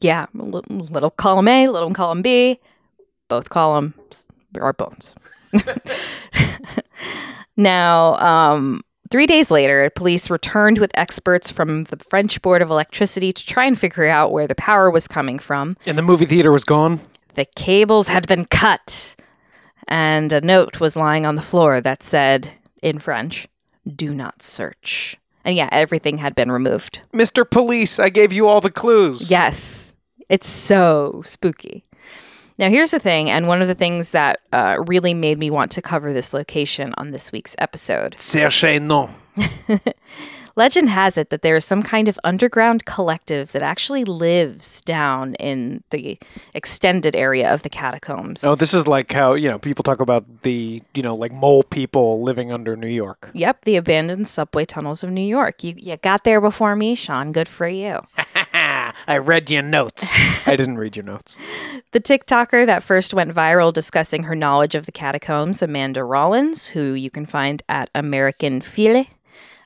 Yeah, 0.00 0.26
li- 0.34 0.62
little 0.68 1.10
column 1.10 1.48
A, 1.48 1.68
little 1.68 1.92
column 1.92 2.22
B, 2.22 2.58
both 3.28 3.48
columns 3.48 4.26
are 4.58 4.72
bones. 4.72 5.14
now, 7.56 8.16
um, 8.16 8.82
three 9.10 9.26
days 9.26 9.50
later, 9.50 9.88
police 9.94 10.28
returned 10.28 10.78
with 10.78 10.90
experts 10.94 11.50
from 11.50 11.84
the 11.84 11.96
French 11.96 12.42
Board 12.42 12.62
of 12.62 12.70
Electricity 12.70 13.32
to 13.32 13.46
try 13.46 13.64
and 13.64 13.78
figure 13.78 14.06
out 14.06 14.32
where 14.32 14.46
the 14.46 14.54
power 14.54 14.90
was 14.90 15.06
coming 15.06 15.38
from. 15.38 15.76
And 15.86 15.96
the 15.96 16.02
movie 16.02 16.26
theater 16.26 16.52
was 16.52 16.64
gone. 16.64 17.00
The 17.36 17.44
cables 17.44 18.08
had 18.08 18.26
been 18.26 18.46
cut, 18.46 19.14
and 19.86 20.32
a 20.32 20.40
note 20.40 20.80
was 20.80 20.96
lying 20.96 21.26
on 21.26 21.34
the 21.34 21.42
floor 21.42 21.82
that 21.82 22.02
said, 22.02 22.52
in 22.82 22.98
French, 22.98 23.46
do 23.94 24.14
not 24.14 24.42
search. 24.42 25.18
And 25.44 25.54
yeah, 25.54 25.68
everything 25.70 26.16
had 26.16 26.34
been 26.34 26.50
removed. 26.50 27.02
Mr. 27.12 27.48
Police, 27.48 27.98
I 27.98 28.08
gave 28.08 28.32
you 28.32 28.48
all 28.48 28.62
the 28.62 28.70
clues. 28.70 29.30
Yes, 29.30 29.94
it's 30.30 30.48
so 30.48 31.22
spooky. 31.26 31.84
Now, 32.56 32.70
here's 32.70 32.92
the 32.92 32.98
thing, 32.98 33.28
and 33.28 33.46
one 33.46 33.60
of 33.60 33.68
the 33.68 33.74
things 33.74 34.12
that 34.12 34.40
uh, 34.54 34.78
really 34.86 35.12
made 35.12 35.38
me 35.38 35.50
want 35.50 35.70
to 35.72 35.82
cover 35.82 36.14
this 36.14 36.32
location 36.32 36.94
on 36.96 37.10
this 37.10 37.32
week's 37.32 37.54
episode. 37.58 38.16
Cherchez 38.16 38.80
non. 38.80 39.14
Legend 40.56 40.88
has 40.88 41.18
it 41.18 41.28
that 41.28 41.42
there 41.42 41.54
is 41.54 41.64
some 41.66 41.82
kind 41.82 42.08
of 42.08 42.18
underground 42.24 42.86
collective 42.86 43.52
that 43.52 43.62
actually 43.62 44.04
lives 44.04 44.80
down 44.82 45.34
in 45.34 45.84
the 45.90 46.18
extended 46.54 47.14
area 47.14 47.52
of 47.52 47.62
the 47.62 47.68
catacombs. 47.68 48.42
Oh, 48.42 48.54
this 48.54 48.72
is 48.72 48.86
like 48.86 49.12
how, 49.12 49.34
you 49.34 49.48
know, 49.48 49.58
people 49.58 49.82
talk 49.82 50.00
about 50.00 50.42
the, 50.42 50.82
you 50.94 51.02
know, 51.02 51.14
like 51.14 51.32
mole 51.32 51.62
people 51.62 52.22
living 52.22 52.52
under 52.52 52.74
New 52.74 52.88
York. 52.88 53.30
Yep, 53.34 53.66
the 53.66 53.76
abandoned 53.76 54.28
subway 54.28 54.64
tunnels 54.64 55.04
of 55.04 55.10
New 55.10 55.20
York. 55.20 55.62
You 55.62 55.74
you 55.76 55.96
got 55.98 56.24
there 56.24 56.40
before 56.40 56.74
me, 56.74 56.94
Sean. 56.94 57.32
Good 57.32 57.48
for 57.48 57.68
you. 57.68 58.00
I 59.08 59.18
read 59.18 59.50
your 59.50 59.62
notes. 59.62 60.16
I 60.46 60.56
didn't 60.56 60.78
read 60.78 60.96
your 60.96 61.04
notes. 61.04 61.36
The 61.92 62.00
TikToker 62.00 62.66
that 62.66 62.82
first 62.82 63.14
went 63.14 63.34
viral 63.34 63.72
discussing 63.72 64.24
her 64.24 64.34
knowledge 64.34 64.74
of 64.74 64.86
the 64.86 64.92
catacombs, 64.92 65.62
Amanda 65.62 66.02
Rollins, 66.02 66.66
who 66.66 66.92
you 66.94 67.10
can 67.10 67.26
find 67.26 67.62
at 67.68 67.90
American 67.94 68.60
File, 68.60 69.04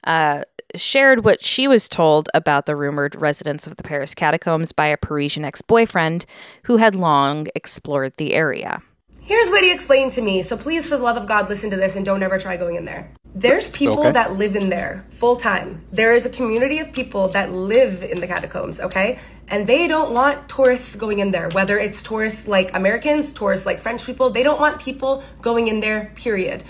uh, 0.05 0.42
shared 0.74 1.24
what 1.24 1.44
she 1.44 1.66
was 1.66 1.88
told 1.88 2.28
about 2.34 2.66
the 2.66 2.76
rumored 2.76 3.16
residence 3.16 3.66
of 3.66 3.76
the 3.76 3.82
Paris 3.82 4.14
catacombs 4.14 4.72
by 4.72 4.86
a 4.86 4.96
Parisian 4.96 5.44
ex 5.44 5.62
boyfriend 5.62 6.26
who 6.64 6.76
had 6.76 6.94
long 6.94 7.46
explored 7.55 8.12
the 8.16 8.34
area. 8.34 8.82
Here's 9.22 9.48
what 9.51 9.62
he 9.62 9.70
explained 9.70 10.12
to 10.14 10.22
me. 10.22 10.42
So 10.42 10.57
please, 10.57 10.88
for 10.88 10.96
the 10.96 11.03
love 11.05 11.16
of 11.16 11.26
God, 11.28 11.48
listen 11.48 11.70
to 11.70 11.76
this 11.76 11.94
and 11.94 12.05
don't 12.05 12.22
ever 12.22 12.36
try 12.38 12.57
going 12.57 12.74
in 12.74 12.84
there. 12.84 13.12
There's 13.32 13.68
people 13.70 14.01
Okay. 14.01 14.11
that 14.11 14.32
live 14.36 14.57
in 14.57 14.70
there 14.70 15.07
full 15.11 15.36
time. 15.36 15.82
There 15.92 16.12
is 16.14 16.26
a 16.26 16.30
community 16.30 16.80
of 16.80 16.92
people 16.92 17.28
that 17.28 17.53
live 17.53 18.03
in 18.03 18.20
the 18.20 18.26
catacombs, 18.26 18.80
okay? 18.80 19.18
And 19.46 19.68
they 19.68 19.86
don't 19.86 20.12
want 20.12 20.48
tourists 20.48 20.96
going 20.96 21.20
in 21.20 21.30
there, 21.30 21.48
whether 21.53 21.78
it's 21.78 22.03
tourists 22.03 22.48
like 22.48 22.74
Americans, 22.74 23.30
tourists 23.32 23.66
like 23.66 23.78
French 23.78 24.05
people. 24.05 24.30
They 24.30 24.42
don't 24.42 24.61
want 24.61 24.80
people 24.80 25.22
going 25.40 25.68
in 25.68 25.78
there, 25.78 26.11
period. 26.16 26.64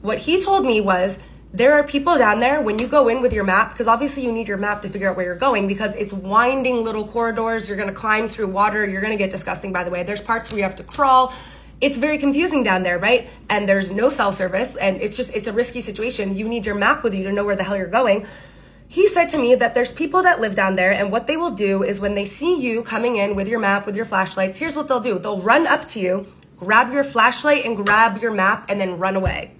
What 0.00 0.20
he 0.20 0.40
told 0.40 0.64
me 0.64 0.80
was 0.80 1.18
there 1.56 1.72
are 1.74 1.82
people 1.82 2.18
down 2.18 2.40
there 2.40 2.60
when 2.60 2.78
you 2.78 2.86
go 2.86 3.08
in 3.08 3.22
with 3.22 3.32
your 3.32 3.44
map, 3.44 3.70
because 3.72 3.86
obviously 3.86 4.24
you 4.24 4.32
need 4.32 4.46
your 4.46 4.58
map 4.58 4.82
to 4.82 4.88
figure 4.88 5.08
out 5.08 5.16
where 5.16 5.24
you're 5.24 5.34
going 5.34 5.66
because 5.66 5.94
it's 5.96 6.12
winding 6.12 6.84
little 6.84 7.08
corridors. 7.08 7.68
You're 7.68 7.78
going 7.78 7.88
to 7.88 7.94
climb 7.94 8.28
through 8.28 8.48
water. 8.48 8.86
You're 8.86 9.00
going 9.00 9.16
to 9.16 9.18
get 9.18 9.30
disgusting, 9.30 9.72
by 9.72 9.82
the 9.82 9.90
way. 9.90 10.02
There's 10.02 10.20
parts 10.20 10.50
where 10.50 10.58
you 10.58 10.64
have 10.64 10.76
to 10.76 10.84
crawl 10.84 11.32
it's 11.80 11.98
very 11.98 12.18
confusing 12.18 12.62
down 12.62 12.82
there, 12.82 12.98
right? 12.98 13.28
And 13.50 13.68
there's 13.68 13.90
no 13.90 14.08
cell 14.08 14.32
service, 14.32 14.76
and 14.76 15.00
it's 15.00 15.16
just 15.16 15.34
it's 15.34 15.46
a 15.46 15.52
risky 15.52 15.80
situation. 15.80 16.36
You 16.36 16.48
need 16.48 16.64
your 16.64 16.74
map 16.74 17.02
with 17.02 17.14
you 17.14 17.24
to 17.24 17.32
know 17.32 17.44
where 17.44 17.56
the 17.56 17.64
hell 17.64 17.76
you're 17.76 17.86
going. 17.86 18.26
He 18.88 19.06
said 19.08 19.26
to 19.26 19.38
me 19.38 19.54
that 19.56 19.74
there's 19.74 19.92
people 19.92 20.22
that 20.22 20.40
live 20.40 20.54
down 20.54 20.76
there, 20.76 20.92
and 20.92 21.12
what 21.12 21.26
they 21.26 21.36
will 21.36 21.50
do 21.50 21.82
is 21.82 22.00
when 22.00 22.14
they 22.14 22.24
see 22.24 22.58
you 22.58 22.82
coming 22.82 23.16
in 23.16 23.34
with 23.34 23.48
your 23.48 23.58
map, 23.58 23.84
with 23.84 23.96
your 23.96 24.06
flashlights, 24.06 24.58
here's 24.58 24.74
what 24.74 24.88
they'll 24.88 25.00
do: 25.00 25.18
they'll 25.18 25.42
run 25.42 25.66
up 25.66 25.86
to 25.88 26.00
you, 26.00 26.26
grab 26.56 26.92
your 26.92 27.04
flashlight 27.04 27.64
and 27.66 27.76
grab 27.76 28.22
your 28.22 28.32
map, 28.32 28.70
and 28.70 28.80
then 28.80 28.98
run 28.98 29.16
away. 29.16 29.55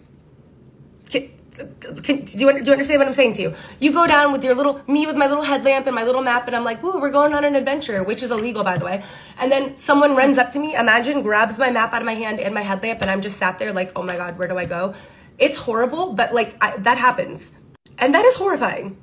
Ki- 1.56 2.00
can, 2.02 2.24
do, 2.24 2.38
you, 2.38 2.52
do 2.52 2.64
you 2.64 2.72
understand 2.72 2.98
what 2.98 3.08
I'm 3.08 3.14
saying 3.14 3.34
to 3.34 3.42
you? 3.42 3.54
You 3.80 3.92
go 3.92 4.06
down 4.06 4.32
with 4.32 4.44
your 4.44 4.54
little, 4.54 4.80
me 4.86 5.06
with 5.06 5.16
my 5.16 5.26
little 5.26 5.42
headlamp 5.42 5.86
and 5.86 5.94
my 5.94 6.04
little 6.04 6.22
map, 6.22 6.46
and 6.46 6.54
I'm 6.54 6.64
like, 6.64 6.82
"Ooh, 6.84 7.00
we're 7.00 7.10
going 7.10 7.34
on 7.34 7.44
an 7.44 7.56
adventure," 7.56 8.02
which 8.02 8.22
is 8.22 8.30
illegal, 8.30 8.62
by 8.64 8.78
the 8.78 8.84
way. 8.84 9.02
And 9.38 9.50
then 9.50 9.76
someone 9.76 10.14
runs 10.16 10.38
up 10.38 10.50
to 10.52 10.58
me, 10.58 10.74
imagine, 10.74 11.22
grabs 11.22 11.58
my 11.58 11.70
map 11.70 11.92
out 11.92 12.02
of 12.02 12.06
my 12.06 12.14
hand 12.14 12.40
and 12.40 12.54
my 12.54 12.62
headlamp, 12.62 13.00
and 13.02 13.10
I'm 13.10 13.20
just 13.22 13.38
sat 13.38 13.58
there 13.58 13.72
like, 13.72 13.92
"Oh 13.96 14.02
my 14.02 14.16
god, 14.16 14.38
where 14.38 14.48
do 14.48 14.58
I 14.58 14.66
go?" 14.66 14.94
It's 15.38 15.56
horrible, 15.56 16.12
but 16.14 16.34
like 16.34 16.56
I, 16.60 16.76
that 16.78 16.98
happens, 16.98 17.52
and 17.98 18.14
that 18.14 18.24
is 18.24 18.34
horrifying. 18.34 18.96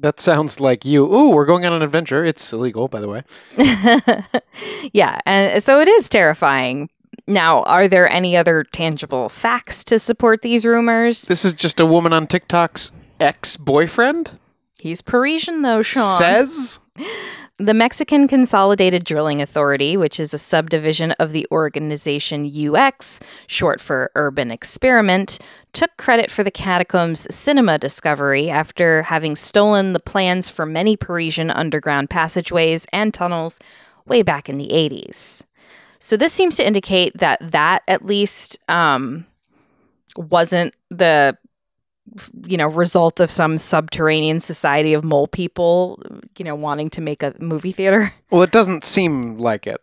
That 0.00 0.20
sounds 0.20 0.60
like 0.60 0.84
you. 0.84 1.04
Ooh, 1.12 1.30
we're 1.30 1.46
going 1.46 1.64
on 1.64 1.72
an 1.72 1.82
adventure. 1.82 2.24
It's 2.24 2.52
illegal, 2.52 2.86
by 2.86 3.00
the 3.00 3.08
way. 3.08 3.24
yeah, 4.92 5.20
and 5.26 5.62
so 5.62 5.80
it 5.80 5.88
is 5.88 6.08
terrifying. 6.08 6.88
Now, 7.26 7.62
are 7.62 7.88
there 7.88 8.08
any 8.08 8.36
other 8.36 8.64
tangible 8.64 9.28
facts 9.28 9.84
to 9.84 9.98
support 9.98 10.42
these 10.42 10.64
rumors? 10.64 11.26
This 11.26 11.44
is 11.44 11.52
just 11.52 11.80
a 11.80 11.86
woman 11.86 12.12
on 12.12 12.26
TikTok's 12.26 12.92
ex 13.20 13.56
boyfriend? 13.56 14.38
He's 14.78 15.02
Parisian, 15.02 15.62
though, 15.62 15.82
Sean. 15.82 16.18
Says? 16.18 16.78
The 17.60 17.74
Mexican 17.74 18.28
Consolidated 18.28 19.04
Drilling 19.04 19.42
Authority, 19.42 19.96
which 19.96 20.20
is 20.20 20.32
a 20.32 20.38
subdivision 20.38 21.10
of 21.18 21.32
the 21.32 21.44
organization 21.50 22.48
UX, 22.48 23.18
short 23.48 23.80
for 23.80 24.12
Urban 24.14 24.52
Experiment, 24.52 25.40
took 25.72 25.96
credit 25.96 26.30
for 26.30 26.44
the 26.44 26.52
catacombs 26.52 27.26
cinema 27.34 27.76
discovery 27.76 28.48
after 28.48 29.02
having 29.02 29.34
stolen 29.34 29.92
the 29.92 29.98
plans 29.98 30.48
for 30.48 30.66
many 30.66 30.96
Parisian 30.96 31.50
underground 31.50 32.10
passageways 32.10 32.86
and 32.92 33.12
tunnels 33.12 33.58
way 34.06 34.22
back 34.22 34.48
in 34.48 34.56
the 34.56 34.68
80s. 34.68 35.42
So 36.00 36.16
this 36.16 36.32
seems 36.32 36.56
to 36.56 36.66
indicate 36.66 37.18
that 37.18 37.38
that 37.52 37.82
at 37.88 38.04
least 38.04 38.58
um, 38.68 39.26
wasn't 40.16 40.74
the 40.90 41.36
you 42.46 42.56
know 42.56 42.66
result 42.68 43.20
of 43.20 43.30
some 43.30 43.58
subterranean 43.58 44.40
society 44.40 44.94
of 44.94 45.04
mole 45.04 45.28
people 45.28 46.02
you 46.38 46.44
know 46.44 46.54
wanting 46.54 46.88
to 46.88 47.02
make 47.02 47.22
a 47.22 47.34
movie 47.38 47.72
theater 47.72 48.12
Well, 48.30 48.42
it 48.42 48.50
doesn't 48.50 48.82
seem 48.84 49.38
like 49.38 49.66
it. 49.66 49.80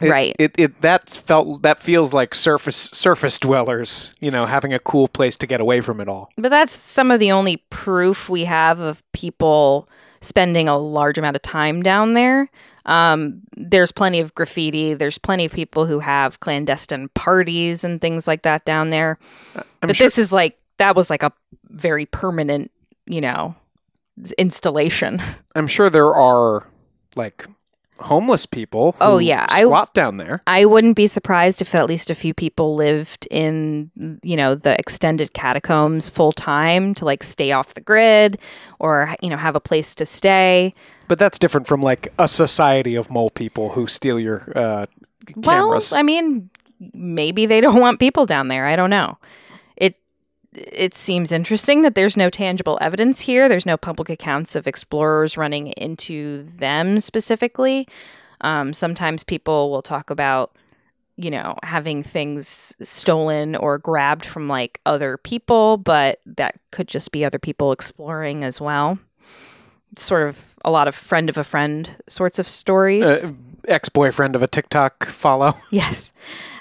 It- 0.00 0.08
Right. 0.10 0.34
It, 0.38 0.52
it 0.58 0.80
that 0.80 1.10
felt 1.10 1.62
that 1.62 1.78
feels 1.78 2.12
like 2.14 2.34
surface 2.34 2.88
surface 2.92 3.38
dwellers, 3.38 4.14
you 4.18 4.30
know, 4.30 4.46
having 4.46 4.72
a 4.72 4.78
cool 4.78 5.08
place 5.08 5.36
to 5.36 5.46
get 5.46 5.60
away 5.60 5.80
from 5.82 6.00
it 6.00 6.08
all. 6.08 6.30
but 6.38 6.48
that's 6.48 6.72
some 6.72 7.10
of 7.10 7.20
the 7.20 7.30
only 7.30 7.58
proof 7.70 8.28
we 8.30 8.44
have 8.46 8.80
of 8.80 9.02
people 9.12 9.88
spending 10.22 10.68
a 10.68 10.78
large 10.78 11.18
amount 11.18 11.36
of 11.36 11.42
time 11.42 11.82
down 11.82 12.14
there 12.14 12.50
um, 12.86 13.40
there's 13.56 13.92
plenty 13.92 14.20
of 14.20 14.34
graffiti. 14.34 14.94
There's 14.94 15.18
plenty 15.18 15.44
of 15.44 15.52
people 15.52 15.86
who 15.86 15.98
have 15.98 16.40
clandestine 16.40 17.08
parties 17.14 17.84
and 17.84 18.00
things 18.00 18.26
like 18.26 18.42
that 18.42 18.64
down 18.64 18.90
there. 18.90 19.18
I'm 19.56 19.64
but 19.80 19.96
sure- 19.96 20.06
this 20.06 20.18
is 20.18 20.32
like 20.32 20.58
that 20.78 20.96
was 20.96 21.10
like 21.10 21.22
a 21.22 21.32
very 21.68 22.06
permanent 22.06 22.70
you 23.06 23.20
know 23.20 23.54
installation. 24.38 25.22
I'm 25.54 25.66
sure 25.66 25.90
there 25.90 26.14
are 26.14 26.66
like 27.16 27.46
homeless 28.00 28.46
people. 28.46 28.96
Oh, 29.00 29.18
who 29.18 29.24
yeah, 29.24 29.46
I- 29.48 29.62
squat 29.62 29.94
down 29.94 30.16
there. 30.16 30.42
I 30.46 30.64
wouldn't 30.64 30.96
be 30.96 31.06
surprised 31.06 31.62
if 31.62 31.74
at 31.74 31.86
least 31.86 32.10
a 32.10 32.14
few 32.14 32.34
people 32.34 32.74
lived 32.74 33.26
in, 33.30 33.90
you 34.22 34.36
know, 34.36 34.54
the 34.54 34.78
extended 34.78 35.32
catacombs 35.32 36.08
full 36.08 36.32
time 36.32 36.94
to 36.94 37.04
like 37.04 37.22
stay 37.22 37.52
off 37.52 37.74
the 37.74 37.80
grid 37.80 38.38
or, 38.78 39.14
you 39.22 39.30
know, 39.30 39.36
have 39.36 39.56
a 39.56 39.60
place 39.60 39.94
to 39.96 40.06
stay. 40.06 40.74
But 41.08 41.18
that's 41.18 41.38
different 41.38 41.66
from 41.66 41.82
like 41.82 42.12
a 42.18 42.28
society 42.28 42.94
of 42.94 43.10
mole 43.10 43.30
people 43.30 43.70
who 43.70 43.86
steal 43.86 44.18
your 44.18 44.50
uh, 44.54 44.86
cameras. 45.42 45.90
Well, 45.92 46.00
I 46.00 46.02
mean, 46.02 46.50
maybe 46.94 47.46
they 47.46 47.60
don't 47.60 47.80
want 47.80 48.00
people 48.00 48.26
down 48.26 48.48
there. 48.48 48.66
I 48.66 48.76
don't 48.76 48.90
know. 48.90 49.18
It 50.52 50.94
seems 50.94 51.30
interesting 51.30 51.82
that 51.82 51.94
there's 51.94 52.16
no 52.16 52.28
tangible 52.28 52.76
evidence 52.80 53.20
here. 53.20 53.48
There's 53.48 53.66
no 53.66 53.76
public 53.76 54.08
accounts 54.10 54.56
of 54.56 54.66
explorers 54.66 55.36
running 55.36 55.68
into 55.68 56.42
them 56.42 57.00
specifically. 57.00 57.86
Um, 58.40 58.72
sometimes 58.72 59.22
people 59.22 59.70
will 59.70 59.82
talk 59.82 60.10
about, 60.10 60.56
you 61.16 61.30
know, 61.30 61.54
having 61.62 62.02
things 62.02 62.74
stolen 62.82 63.54
or 63.54 63.78
grabbed 63.78 64.26
from 64.26 64.48
like 64.48 64.80
other 64.86 65.18
people, 65.18 65.76
but 65.76 66.18
that 66.26 66.56
could 66.72 66.88
just 66.88 67.12
be 67.12 67.24
other 67.24 67.38
people 67.38 67.70
exploring 67.70 68.42
as 68.42 68.60
well. 68.60 68.98
It's 69.92 70.02
sort 70.02 70.28
of 70.28 70.42
a 70.64 70.70
lot 70.70 70.88
of 70.88 70.94
friend 70.94 71.28
of 71.28 71.36
a 71.36 71.44
friend 71.44 71.96
sorts 72.08 72.38
of 72.38 72.48
stories. 72.48 73.04
uh, 73.06 73.32
ex-boyfriend 73.68 74.34
of 74.36 74.42
a 74.42 74.46
TikTok 74.46 75.06
follow. 75.06 75.56
Yes. 75.70 76.12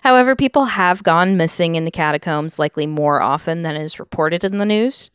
However, 0.03 0.35
people 0.35 0.65
have 0.65 1.03
gone 1.03 1.35
missing 1.35 1.75
in 1.75 1.83
the 1.83 1.91
catacombs 1.91 2.57
likely 2.57 2.85
more 2.85 3.21
often 3.21 3.63
than 3.63 3.75
is 3.75 3.99
reported 3.99 4.43
in 4.43 4.57
the 4.57 4.65
news. 4.65 5.11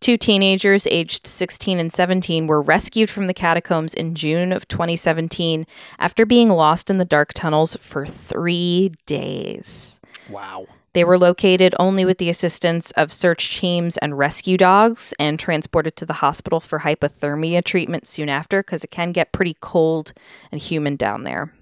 Two 0.00 0.16
teenagers 0.16 0.86
aged 0.88 1.26
16 1.26 1.78
and 1.78 1.92
17 1.92 2.46
were 2.46 2.62
rescued 2.62 3.10
from 3.10 3.26
the 3.26 3.34
catacombs 3.34 3.94
in 3.94 4.14
June 4.14 4.52
of 4.52 4.68
2017 4.68 5.66
after 5.98 6.24
being 6.24 6.50
lost 6.50 6.88
in 6.90 6.98
the 6.98 7.04
dark 7.04 7.32
tunnels 7.32 7.76
for 7.80 8.06
three 8.06 8.92
days. 9.06 9.98
Wow. 10.28 10.66
They 10.94 11.04
were 11.04 11.18
located 11.18 11.74
only 11.78 12.04
with 12.04 12.18
the 12.18 12.28
assistance 12.30 12.90
of 12.92 13.12
search 13.12 13.58
teams 13.58 13.96
and 13.98 14.16
rescue 14.18 14.56
dogs 14.56 15.12
and 15.18 15.38
transported 15.38 15.96
to 15.96 16.06
the 16.06 16.14
hospital 16.14 16.60
for 16.60 16.80
hypothermia 16.80 17.62
treatment 17.62 18.08
soon 18.08 18.28
after 18.28 18.62
because 18.62 18.84
it 18.84 18.90
can 18.90 19.12
get 19.12 19.32
pretty 19.32 19.56
cold 19.60 20.12
and 20.50 20.60
humid 20.60 20.98
down 20.98 21.24
there. 21.24 21.52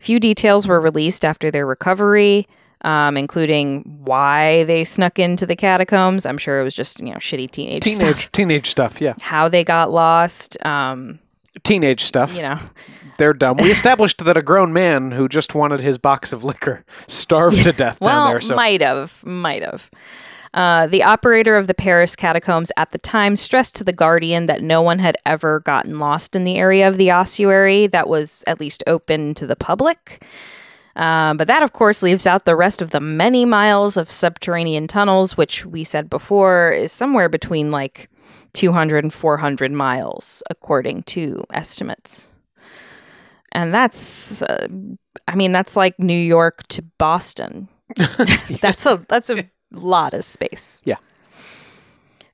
Few 0.00 0.18
details 0.18 0.66
were 0.66 0.80
released 0.80 1.24
after 1.24 1.50
their 1.50 1.64
recovery, 1.66 2.48
um, 2.84 3.16
including 3.16 3.82
why 4.02 4.64
they 4.64 4.82
snuck 4.82 5.20
into 5.20 5.46
the 5.46 5.54
catacombs. 5.54 6.26
I'm 6.26 6.38
sure 6.38 6.60
it 6.60 6.64
was 6.64 6.74
just, 6.74 6.98
you 6.98 7.06
know, 7.06 7.18
shitty 7.18 7.50
teenage, 7.52 7.84
Teenage 7.84 8.16
stuff. 8.18 8.32
teenage 8.32 8.68
stuff, 8.68 9.00
yeah. 9.00 9.14
How 9.20 9.48
they 9.48 9.62
got 9.62 9.92
lost, 9.92 10.56
um, 10.66 11.20
Teenage 11.64 12.04
stuff. 12.04 12.34
you 12.34 12.42
know. 12.42 12.58
They're 13.18 13.34
dumb. 13.34 13.58
We 13.58 13.70
established 13.70 14.24
that 14.24 14.36
a 14.36 14.42
grown 14.42 14.72
man 14.72 15.12
who 15.12 15.28
just 15.28 15.54
wanted 15.54 15.80
his 15.80 15.98
box 15.98 16.32
of 16.32 16.44
liquor 16.44 16.84
starved 17.06 17.62
to 17.64 17.72
death 17.72 18.00
Well, 18.00 18.24
down 18.24 18.30
there. 18.32 18.40
So 18.40 18.56
might 18.56 18.80
have, 18.80 19.24
might 19.24 19.62
have. 19.62 19.90
Uh, 20.54 20.86
the 20.86 21.02
operator 21.02 21.56
of 21.56 21.66
the 21.66 21.74
Paris 21.74 22.14
catacombs 22.16 22.70
at 22.76 22.90
the 22.92 22.98
time 22.98 23.36
stressed 23.36 23.74
to 23.76 23.84
the 23.84 23.92
Guardian 23.92 24.46
that 24.46 24.62
no 24.62 24.82
one 24.82 24.98
had 24.98 25.16
ever 25.24 25.60
gotten 25.60 25.98
lost 25.98 26.36
in 26.36 26.44
the 26.44 26.56
area 26.56 26.88
of 26.88 26.98
the 26.98 27.10
ossuary 27.10 27.86
that 27.86 28.08
was 28.08 28.44
at 28.46 28.60
least 28.60 28.82
open 28.86 29.32
to 29.34 29.46
the 29.46 29.56
public. 29.56 30.24
Um, 30.94 31.38
but 31.38 31.46
that, 31.46 31.62
of 31.62 31.72
course, 31.72 32.02
leaves 32.02 32.26
out 32.26 32.44
the 32.44 32.56
rest 32.56 32.82
of 32.82 32.90
the 32.90 33.00
many 33.00 33.46
miles 33.46 33.96
of 33.96 34.10
subterranean 34.10 34.86
tunnels, 34.88 35.38
which 35.38 35.64
we 35.64 35.84
said 35.84 36.10
before 36.10 36.70
is 36.70 36.92
somewhere 36.92 37.30
between 37.30 37.70
like 37.70 38.10
200 38.54 39.04
and 39.04 39.12
400 39.12 39.72
miles, 39.72 40.42
according 40.50 41.04
to 41.04 41.44
estimates. 41.52 42.30
And 43.52 43.72
that's, 43.72 44.42
uh, 44.42 44.68
I 45.28 45.34
mean, 45.34 45.52
that's 45.52 45.76
like 45.76 45.98
New 45.98 46.14
York 46.14 46.66
to 46.68 46.82
Boston. 46.98 47.68
that's 48.60 48.86
a 48.86 49.04
that's 49.08 49.30
a 49.30 49.44
lot 49.70 50.14
of 50.14 50.24
space. 50.24 50.80
Yeah. 50.84 50.96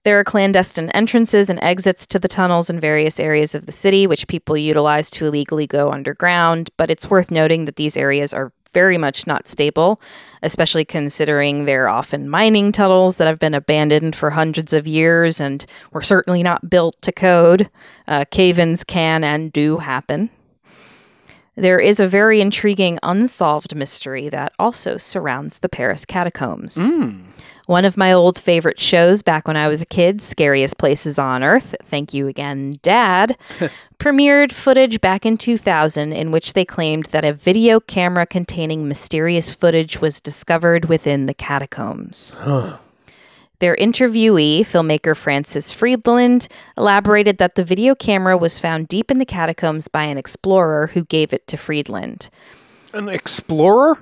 There 0.05 0.19
are 0.19 0.25
clandestine 0.25 0.91
entrances 0.91 1.51
and 1.51 1.63
exits 1.63 2.07
to 2.07 2.19
the 2.19 2.29
tunnels 2.29 2.71
in 2.71 2.81
various 2.81 3.19
areas 3.21 3.55
of 3.55 3.67
the 3.67 3.73
city, 3.73 4.07
which 4.07 4.29
people 4.29 4.57
utilize 4.57 5.11
to 5.11 5.27
illegally 5.27 5.67
go 5.67 5.91
underground. 5.91 6.71
But 6.77 6.91
it's 6.91 7.11
worth 7.11 7.31
noting 7.31 7.65
that 7.65 7.77
these 7.77 7.97
areas 7.97 8.33
are 8.33 8.53
very 8.73 8.99
much 8.99 9.27
not 9.27 9.49
stable, 9.49 10.01
especially 10.43 10.85
considering 10.85 11.65
they're 11.65 11.89
often 11.89 12.29
mining 12.29 12.73
tunnels 12.73 13.17
that 13.17 13.27
have 13.27 13.39
been 13.39 13.55
abandoned 13.55 14.15
for 14.15 14.31
hundreds 14.31 14.73
of 14.73 14.87
years 14.87 15.41
and 15.41 15.67
were 15.93 16.03
certainly 16.03 16.43
not 16.43 16.69
built 16.71 17.01
to 17.03 17.13
code. 17.13 17.71
Uh, 18.07 18.25
cave 18.31 18.59
ins 18.59 18.85
can 18.85 19.25
and 19.25 19.53
do 19.53 19.79
happen. 19.79 20.31
There 21.57 21.81
is 21.81 21.99
a 21.99 22.07
very 22.07 22.41
intriguing 22.41 23.01
unsolved 23.03 23.75
mystery 23.75 24.29
that 24.29 24.53
also 24.61 24.97
surrounds 24.97 25.59
the 25.59 25.69
Paris 25.69 26.05
catacombs. 26.05 26.77
One 27.69 27.85
of 27.85 27.99
my 27.99 28.15
old 28.15 28.39
favorite 28.39 28.81
shows 28.81 29.21
back 29.21 29.47
when 29.47 29.59
I 29.59 29.69
was 29.69 29.83
a 29.83 29.87
kid, 29.87 30.23
Scariest 30.23 30.79
Places 30.79 31.19
on 31.19 31.43
Earth, 31.43 31.77
thank 31.83 32.15
you 32.15 32.27
again, 32.27 32.77
Dad, 32.81 33.37
premiered 33.99 34.53
footage 34.53 35.03
back 35.03 35.27
in 35.27 35.37
2000 35.37 36.15
in 36.15 36.31
which 36.31 36.55
they 36.55 36.65
claimed 36.65 37.05
that 37.11 37.27
a 37.27 37.35
video 37.35 37.79
camera 37.79 38.25
containing 38.25 38.89
mysterious 38.89 39.53
footage 39.53 40.01
was 40.01 40.19
discovered 40.19 40.87
within 40.87 41.27
the 41.27 41.35
catacombs. 41.35 42.41
Their 43.59 43.77
interviewee, 43.77 44.61
filmmaker 44.61 45.15
Francis 45.15 45.71
Friedland, 45.71 46.49
elaborated 46.79 47.37
that 47.37 47.55
the 47.55 47.65
video 47.65 47.95
camera 47.95 48.39
was 48.39 48.59
found 48.59 48.89
deep 48.89 49.11
in 49.11 49.19
the 49.19 49.27
catacombs 49.27 49.89
by 49.89 50.05
an 50.05 50.17
explorer 50.17 50.87
who 50.87 51.05
gave 51.05 51.35
it 51.35 51.47
to 51.49 51.59
Friedland. 51.59 52.31
an 52.95 53.11
explorer? 53.11 53.99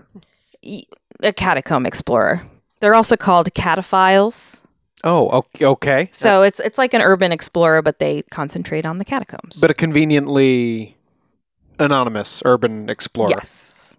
A 0.62 1.33
catacomb 1.33 1.85
explorer. 1.85 2.43
They're 2.81 2.95
also 2.95 3.16
called 3.16 3.53
cataphiles. 3.55 4.62
Oh, 5.05 5.45
okay. 5.61 6.09
So 6.12 6.43
it's 6.43 6.59
it's 6.61 6.79
like 6.79 6.95
an 6.95 7.03
urban 7.03 7.33
explorer, 7.33 7.83
but 7.83 7.99
they 7.99 8.22
concentrate 8.31 8.85
on 8.85 8.99
the 8.99 9.05
catacombs. 9.05 9.61
But 9.61 9.70
a 9.70 9.74
conveniently 9.74 10.97
anonymous 11.79 12.43
urban 12.45 12.89
explorer. 12.89 13.31
Yes. 13.31 13.97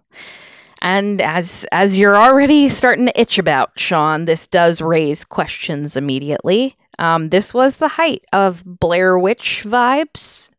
And 0.80 1.20
as 1.22 1.66
as 1.72 1.98
you're 1.98 2.16
already 2.16 2.68
starting 2.68 3.06
to 3.06 3.20
itch 3.20 3.38
about, 3.38 3.78
Sean, 3.78 4.26
this 4.26 4.46
does 4.46 4.80
raise 4.80 5.24
questions 5.24 5.96
immediately. 5.96 6.76
Um, 6.98 7.30
this 7.30 7.54
was 7.54 7.76
the 7.76 7.88
height 7.88 8.24
of 8.32 8.62
Blair 8.64 9.18
Witch 9.18 9.62
vibes. 9.64 10.50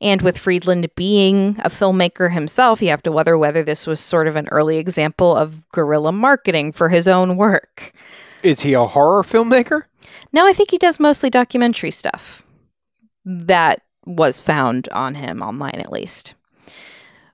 And 0.00 0.22
with 0.22 0.38
Friedland 0.38 0.88
being 0.94 1.56
a 1.64 1.70
filmmaker 1.70 2.32
himself, 2.32 2.82
you 2.82 2.88
have 2.88 3.02
to 3.04 3.12
wonder 3.12 3.36
whether 3.38 3.62
this 3.62 3.86
was 3.86 4.00
sort 4.00 4.28
of 4.28 4.36
an 4.36 4.48
early 4.48 4.78
example 4.78 5.36
of 5.36 5.68
guerrilla 5.70 6.12
marketing 6.12 6.72
for 6.72 6.88
his 6.88 7.08
own 7.08 7.36
work. 7.36 7.92
Is 8.42 8.60
he 8.60 8.74
a 8.74 8.84
horror 8.84 9.22
filmmaker? 9.22 9.82
No, 10.32 10.46
I 10.46 10.52
think 10.52 10.70
he 10.70 10.78
does 10.78 11.00
mostly 11.00 11.30
documentary 11.30 11.90
stuff. 11.90 12.42
That 13.24 13.82
was 14.04 14.40
found 14.40 14.88
on 14.90 15.16
him 15.16 15.42
online, 15.42 15.80
at 15.80 15.92
least. 15.92 16.34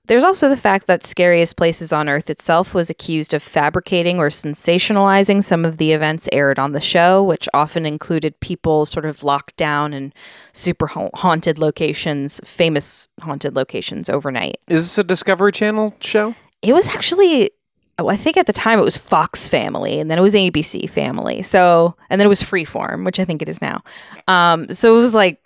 There's 0.07 0.25
also 0.25 0.49
the 0.49 0.57
fact 0.57 0.89
that 0.89 1.05
Scariest 1.05 1.57
Places 1.57 1.93
on 1.93 2.09
Earth 2.09 2.29
itself 2.29 2.75
was 2.75 2.91
accused 2.91 3.35
of 3.35 3.43
fabricating 3.43 4.19
or 4.19 4.29
sensationalizing 4.29 5.45
some 5.45 5.65
of 5.65 5.77
the 5.77 5.93
events 5.93 6.29
aired 6.33 6.59
on 6.59 6.73
the 6.73 6.81
show, 6.81 7.23
which 7.23 7.49
often 7.55 7.87
included 7.87 8.39
people 8.41 8.85
sort 8.85 9.05
of 9.05 9.23
locked 9.23 9.57
down 9.57 9.93
in 9.95 10.13
super 10.53 10.89
haunted 10.89 11.59
locations, 11.59 12.41
famous 12.45 13.07
haunted 13.21 13.55
locations 13.55 14.11
overnight. 14.11 14.59
Is 14.69 14.83
this 14.83 14.99
a 14.99 15.05
Discovery 15.05 15.53
Channel 15.53 15.95
show? 16.01 16.35
It 16.63 16.73
was 16.73 16.89
actually 16.89 17.51
oh, 17.99 18.09
I 18.09 18.17
think 18.17 18.37
at 18.37 18.47
the 18.47 18.53
time 18.53 18.79
it 18.79 18.85
was 18.85 18.97
Fox 18.97 19.49
Family, 19.49 20.01
and 20.01 20.11
then 20.11 20.19
it 20.19 20.23
was 20.23 20.35
ABC 20.35 20.89
Family. 20.89 21.43
So, 21.43 21.95
and 22.11 22.21
then 22.21 22.27
it 22.27 22.29
was 22.29 22.43
Freeform, 22.43 23.05
which 23.05 23.21
I 23.21 23.25
think 23.25 23.43
it 23.43 23.49
is 23.49 23.61
now. 23.61 23.83
Um, 24.29 24.73
so 24.73 24.97
it 24.97 25.01
was 25.01 25.15
like 25.15 25.42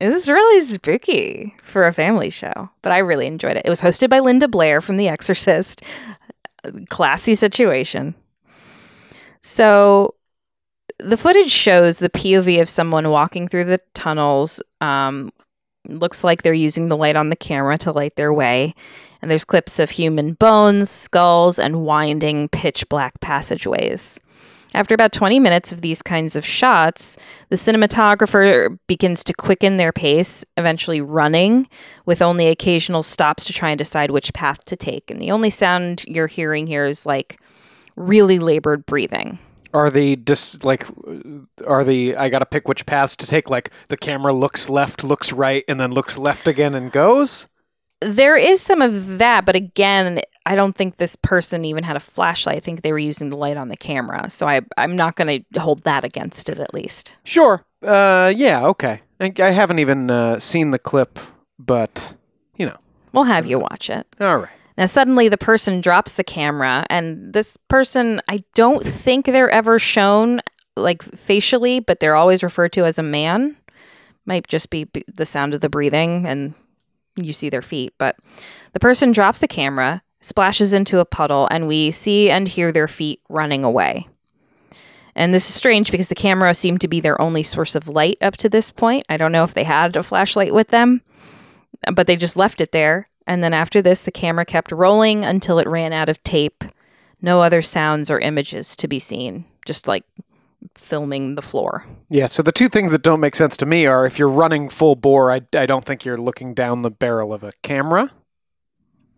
it 0.00 0.08
was 0.08 0.28
really 0.28 0.60
spooky 0.64 1.54
for 1.62 1.86
a 1.86 1.92
family 1.92 2.30
show, 2.30 2.70
but 2.82 2.92
I 2.92 2.98
really 2.98 3.26
enjoyed 3.26 3.56
it. 3.56 3.62
It 3.64 3.70
was 3.70 3.80
hosted 3.80 4.10
by 4.10 4.20
Linda 4.20 4.48
Blair 4.48 4.80
from 4.80 4.96
The 4.96 5.08
Exorcist. 5.08 5.82
Classy 6.88 7.34
situation. 7.34 8.14
So 9.40 10.14
the 10.98 11.16
footage 11.16 11.50
shows 11.50 11.98
the 11.98 12.10
POV 12.10 12.60
of 12.60 12.68
someone 12.68 13.10
walking 13.10 13.48
through 13.48 13.64
the 13.64 13.80
tunnels. 13.94 14.60
Um, 14.80 15.32
looks 15.86 16.24
like 16.24 16.42
they're 16.42 16.52
using 16.52 16.86
the 16.86 16.96
light 16.96 17.16
on 17.16 17.28
the 17.28 17.36
camera 17.36 17.78
to 17.78 17.92
light 17.92 18.16
their 18.16 18.32
way. 18.32 18.74
And 19.22 19.30
there's 19.30 19.44
clips 19.44 19.78
of 19.78 19.90
human 19.90 20.34
bones, 20.34 20.90
skulls, 20.90 21.58
and 21.58 21.84
winding 21.84 22.48
pitch 22.48 22.88
black 22.88 23.20
passageways. 23.20 24.20
After 24.74 24.94
about 24.94 25.12
20 25.12 25.40
minutes 25.40 25.72
of 25.72 25.80
these 25.80 26.02
kinds 26.02 26.36
of 26.36 26.44
shots, 26.44 27.16
the 27.48 27.56
cinematographer 27.56 28.78
begins 28.86 29.24
to 29.24 29.32
quicken 29.32 29.76
their 29.76 29.92
pace, 29.92 30.44
eventually 30.56 31.00
running, 31.00 31.68
with 32.04 32.20
only 32.20 32.48
occasional 32.48 33.02
stops 33.02 33.44
to 33.46 33.52
try 33.52 33.70
and 33.70 33.78
decide 33.78 34.10
which 34.10 34.32
path 34.34 34.64
to 34.66 34.76
take. 34.76 35.10
And 35.10 35.20
the 35.20 35.30
only 35.30 35.50
sound 35.50 36.04
you're 36.06 36.26
hearing 36.26 36.66
here 36.66 36.86
is 36.86 37.06
like 37.06 37.40
really 37.96 38.38
labored 38.38 38.84
breathing. 38.84 39.38
Are 39.74 39.90
the 39.90 40.16
dis 40.16 40.64
like 40.64 40.86
are 41.66 41.84
the 41.84 42.16
I 42.16 42.28
gotta 42.30 42.46
pick 42.46 42.68
which 42.68 42.86
paths 42.86 43.16
to 43.16 43.26
take? 43.26 43.50
Like 43.50 43.70
the 43.88 43.96
camera 43.96 44.32
looks 44.32 44.70
left, 44.70 45.04
looks 45.04 45.32
right, 45.32 45.64
and 45.68 45.78
then 45.78 45.92
looks 45.92 46.16
left 46.16 46.48
again 46.48 46.74
and 46.74 46.90
goes. 46.90 47.48
There 48.00 48.36
is 48.36 48.62
some 48.62 48.80
of 48.80 49.18
that, 49.18 49.44
but 49.44 49.56
again, 49.56 50.20
I 50.46 50.54
don't 50.54 50.74
think 50.74 50.96
this 50.96 51.16
person 51.16 51.64
even 51.64 51.82
had 51.84 51.96
a 51.96 52.00
flashlight. 52.00 52.56
I 52.56 52.60
think 52.60 52.82
they 52.82 52.92
were 52.92 52.98
using 52.98 53.30
the 53.30 53.36
light 53.36 53.56
on 53.56 53.68
the 53.68 53.76
camera. 53.76 54.30
So 54.30 54.46
I, 54.46 54.60
I'm 54.76 54.94
not 54.94 55.16
going 55.16 55.44
to 55.52 55.60
hold 55.60 55.82
that 55.82 56.04
against 56.04 56.48
it, 56.48 56.58
at 56.60 56.72
least. 56.72 57.16
Sure. 57.24 57.64
Uh, 57.82 58.32
yeah. 58.36 58.64
Okay. 58.66 59.00
I, 59.20 59.32
I 59.38 59.50
haven't 59.50 59.80
even 59.80 60.10
uh, 60.10 60.38
seen 60.38 60.70
the 60.70 60.78
clip, 60.78 61.18
but 61.58 62.14
you 62.56 62.66
know, 62.66 62.76
We'll 63.12 63.24
have 63.24 63.46
you 63.46 63.58
watch 63.58 63.90
it. 63.90 64.06
all 64.20 64.38
right. 64.38 64.48
Now, 64.76 64.86
suddenly 64.86 65.28
the 65.28 65.36
person 65.38 65.80
drops 65.80 66.14
the 66.14 66.22
camera, 66.22 66.86
and 66.88 67.32
this 67.32 67.56
person, 67.68 68.20
I 68.28 68.44
don't 68.54 68.84
think 68.84 69.26
they're 69.26 69.50
ever 69.50 69.80
shown 69.80 70.40
like 70.76 71.02
facially, 71.02 71.80
but 71.80 71.98
they're 71.98 72.14
always 72.14 72.44
referred 72.44 72.72
to 72.74 72.84
as 72.84 72.96
a 72.96 73.02
man. 73.02 73.56
Might 74.24 74.46
just 74.46 74.70
be 74.70 74.86
the 75.12 75.26
sound 75.26 75.52
of 75.54 75.62
the 75.62 75.68
breathing, 75.68 76.28
and 76.28 76.54
you 77.24 77.32
see 77.32 77.48
their 77.48 77.62
feet. 77.62 77.94
But 77.98 78.16
the 78.72 78.80
person 78.80 79.12
drops 79.12 79.38
the 79.38 79.48
camera, 79.48 80.02
splashes 80.20 80.72
into 80.72 80.98
a 80.98 81.04
puddle, 81.04 81.48
and 81.50 81.66
we 81.66 81.90
see 81.90 82.30
and 82.30 82.48
hear 82.48 82.72
their 82.72 82.88
feet 82.88 83.20
running 83.28 83.64
away. 83.64 84.08
And 85.14 85.34
this 85.34 85.48
is 85.48 85.54
strange 85.54 85.90
because 85.90 86.08
the 86.08 86.14
camera 86.14 86.54
seemed 86.54 86.80
to 86.82 86.88
be 86.88 87.00
their 87.00 87.20
only 87.20 87.42
source 87.42 87.74
of 87.74 87.88
light 87.88 88.18
up 88.20 88.36
to 88.36 88.48
this 88.48 88.70
point. 88.70 89.04
I 89.08 89.16
don't 89.16 89.32
know 89.32 89.42
if 89.42 89.54
they 89.54 89.64
had 89.64 89.96
a 89.96 90.02
flashlight 90.02 90.54
with 90.54 90.68
them, 90.68 91.02
but 91.92 92.06
they 92.06 92.16
just 92.16 92.36
left 92.36 92.60
it 92.60 92.70
there. 92.72 93.08
And 93.26 93.42
then 93.42 93.52
after 93.52 93.82
this, 93.82 94.02
the 94.02 94.12
camera 94.12 94.44
kept 94.44 94.72
rolling 94.72 95.24
until 95.24 95.58
it 95.58 95.66
ran 95.66 95.92
out 95.92 96.08
of 96.08 96.22
tape. 96.22 96.64
No 97.20 97.42
other 97.42 97.62
sounds 97.62 98.10
or 98.10 98.20
images 98.20 98.76
to 98.76 98.86
be 98.86 99.00
seen, 99.00 99.44
just 99.66 99.88
like 99.88 100.04
filming 100.74 101.34
the 101.34 101.42
floor. 101.42 101.86
Yeah. 102.08 102.26
So 102.26 102.42
the 102.42 102.52
two 102.52 102.68
things 102.68 102.90
that 102.92 103.02
don't 103.02 103.20
make 103.20 103.36
sense 103.36 103.56
to 103.58 103.66
me 103.66 103.86
are 103.86 104.06
if 104.06 104.18
you're 104.18 104.28
running 104.28 104.68
full 104.68 104.96
bore, 104.96 105.30
I, 105.30 105.40
I 105.54 105.66
don't 105.66 105.84
think 105.84 106.04
you're 106.04 106.18
looking 106.18 106.54
down 106.54 106.82
the 106.82 106.90
barrel 106.90 107.32
of 107.32 107.44
a 107.44 107.52
camera, 107.62 108.10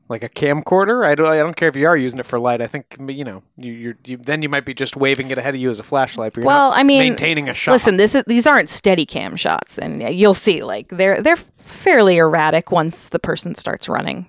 like 0.09 0.23
a 0.23 0.29
camcorder. 0.29 1.07
I 1.07 1.15
don't 1.15 1.27
I 1.27 1.39
don't 1.39 1.57
care 1.57 1.69
if 1.69 1.77
you 1.77 1.87
are 1.87 1.97
using 1.97 2.19
it 2.19 2.27
for 2.27 2.39
light. 2.39 2.61
I 2.61 2.67
think 2.67 2.97
you 3.09 3.25
know 3.25 3.43
you 3.57 3.73
you're, 3.73 3.99
you 4.05 4.17
then 4.17 4.43
you 4.43 4.49
might 4.49 4.65
be 4.65 4.75
just 4.75 4.97
waving 4.97 5.31
it 5.31 5.39
ahead 5.39 5.55
of 5.55 5.61
you 5.61 5.71
as 5.71 5.79
a 5.79 5.85
flashlight. 5.85 6.35
But 6.35 6.43
you're 6.43 6.47
Well, 6.47 6.73
I 6.73 6.83
mean, 6.83 7.01
maintaining 7.01 7.49
a 7.49 7.55
shot. 7.55 7.73
Listen, 7.73 7.97
this 7.97 8.15
is 8.15 8.25
these 8.27 8.47
aren't 8.47 8.69
steady 8.69 9.07
cam 9.07 9.37
shots, 9.37 9.79
and 9.79 10.03
you'll 10.15 10.35
see 10.35 10.63
like 10.63 10.89
they're 10.89 11.23
they're 11.23 11.37
fairly 11.37 12.19
erratic 12.19 12.71
once 12.71 13.09
the 13.09 13.19
person 13.19 13.55
starts 13.55 13.89
running. 13.89 14.27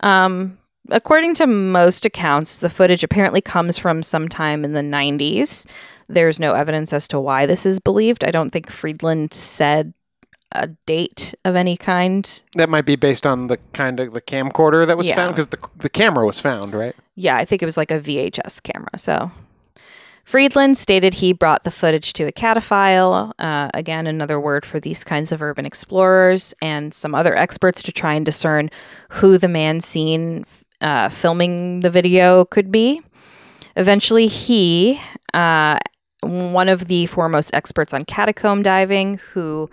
Um, 0.00 0.58
according 0.90 1.34
to 1.36 1.46
most 1.46 2.04
accounts, 2.04 2.58
the 2.58 2.70
footage 2.70 3.04
apparently 3.04 3.40
comes 3.40 3.78
from 3.78 4.02
sometime 4.02 4.64
in 4.64 4.72
the 4.72 4.80
90s. 4.80 5.66
There's 6.08 6.38
no 6.40 6.52
evidence 6.54 6.92
as 6.92 7.06
to 7.08 7.20
why 7.20 7.46
this 7.46 7.64
is 7.66 7.78
believed. 7.80 8.24
I 8.24 8.30
don't 8.30 8.50
think 8.50 8.70
Friedland 8.70 9.32
said 9.32 9.94
a 10.54 10.66
date 10.86 11.34
of 11.46 11.56
any 11.56 11.76
kind. 11.78 12.42
that 12.56 12.68
might 12.68 12.84
be 12.84 12.96
based 12.96 13.26
on 13.26 13.46
the 13.46 13.56
kind 13.72 13.98
of 14.00 14.12
the 14.12 14.20
camcorder 14.20 14.86
that 14.86 14.98
was 14.98 15.06
Yeah. 15.06 15.14
found 15.16 15.34
because 15.34 15.46
the 15.48 15.58
the 15.78 15.88
camera 15.88 16.26
was 16.26 16.38
found, 16.40 16.74
right? 16.74 16.94
Yeah, 17.16 17.36
I 17.36 17.44
think 17.46 17.62
it 17.62 17.66
was 17.66 17.76
like 17.78 17.90
a 17.90 17.98
VHS 18.00 18.60
camera. 18.62 18.98
So 18.98 19.30
Friedland 20.24 20.76
stated 20.78 21.14
he 21.14 21.32
brought 21.32 21.64
the 21.64 21.70
footage 21.70 22.12
to 22.14 22.24
a 22.24 22.32
cataphile, 22.32 23.32
uh, 23.38 23.70
again, 23.74 24.06
another 24.06 24.38
word 24.38 24.64
for 24.64 24.78
these 24.78 25.02
kinds 25.04 25.32
of 25.32 25.42
urban 25.42 25.66
explorers, 25.66 26.54
and 26.62 26.94
some 26.94 27.14
other 27.14 27.36
experts 27.36 27.82
to 27.84 27.92
try 27.92 28.14
and 28.14 28.24
discern 28.24 28.70
who 29.10 29.36
the 29.36 29.48
man 29.48 29.80
seen 29.80 30.44
uh, 30.80 31.08
filming 31.08 31.80
the 31.80 31.90
video 31.90 32.44
could 32.44 32.70
be. 32.70 33.00
Eventually, 33.74 34.26
he, 34.26 35.00
uh, 35.34 35.78
one 36.22 36.68
of 36.68 36.88
the 36.88 37.06
foremost 37.06 37.50
experts 37.54 37.92
on 37.92 38.04
catacomb 38.04 38.62
diving, 38.62 39.18
who 39.32 39.68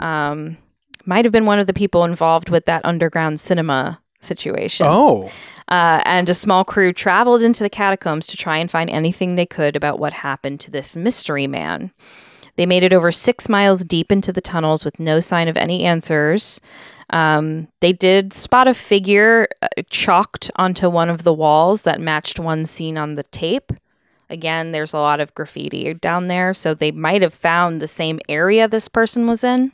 um, 0.00 0.56
might 1.04 1.24
have 1.24 1.32
been 1.32 1.46
one 1.46 1.58
of 1.58 1.66
the 1.66 1.74
people 1.74 2.04
involved 2.04 2.48
with 2.48 2.64
that 2.66 2.84
underground 2.84 3.40
cinema 3.40 4.00
situation 4.20 4.86
Oh, 4.86 5.30
uh, 5.68 6.00
and 6.04 6.30
a 6.30 6.34
small 6.34 6.64
crew 6.64 6.92
traveled 6.92 7.42
into 7.42 7.64
the 7.64 7.70
catacombs 7.70 8.26
to 8.28 8.36
try 8.36 8.56
and 8.58 8.70
find 8.70 8.88
anything 8.88 9.34
they 9.34 9.46
could 9.46 9.74
about 9.74 9.98
what 9.98 10.12
happened 10.12 10.60
to 10.60 10.70
this 10.70 10.96
mystery 10.96 11.46
man. 11.46 11.92
They 12.56 12.66
made 12.66 12.84
it 12.84 12.92
over 12.92 13.10
six 13.10 13.48
miles 13.48 13.82
deep 13.84 14.12
into 14.12 14.32
the 14.32 14.40
tunnels 14.40 14.84
with 14.84 15.00
no 15.00 15.20
sign 15.20 15.48
of 15.48 15.56
any 15.56 15.84
answers. 15.84 16.60
Um, 17.10 17.68
they 17.80 17.92
did 17.92 18.32
spot 18.32 18.68
a 18.68 18.74
figure 18.74 19.48
uh, 19.62 19.68
chalked 19.90 20.50
onto 20.56 20.88
one 20.88 21.10
of 21.10 21.24
the 21.24 21.32
walls 21.32 21.82
that 21.82 22.00
matched 22.00 22.38
one 22.38 22.66
seen 22.66 22.96
on 22.96 23.14
the 23.14 23.22
tape. 23.24 23.72
Again, 24.32 24.72
there's 24.72 24.94
a 24.94 24.98
lot 24.98 25.20
of 25.20 25.34
graffiti 25.34 25.92
down 25.92 26.28
there, 26.28 26.54
so 26.54 26.72
they 26.72 26.90
might 26.90 27.20
have 27.20 27.34
found 27.34 27.80
the 27.80 27.86
same 27.86 28.18
area 28.30 28.66
this 28.66 28.88
person 28.88 29.26
was 29.26 29.44
in. 29.44 29.72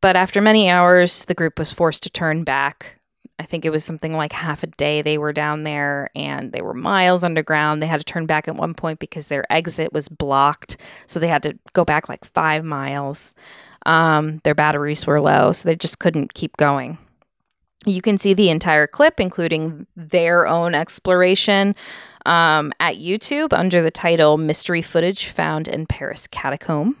But 0.00 0.14
after 0.14 0.40
many 0.40 0.70
hours, 0.70 1.24
the 1.24 1.34
group 1.34 1.58
was 1.58 1.72
forced 1.72 2.04
to 2.04 2.10
turn 2.10 2.44
back. 2.44 3.00
I 3.40 3.42
think 3.42 3.64
it 3.64 3.70
was 3.70 3.84
something 3.84 4.16
like 4.16 4.32
half 4.32 4.62
a 4.62 4.68
day 4.68 5.02
they 5.02 5.18
were 5.18 5.32
down 5.32 5.64
there 5.64 6.10
and 6.14 6.52
they 6.52 6.62
were 6.62 6.74
miles 6.74 7.24
underground. 7.24 7.82
They 7.82 7.88
had 7.88 8.00
to 8.00 8.04
turn 8.04 8.26
back 8.26 8.46
at 8.46 8.54
one 8.54 8.74
point 8.74 9.00
because 9.00 9.26
their 9.26 9.50
exit 9.52 9.92
was 9.92 10.08
blocked. 10.08 10.76
So 11.06 11.18
they 11.18 11.26
had 11.26 11.42
to 11.42 11.58
go 11.72 11.84
back 11.84 12.08
like 12.08 12.24
five 12.26 12.64
miles. 12.64 13.34
Um, 13.86 14.40
their 14.44 14.54
batteries 14.54 15.06
were 15.06 15.20
low, 15.20 15.50
so 15.50 15.68
they 15.68 15.74
just 15.74 15.98
couldn't 15.98 16.34
keep 16.34 16.56
going. 16.56 16.98
You 17.86 18.00
can 18.00 18.18
see 18.18 18.34
the 18.34 18.50
entire 18.50 18.86
clip, 18.86 19.18
including 19.18 19.86
their 19.96 20.46
own 20.46 20.74
exploration, 20.74 21.74
um, 22.26 22.72
at 22.80 22.96
YouTube 22.96 23.52
under 23.52 23.82
the 23.82 23.90
title 23.90 24.38
Mystery 24.38 24.82
Footage 24.82 25.28
Found 25.28 25.68
in 25.68 25.86
Paris 25.86 26.26
Catacomb. 26.26 26.96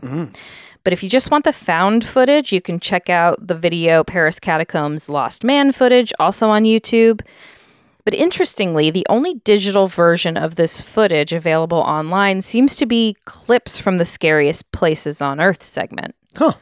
But 0.84 0.92
if 0.92 1.02
you 1.02 1.08
just 1.08 1.30
want 1.30 1.44
the 1.44 1.52
found 1.52 2.04
footage, 2.06 2.52
you 2.52 2.60
can 2.60 2.78
check 2.78 3.08
out 3.08 3.46
the 3.46 3.54
video 3.54 4.04
Paris 4.04 4.38
Catacombs 4.38 5.08
Lost 5.08 5.42
Man 5.42 5.72
footage, 5.72 6.12
also 6.18 6.50
on 6.50 6.64
YouTube. 6.64 7.22
But 8.04 8.12
interestingly, 8.12 8.90
the 8.90 9.06
only 9.08 9.34
digital 9.44 9.86
version 9.86 10.36
of 10.36 10.56
this 10.56 10.82
footage 10.82 11.32
available 11.32 11.78
online 11.78 12.42
seems 12.42 12.76
to 12.76 12.84
be 12.84 13.16
clips 13.24 13.78
from 13.78 13.96
the 13.96 14.04
Scariest 14.04 14.70
Places 14.72 15.22
on 15.22 15.40
Earth 15.40 15.62
segment. 15.62 16.14
Huh. 16.36 16.52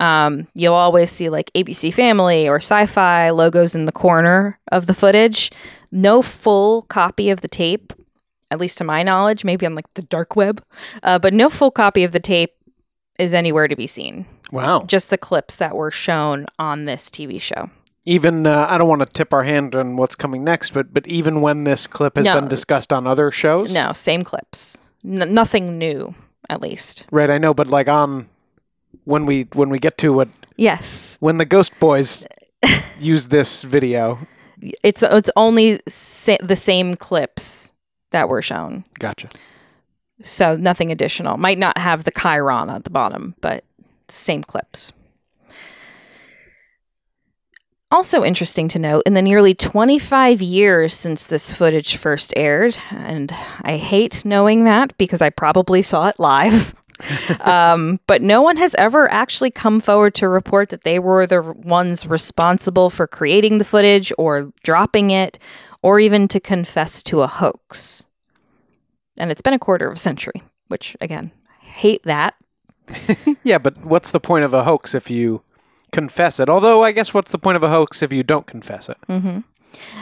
Um, 0.00 0.48
you'll 0.54 0.74
always 0.74 1.10
see 1.10 1.30
like 1.30 1.50
ABC 1.54 1.94
Family 1.94 2.46
or 2.46 2.56
Sci 2.56 2.86
Fi 2.86 3.30
logos 3.30 3.74
in 3.74 3.86
the 3.86 3.92
corner 3.92 4.58
of 4.70 4.86
the 4.86 4.94
footage. 4.94 5.50
No 5.92 6.20
full 6.20 6.82
copy 6.82 7.30
of 7.30 7.40
the 7.40 7.48
tape, 7.48 7.94
at 8.52 8.60
least 8.60 8.78
to 8.78 8.84
my 8.84 9.02
knowledge, 9.02 9.44
maybe 9.44 9.64
on 9.66 9.74
like 9.74 9.92
the 9.94 10.02
dark 10.02 10.36
web, 10.36 10.62
uh, 11.02 11.18
but 11.18 11.32
no 11.32 11.48
full 11.50 11.70
copy 11.70 12.04
of 12.04 12.12
the 12.12 12.20
tape 12.20 12.52
is 13.18 13.32
anywhere 13.34 13.66
to 13.66 13.74
be 13.76 13.86
seen. 13.86 14.26
Wow. 14.52 14.84
Just 14.86 15.08
the 15.10 15.18
clips 15.18 15.56
that 15.56 15.74
were 15.74 15.90
shown 15.90 16.46
on 16.58 16.84
this 16.84 17.08
TV 17.08 17.40
show. 17.40 17.70
Even 18.04 18.46
uh, 18.46 18.66
I 18.68 18.78
don't 18.78 18.88
want 18.88 19.00
to 19.00 19.06
tip 19.06 19.32
our 19.32 19.44
hand 19.44 19.74
on 19.74 19.96
what's 19.96 20.14
coming 20.14 20.44
next, 20.44 20.74
but 20.74 20.92
but 20.92 21.06
even 21.06 21.40
when 21.40 21.64
this 21.64 21.86
clip 21.86 22.16
has 22.16 22.26
No. 22.26 22.34
been 22.38 22.48
discussed 22.48 22.92
on 22.92 23.06
other 23.06 23.30
shows, 23.30 23.72
No, 23.74 23.92
same 23.92 24.22
clips. 24.24 24.82
N- 25.04 25.32
nothing 25.32 25.78
new, 25.78 26.14
at 26.50 26.60
least. 26.60 27.06
right? 27.10 27.30
I 27.30 27.38
know, 27.38 27.54
but 27.54 27.68
like 27.68 27.88
on 27.88 28.28
when 29.04 29.24
we 29.24 29.46
when 29.54 29.70
we 29.70 29.78
get 29.78 29.96
to 29.98 30.12
what 30.12 30.28
Yes, 30.56 31.16
when 31.20 31.38
the 31.38 31.46
Ghost 31.46 31.72
Boys 31.80 32.26
use 33.00 33.28
this 33.28 33.62
video, 33.62 34.18
it's 34.84 35.02
it's 35.02 35.30
only 35.36 35.80
sa- 35.88 36.36
the 36.42 36.56
same 36.56 36.94
clips 36.96 37.71
that 38.12 38.28
were 38.28 38.42
shown. 38.42 38.84
gotcha. 38.98 39.28
So 40.22 40.56
nothing 40.56 40.90
additional. 40.90 41.36
Might 41.36 41.58
not 41.58 41.78
have 41.78 42.04
the 42.04 42.12
Chiron 42.12 42.70
at 42.70 42.84
the 42.84 42.90
bottom, 42.90 43.34
but 43.40 43.64
same 44.08 44.42
clips. 44.42 44.92
Also 47.90 48.24
interesting 48.24 48.68
to 48.68 48.78
note, 48.78 49.02
in 49.04 49.12
the 49.12 49.20
nearly 49.20 49.54
25 49.54 50.40
years 50.40 50.94
since 50.94 51.26
this 51.26 51.52
footage 51.52 51.96
first 51.96 52.32
aired, 52.36 52.74
and 52.90 53.34
I 53.62 53.76
hate 53.76 54.24
knowing 54.24 54.64
that 54.64 54.96
because 54.96 55.20
I 55.20 55.28
probably 55.28 55.82
saw 55.82 56.08
it 56.08 56.18
live, 56.18 56.74
um, 57.40 58.00
but 58.06 58.22
no 58.22 58.40
one 58.40 58.56
has 58.56 58.74
ever 58.76 59.10
actually 59.10 59.50
come 59.50 59.78
forward 59.78 60.14
to 60.14 60.28
report 60.28 60.70
that 60.70 60.84
they 60.84 60.98
were 60.98 61.26
the 61.26 61.42
ones 61.42 62.06
responsible 62.06 62.88
for 62.88 63.06
creating 63.06 63.58
the 63.58 63.64
footage 63.64 64.10
or 64.16 64.50
dropping 64.62 65.10
it, 65.10 65.38
or 65.82 66.00
even 66.00 66.28
to 66.28 66.40
confess 66.40 67.02
to 67.02 67.20
a 67.20 67.26
hoax 67.26 68.06
and 69.18 69.30
it's 69.30 69.42
been 69.42 69.54
a 69.54 69.58
quarter 69.58 69.86
of 69.86 69.94
a 69.94 69.98
century, 69.98 70.42
which 70.68 70.96
again, 71.00 71.30
hate 71.60 72.02
that. 72.04 72.34
Yeah, 73.44 73.58
but 73.58 73.76
what's 73.84 74.12
the 74.12 74.20
point 74.20 74.44
of 74.44 74.54
a 74.54 74.62
hoax 74.62 74.94
if 74.94 75.10
you 75.10 75.42
confess 75.90 76.38
it? 76.38 76.48
Although 76.48 76.84
I 76.84 76.92
guess 76.92 77.12
what's 77.12 77.32
the 77.32 77.38
point 77.38 77.56
of 77.56 77.64
a 77.64 77.68
hoax 77.68 78.00
if 78.00 78.12
you 78.12 78.22
don't 78.22 78.46
confess 78.46 78.88
it? 78.88 78.96
Mm-hmm. 79.08 79.40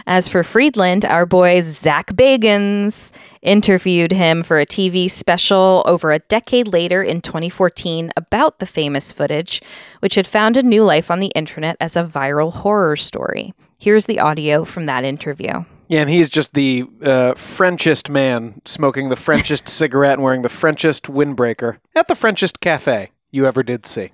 As 0.07 0.29
for 0.29 0.43
Friedland, 0.43 1.07
our 1.07 1.25
boy 1.25 1.63
Zak 1.63 2.13
Bagans 2.13 3.13
interviewed 3.41 4.13
him 4.13 4.43
for 4.43 4.61
a 4.61 4.67
TV 4.67 5.11
special 5.11 5.83
over 5.87 6.13
a 6.13 6.19
decade 6.19 6.69
later 6.69 7.03
in 7.03 7.23
2014 7.23 8.13
about 8.15 8.59
the 8.59 8.67
famous 8.67 9.11
footage, 9.11 9.63
which 10.01 10.17
had 10.17 10.27
found 10.27 10.59
a 10.59 10.63
new 10.63 10.85
life 10.85 11.11
on 11.11 11.19
the 11.19 11.33
internet 11.35 11.79
as 11.81 11.97
a 11.97 12.05
viral 12.05 12.53
horror 12.53 12.97
story. 12.97 13.55
Here's 13.81 14.05
the 14.05 14.19
audio 14.21 14.67
from 14.67 14.85
that 14.85 15.05
interview. 15.05 15.65
Yeah, 15.89 16.03
and 16.03 16.11
he's 16.11 16.29
just 16.29 16.53
the 16.53 16.85
uh, 17.03 17.33
Frenchest 17.33 18.11
man 18.11 18.61
smoking 18.67 19.09
the 19.09 19.17
Frenchest 19.17 19.69
cigarette 19.71 20.15
and 20.19 20.23
wearing 20.23 20.43
the 20.43 20.51
Frenchest 20.51 21.05
windbreaker 21.05 21.79
at 21.95 22.07
the 22.07 22.15
Frenchest 22.15 22.61
cafe 22.61 23.11
you 23.31 23.47
ever 23.47 23.63
did 23.63 23.87
see. 23.87 24.13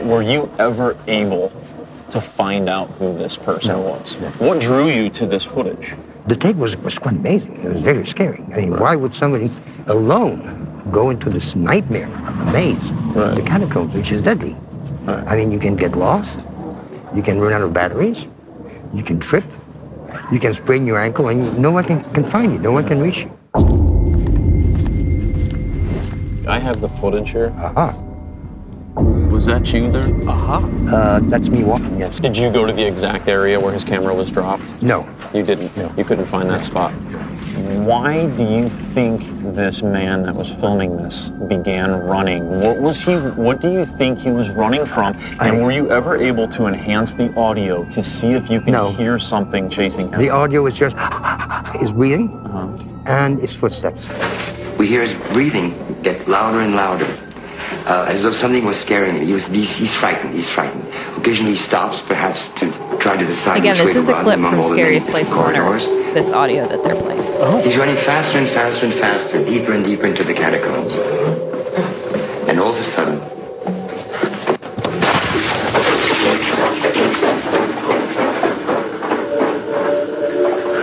Were 0.00 0.22
you 0.22 0.50
ever 0.58 0.96
able 1.08 1.52
to 2.08 2.22
find 2.22 2.70
out 2.70 2.88
who 2.92 3.18
this 3.18 3.36
person 3.36 3.80
was? 3.84 4.14
What 4.38 4.62
drew 4.62 4.88
you 4.88 5.10
to 5.10 5.26
this 5.26 5.44
footage? 5.44 5.92
The 6.26 6.34
tape 6.36 6.56
was, 6.56 6.74
was 6.78 6.98
quite 6.98 7.16
amazing. 7.16 7.58
It 7.58 7.70
was 7.70 7.82
very 7.82 8.06
scary. 8.06 8.42
I 8.54 8.60
mean, 8.62 8.78
why 8.78 8.96
would 8.96 9.12
somebody 9.12 9.50
alone 9.88 10.88
go 10.90 11.10
into 11.10 11.28
this 11.28 11.54
nightmare 11.54 12.06
of 12.26 12.40
a 12.40 12.50
maze, 12.50 12.82
Right. 13.14 13.34
the 13.34 13.42
catacombs, 13.42 13.92
which 13.94 14.10
is 14.10 14.22
deadly? 14.22 14.56
Right. 15.02 15.22
I 15.28 15.36
mean, 15.36 15.52
you 15.52 15.58
can 15.58 15.76
get 15.76 15.96
lost, 15.96 16.46
you 17.14 17.20
can 17.22 17.38
run 17.38 17.52
out 17.52 17.60
of 17.60 17.74
batteries, 17.74 18.26
you 18.94 19.02
can 19.02 19.18
trip, 19.18 19.44
you 20.30 20.38
can 20.38 20.52
sprain 20.54 20.86
your 20.86 20.98
ankle, 20.98 21.28
and 21.28 21.58
no 21.58 21.70
one 21.70 21.84
can, 21.84 22.02
can 22.12 22.24
find 22.24 22.52
you, 22.52 22.58
no 22.58 22.72
one 22.72 22.86
can 22.86 23.00
reach 23.00 23.18
you. 23.24 23.30
I 26.46 26.58
have 26.58 26.80
the 26.80 26.88
footage 26.88 27.30
here. 27.30 27.54
Aha. 27.56 27.96
Was 29.30 29.46
that 29.46 29.72
you 29.72 29.90
there? 29.90 30.14
Uh 30.28 30.32
huh. 30.32 30.94
Uh, 30.94 31.20
that's 31.22 31.48
me 31.48 31.64
walking, 31.64 31.98
yes. 31.98 32.20
Did 32.20 32.36
you 32.36 32.50
go 32.52 32.66
to 32.66 32.72
the 32.72 32.86
exact 32.86 33.28
area 33.28 33.58
where 33.58 33.72
his 33.72 33.84
camera 33.84 34.14
was 34.14 34.30
dropped? 34.30 34.62
No. 34.82 35.08
You 35.32 35.42
didn't. 35.42 35.74
No. 35.76 35.90
You 35.96 36.04
couldn't 36.04 36.26
find 36.26 36.50
that 36.50 36.64
spot. 36.66 36.92
Why 37.62 38.26
do 38.26 38.42
you 38.42 38.68
think 38.68 39.22
this 39.54 39.82
man 39.82 40.24
that 40.24 40.34
was 40.34 40.50
filming 40.52 40.96
this 40.96 41.28
began 41.46 41.92
running? 41.92 42.60
What 42.60 42.78
was 42.80 43.00
he? 43.02 43.14
What 43.14 43.60
do 43.60 43.70
you 43.70 43.84
think 43.84 44.18
he 44.18 44.30
was 44.32 44.50
running 44.50 44.84
from? 44.84 45.16
I- 45.38 45.48
And 45.48 45.62
were 45.62 45.70
you 45.70 45.90
ever 45.92 46.16
able 46.16 46.48
to 46.48 46.66
enhance 46.66 47.14
the 47.14 47.32
audio 47.36 47.84
to 47.90 48.02
see 48.02 48.32
if 48.32 48.50
you 48.50 48.60
can 48.60 48.72
No. 48.72 48.90
hear 48.90 49.18
something 49.20 49.70
chasing 49.70 50.10
him? 50.10 50.18
The 50.18 50.30
audio 50.30 50.66
is 50.66 50.74
just 50.74 50.96
his 51.76 51.92
breathing 51.92 52.30
Uh-huh. 52.46 52.66
and 53.06 53.38
his 53.40 53.52
footsteps. 53.54 54.08
We 54.76 54.88
hear 54.88 55.02
his 55.02 55.14
breathing 55.32 55.72
get 56.02 56.26
louder 56.26 56.60
and 56.60 56.74
louder, 56.74 57.06
uh, 57.86 58.06
as 58.08 58.22
though 58.22 58.30
something 58.30 58.64
was 58.64 58.78
scaring 58.78 59.16
him. 59.16 59.26
He 59.26 59.32
was, 59.32 59.46
he's, 59.46 59.74
he's 59.76 59.94
frightened. 59.94 60.34
He's 60.34 60.48
frightened. 60.50 60.84
Occasionally, 61.16 61.52
he 61.52 61.58
stops, 61.58 62.00
perhaps 62.00 62.48
to 62.60 62.70
try 62.98 63.16
to 63.16 63.26
decide 63.26 63.58
Again, 63.58 63.72
which 63.72 63.80
way 63.80 63.86
this 63.86 63.96
is 63.96 64.06
to 64.08 64.18
a 64.18 64.22
clip 64.22 64.34
from 64.36 64.44
all 64.44 64.50
the 64.50 64.56
many 64.56 64.68
Scariest 64.68 65.06
different 65.06 65.28
Places 65.28 65.56
on. 65.56 65.56
Earth. 65.74 66.14
This 66.14 66.32
audio 66.32 66.66
that 66.66 66.82
they're 66.84 66.94
playing. 66.94 67.20
Oh. 67.44 67.60
He's 67.64 67.76
running 67.76 67.96
faster 67.96 68.38
and 68.38 68.48
faster 68.48 68.86
and 68.86 68.94
faster, 68.94 69.44
deeper 69.44 69.72
and 69.72 69.84
deeper 69.84 70.06
into 70.06 70.24
the 70.24 70.34
catacombs. 70.34 70.94
And 72.48 72.60
all 72.60 72.70
of 72.70 72.78
a 72.78 72.82
sudden, 72.82 73.18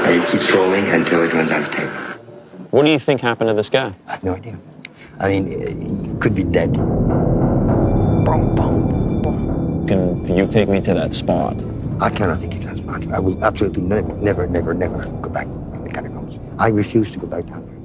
and 0.05 0.15
it 0.23 0.29
keeps 0.29 0.51
rolling 0.53 0.85
until 0.89 1.23
it 1.23 1.33
runs 1.33 1.51
out 1.51 1.61
of 1.61 1.71
tape. 1.71 1.89
What 2.71 2.85
do 2.85 2.91
you 2.91 2.99
think 2.99 3.21
happened 3.21 3.49
to 3.49 3.53
this 3.53 3.69
guy? 3.69 3.93
I 4.07 4.11
have 4.11 4.23
no 4.23 4.33
idea. 4.35 4.57
I 5.21 5.27
mean, 5.27 6.05
he 6.05 6.15
could 6.19 6.33
be 6.33 6.43
dead. 6.45 6.73
Can 9.87 10.37
you 10.37 10.47
take 10.47 10.69
me 10.69 10.79
to 10.81 10.93
that 10.93 11.13
spot? 11.13 11.57
I 11.99 12.09
cannot 12.09 12.39
take 12.39 12.55
it 12.55 12.65
as 12.65 12.81
much. 12.83 13.05
I 13.07 13.19
will 13.19 13.43
absolutely 13.43 13.81
never, 13.81 14.13
never, 14.13 14.47
never, 14.47 14.73
never 14.73 15.05
go 15.21 15.29
back 15.29 15.47
in 15.47 15.83
the 15.83 15.89
catacombs. 15.89 16.39
I 16.57 16.69
refuse 16.69 17.11
to 17.11 17.19
go 17.19 17.27
back 17.27 17.45
down 17.47 17.65
there. 17.65 17.75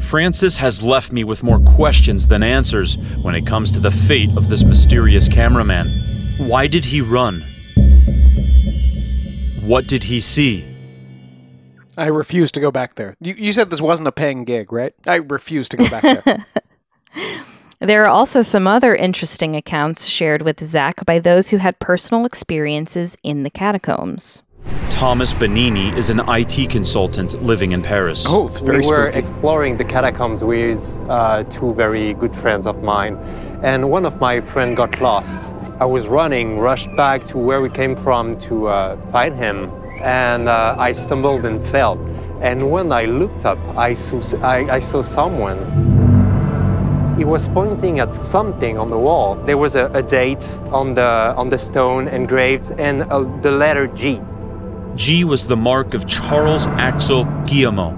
Francis 0.00 0.56
has 0.56 0.82
left 0.82 1.12
me 1.12 1.24
with 1.24 1.42
more 1.42 1.58
questions 1.58 2.26
than 2.26 2.42
answers 2.42 2.96
when 3.22 3.34
it 3.34 3.46
comes 3.46 3.70
to 3.72 3.80
the 3.80 3.90
fate 3.90 4.30
of 4.36 4.48
this 4.48 4.62
mysterious 4.62 5.28
cameraman. 5.28 5.88
Why 6.38 6.68
did 6.68 6.86
he 6.86 7.02
run? 7.02 7.44
What 9.60 9.86
did 9.88 10.04
he 10.04 10.20
see? 10.20 10.73
I 11.96 12.06
refuse 12.06 12.50
to 12.52 12.60
go 12.60 12.70
back 12.70 12.94
there. 12.94 13.16
You, 13.20 13.34
you 13.34 13.52
said 13.52 13.70
this 13.70 13.80
wasn't 13.80 14.08
a 14.08 14.12
paying 14.12 14.44
gig, 14.44 14.72
right? 14.72 14.94
I 15.06 15.16
refuse 15.16 15.68
to 15.70 15.76
go 15.76 15.88
back 15.88 16.02
there. 16.24 16.46
There 17.80 18.02
are 18.04 18.08
also 18.08 18.40
some 18.40 18.66
other 18.66 18.94
interesting 18.94 19.56
accounts 19.56 20.06
shared 20.06 20.40
with 20.40 20.64
Zak 20.64 21.04
by 21.04 21.18
those 21.18 21.50
who 21.50 21.58
had 21.58 21.78
personal 21.80 22.24
experiences 22.24 23.14
in 23.22 23.42
the 23.42 23.50
catacombs. 23.50 24.42
Thomas 24.88 25.34
Benini 25.34 25.94
is 25.94 26.08
an 26.08 26.22
IT 26.26 26.70
consultant 26.70 27.42
living 27.42 27.72
in 27.72 27.82
Paris. 27.82 28.24
oh, 28.26 28.46
very 28.48 28.80
we 28.80 28.86
were 28.88 29.06
spooky. 29.10 29.18
exploring 29.18 29.76
the 29.76 29.84
catacombs 29.84 30.42
with 30.42 30.98
uh, 31.10 31.42
two 31.50 31.74
very 31.74 32.14
good 32.14 32.34
friends 32.34 32.66
of 32.66 32.82
mine, 32.82 33.16
and 33.62 33.90
one 33.90 34.06
of 34.06 34.18
my 34.18 34.40
friend 34.40 34.76
got 34.76 34.98
lost. 35.02 35.52
I 35.78 35.84
was 35.84 36.08
running, 36.08 36.58
rushed 36.60 36.94
back 36.96 37.26
to 37.26 37.38
where 37.38 37.60
we 37.60 37.68
came 37.68 37.96
from 37.96 38.38
to 38.48 38.68
uh, 38.68 38.96
find 39.10 39.34
him, 39.34 39.70
and 40.04 40.48
uh, 40.48 40.76
I 40.78 40.92
stumbled 40.92 41.44
and 41.44 41.64
fell. 41.64 41.98
And 42.40 42.70
when 42.70 42.92
I 42.92 43.06
looked 43.06 43.46
up, 43.46 43.58
I 43.76 43.94
saw, 43.94 44.20
I, 44.42 44.76
I 44.76 44.78
saw 44.78 45.02
someone. 45.02 45.58
He 47.16 47.24
was 47.24 47.48
pointing 47.48 48.00
at 48.00 48.14
something 48.14 48.76
on 48.76 48.88
the 48.88 48.98
wall. 48.98 49.36
There 49.36 49.56
was 49.56 49.76
a, 49.76 49.86
a 49.94 50.02
date 50.02 50.60
on 50.70 50.92
the 50.92 51.32
on 51.36 51.48
the 51.48 51.58
stone 51.58 52.08
engraved, 52.08 52.72
and 52.78 53.02
uh, 53.02 53.22
the 53.40 53.52
letter 53.52 53.86
G. 53.86 54.20
G 54.96 55.24
was 55.24 55.46
the 55.46 55.56
mark 55.56 55.94
of 55.94 56.06
Charles 56.06 56.66
Axel 56.66 57.24
Guillaumot, 57.46 57.96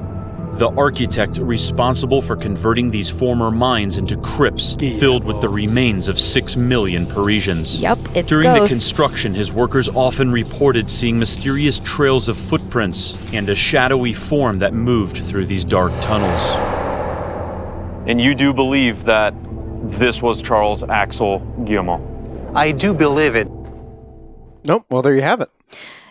the 0.59 0.71
architect 0.71 1.39
responsible 1.39 2.23
for 2.23 2.35
converting 2.35 2.91
these 2.91 3.11
former 3.11 3.51
mines 3.51 3.99
into 3.99 4.17
crypts 4.17 4.75
filled 4.75 5.25
with 5.25 5.41
the 5.41 5.49
remains 5.49 6.09
of 6.09 6.19
six 6.19 6.57
million 6.57 7.07
Parisians. 7.07 7.81
Yup, 7.81 7.99
it's 8.17 8.29
During 8.29 8.53
the 8.55 8.67
construction, 8.67 9.35
his 9.35 9.53
workers 9.53 9.89
often 9.91 10.33
reported 10.33 10.89
seeing 10.89 11.19
mysterious 11.19 11.79
trails 11.81 12.29
of 12.29 12.39
footprints 12.39 13.17
and 13.33 13.49
a 13.51 13.55
shadowy 13.55 14.15
form 14.15 14.59
that 14.61 14.73
moved 14.73 15.19
through 15.19 15.47
these 15.47 15.65
dark 15.65 15.93
tunnels. 16.01 16.57
And 18.09 18.21
you 18.21 18.35
do 18.35 18.53
believe 18.53 19.05
that 19.05 19.35
this 19.99 20.23
was 20.23 20.41
Charles 20.41 20.83
Axel 20.85 21.41
Guillaumot? 21.61 22.55
I 22.55 22.73
do 22.73 22.95
believe 22.95 23.35
it. 23.35 23.49
Nope. 24.65 24.87
Well, 24.89 25.03
there 25.03 25.15
you 25.15 25.23
have 25.23 25.41
it. 25.41 25.51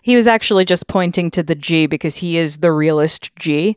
He 0.06 0.16
was 0.16 0.28
actually 0.28 0.66
just 0.66 0.88
pointing 0.88 1.32
to 1.32 1.42
the 1.42 1.56
G 1.56 1.88
because 1.88 2.18
he 2.18 2.38
is 2.38 2.60
the 2.60 2.72
realest 2.72 3.36
G. 3.38 3.76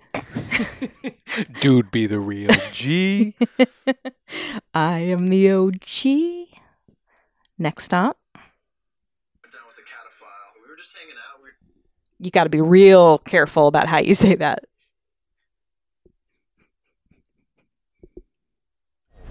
Dude, 1.63 1.91
be 1.91 2.05
the 2.05 2.21
real 2.21 2.51
G. 2.71 3.35
I 4.75 4.99
am 4.99 5.29
the 5.29 5.51
OG. 5.51 6.59
Next 7.59 7.85
stop. 7.85 8.19
You 12.21 12.31
got 12.31 12.45
to 12.45 12.51
be 12.51 12.61
real 12.61 13.17
careful 13.21 13.67
about 13.67 13.89
how 13.89 13.97
you 13.97 14.13
say 14.13 14.35
that. 14.35 14.65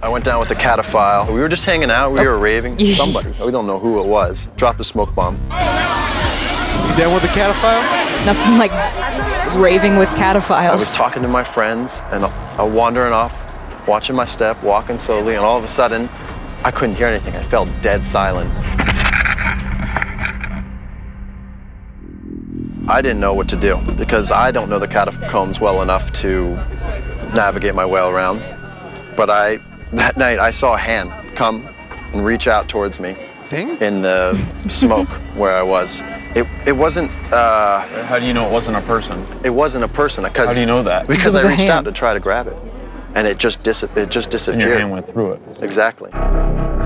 I 0.02 0.10
went 0.10 0.26
down 0.26 0.40
with 0.40 0.50
the 0.50 0.56
cataphile. 0.56 1.32
We 1.32 1.42
were 1.42 1.50
just 1.50 1.64
hanging 1.64 1.92
out. 1.92 2.12
We 2.12 2.22
were 2.22 2.38
oh. 2.38 2.40
raving. 2.40 2.80
Somebody, 2.94 3.30
we 3.46 3.52
don't 3.52 3.68
know 3.68 3.78
who 3.78 4.02
it 4.02 4.08
was, 4.08 4.48
dropped 4.56 4.80
a 4.80 4.84
smoke 4.84 5.14
bomb. 5.14 5.40
You 6.86 6.96
down 6.96 7.14
with 7.14 7.24
the 7.24 7.30
cataphile? 7.30 7.82
Nothing 8.26 8.58
like 8.58 8.72
raving 9.56 9.98
with 9.98 10.10
cataphiles. 10.10 10.70
I 10.70 10.76
was 10.76 10.96
talking 10.96 11.22
to 11.22 11.28
my 11.28 11.44
friends 11.44 12.02
and 12.12 12.26
I 12.26 12.64
wandering 12.64 13.14
off, 13.14 13.36
watching 13.88 14.16
my 14.16 14.26
step, 14.26 14.62
walking 14.62 14.98
slowly, 14.98 15.36
and 15.36 15.44
all 15.44 15.58
of 15.58 15.64
a 15.64 15.68
sudden, 15.68 16.10
I 16.64 16.72
couldn't 16.72 16.96
hear 16.96 17.08
anything. 17.08 17.36
I 17.36 17.42
felt 17.42 17.70
dead 17.82 18.06
silent. 18.06 18.52
I 22.90 23.02
didn't 23.02 23.20
know 23.20 23.34
what 23.34 23.50
to 23.50 23.58
do 23.58 23.78
because 23.98 24.32
I 24.32 24.52
don't 24.52 24.70
know 24.70 24.80
the 24.80 24.88
catacombs 24.88 25.60
well 25.60 25.82
enough 25.82 26.12
to 26.14 26.56
navigate 27.34 27.76
my 27.76 27.86
way 27.86 28.00
around. 28.00 28.42
But 29.18 29.30
I, 29.30 29.58
that 29.94 30.16
night, 30.16 30.40
I 30.40 30.52
saw 30.52 30.76
a 30.76 30.78
hand 30.78 31.12
come 31.36 31.68
and 32.14 32.26
reach 32.26 32.48
out 32.48 32.70
towards 32.70 33.00
me. 33.00 33.16
Thing? 33.42 33.78
In 33.78 34.02
the 34.02 34.36
smoke 34.70 35.10
where 35.36 35.54
I 35.54 35.64
was. 35.64 36.02
It, 36.38 36.46
it 36.68 36.72
wasn't. 36.72 37.10
Uh, 37.34 37.82
How 38.06 38.20
do 38.20 38.26
you 38.26 38.34
know 38.34 38.48
it 38.48 38.52
wasn't 38.52 38.78
a 38.78 38.82
person? 38.82 39.26
It 39.44 39.50
wasn't 39.50 39.84
a 39.84 39.88
person. 39.88 40.24
Because 40.24 40.48
How 40.50 40.54
do 40.54 40.60
you 40.60 40.66
know 40.68 40.84
that? 40.84 41.08
Because 41.08 41.34
Because 41.34 41.34
it 41.34 41.38
was 41.38 41.46
I 41.46 41.48
a 41.54 41.58
reached 41.58 41.70
out 41.70 41.86
to 41.86 41.92
try 41.92 42.14
to 42.14 42.20
grab 42.20 42.48
it, 42.48 42.58
and 43.16 43.26
it 43.28 43.38
just 43.40 43.64
dis- 43.64 43.84
it 43.84 44.10
just 44.12 44.30
disappeared. 44.30 44.80
hand 44.80 44.92
went 44.92 45.08
through 45.08 45.32
it. 45.34 45.42
Exactly. 45.62 46.12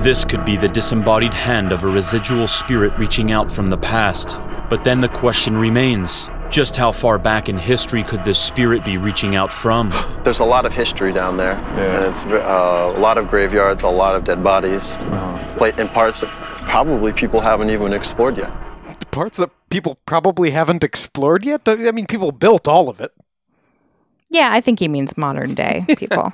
This 0.02 0.24
could 0.24 0.44
be 0.44 0.56
the 0.56 0.68
disembodied 0.68 1.34
hand 1.34 1.70
of 1.70 1.84
a 1.84 1.86
residual 1.86 2.48
spirit 2.48 2.92
reaching 2.98 3.30
out 3.30 3.52
from 3.52 3.66
the 3.68 3.76
past. 3.76 4.38
But 4.70 4.84
then 4.84 5.00
the 5.00 5.08
question 5.08 5.56
remains 5.56 6.28
just 6.48 6.76
how 6.76 6.90
far 6.92 7.18
back 7.18 7.48
in 7.48 7.58
history 7.58 8.02
could 8.02 8.24
this 8.24 8.38
spirit 8.38 8.84
be 8.84 8.96
reaching 8.96 9.36
out 9.36 9.52
from? 9.52 9.92
There's 10.24 10.40
a 10.40 10.44
lot 10.44 10.64
of 10.64 10.72
history 10.74 11.12
down 11.12 11.36
there, 11.36 11.52
and 11.54 12.04
it's 12.06 12.24
uh, 12.24 12.92
a 12.96 12.98
lot 12.98 13.18
of 13.18 13.28
graveyards, 13.28 13.82
a 13.82 13.88
lot 13.88 14.14
of 14.14 14.24
dead 14.24 14.42
bodies, 14.42 14.94
Uh-huh. 14.94 15.72
in 15.78 15.88
parts 15.88 16.22
that 16.22 16.30
probably 16.66 17.12
people 17.12 17.40
haven't 17.40 17.68
even 17.70 17.92
explored 17.92 18.38
yet. 18.38 18.50
The 19.12 19.16
parts 19.16 19.36
that 19.36 19.50
people 19.68 19.98
probably 20.06 20.52
haven't 20.52 20.82
explored 20.82 21.44
yet? 21.44 21.60
I 21.66 21.90
mean, 21.92 22.06
people 22.06 22.32
built 22.32 22.66
all 22.66 22.88
of 22.88 22.98
it. 22.98 23.12
Yeah, 24.30 24.48
I 24.50 24.62
think 24.62 24.78
he 24.78 24.88
means 24.88 25.18
modern 25.18 25.52
day 25.52 25.84
people. 25.98 26.32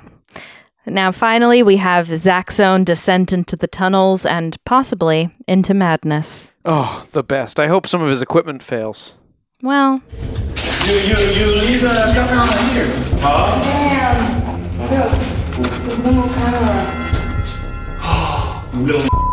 now, 0.85 1.11
finally, 1.11 1.61
we 1.61 1.75
have 1.75 2.07
Zak's 2.07 2.57
own 2.57 2.85
descent 2.85 3.33
into 3.33 3.57
the 3.57 3.67
tunnels 3.67 4.25
and 4.25 4.55
possibly 4.63 5.29
into 5.45 5.73
madness. 5.73 6.51
Oh, 6.63 7.05
the 7.11 7.21
best. 7.21 7.59
I 7.59 7.67
hope 7.67 7.85
some 7.85 8.01
of 8.01 8.07
his 8.07 8.21
equipment 8.21 8.63
fails. 8.63 9.13
Well, 9.61 10.01
You, 10.85 10.93
you, 10.93 11.17
you 11.35 11.55
leave 11.59 11.81
the 11.81 11.89
camera 12.13 12.47
on 12.47 12.69
here. 12.73 12.87
Little 18.73 19.28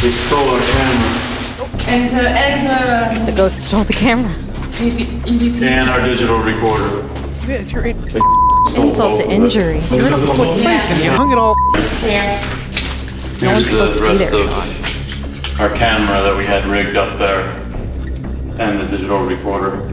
They 0.00 0.10
stole 0.12 0.48
our 0.48 0.60
camera. 0.60 1.86
And, 1.86 2.14
uh, 2.16 2.20
and, 2.20 3.28
the 3.28 3.32
ghost 3.32 3.66
stole 3.66 3.84
the 3.84 3.92
camera. 3.92 4.32
And 4.80 5.90
our 5.90 6.00
digital 6.00 6.38
recorder. 6.38 7.06
Yeah, 7.46 7.60
you're 7.60 7.84
in. 7.84 7.98
Insult 8.76 9.20
to 9.20 9.30
injury. 9.30 9.78
You're 9.90 10.06
in 10.06 10.14
a 10.14 10.26
public 10.26 10.48
place 10.62 10.90
and 10.90 11.04
you 11.04 11.10
hung 11.10 11.32
it 11.32 11.36
all. 11.36 11.54
Yeah. 12.02 12.40
No 13.42 13.52
one's 13.52 13.68
Here's 13.68 13.70
the 13.70 13.88
supposed 13.88 13.94
to 13.94 14.00
be 14.00 14.06
rest 14.06 14.30
there. 14.30 14.44
of 14.44 15.60
our 15.60 15.68
camera 15.76 16.22
that 16.22 16.34
we 16.34 16.46
had 16.46 16.64
rigged 16.64 16.96
up 16.96 17.18
there. 17.18 17.42
And 18.58 18.80
the 18.80 18.86
digital 18.86 19.20
recorder. 19.22 19.86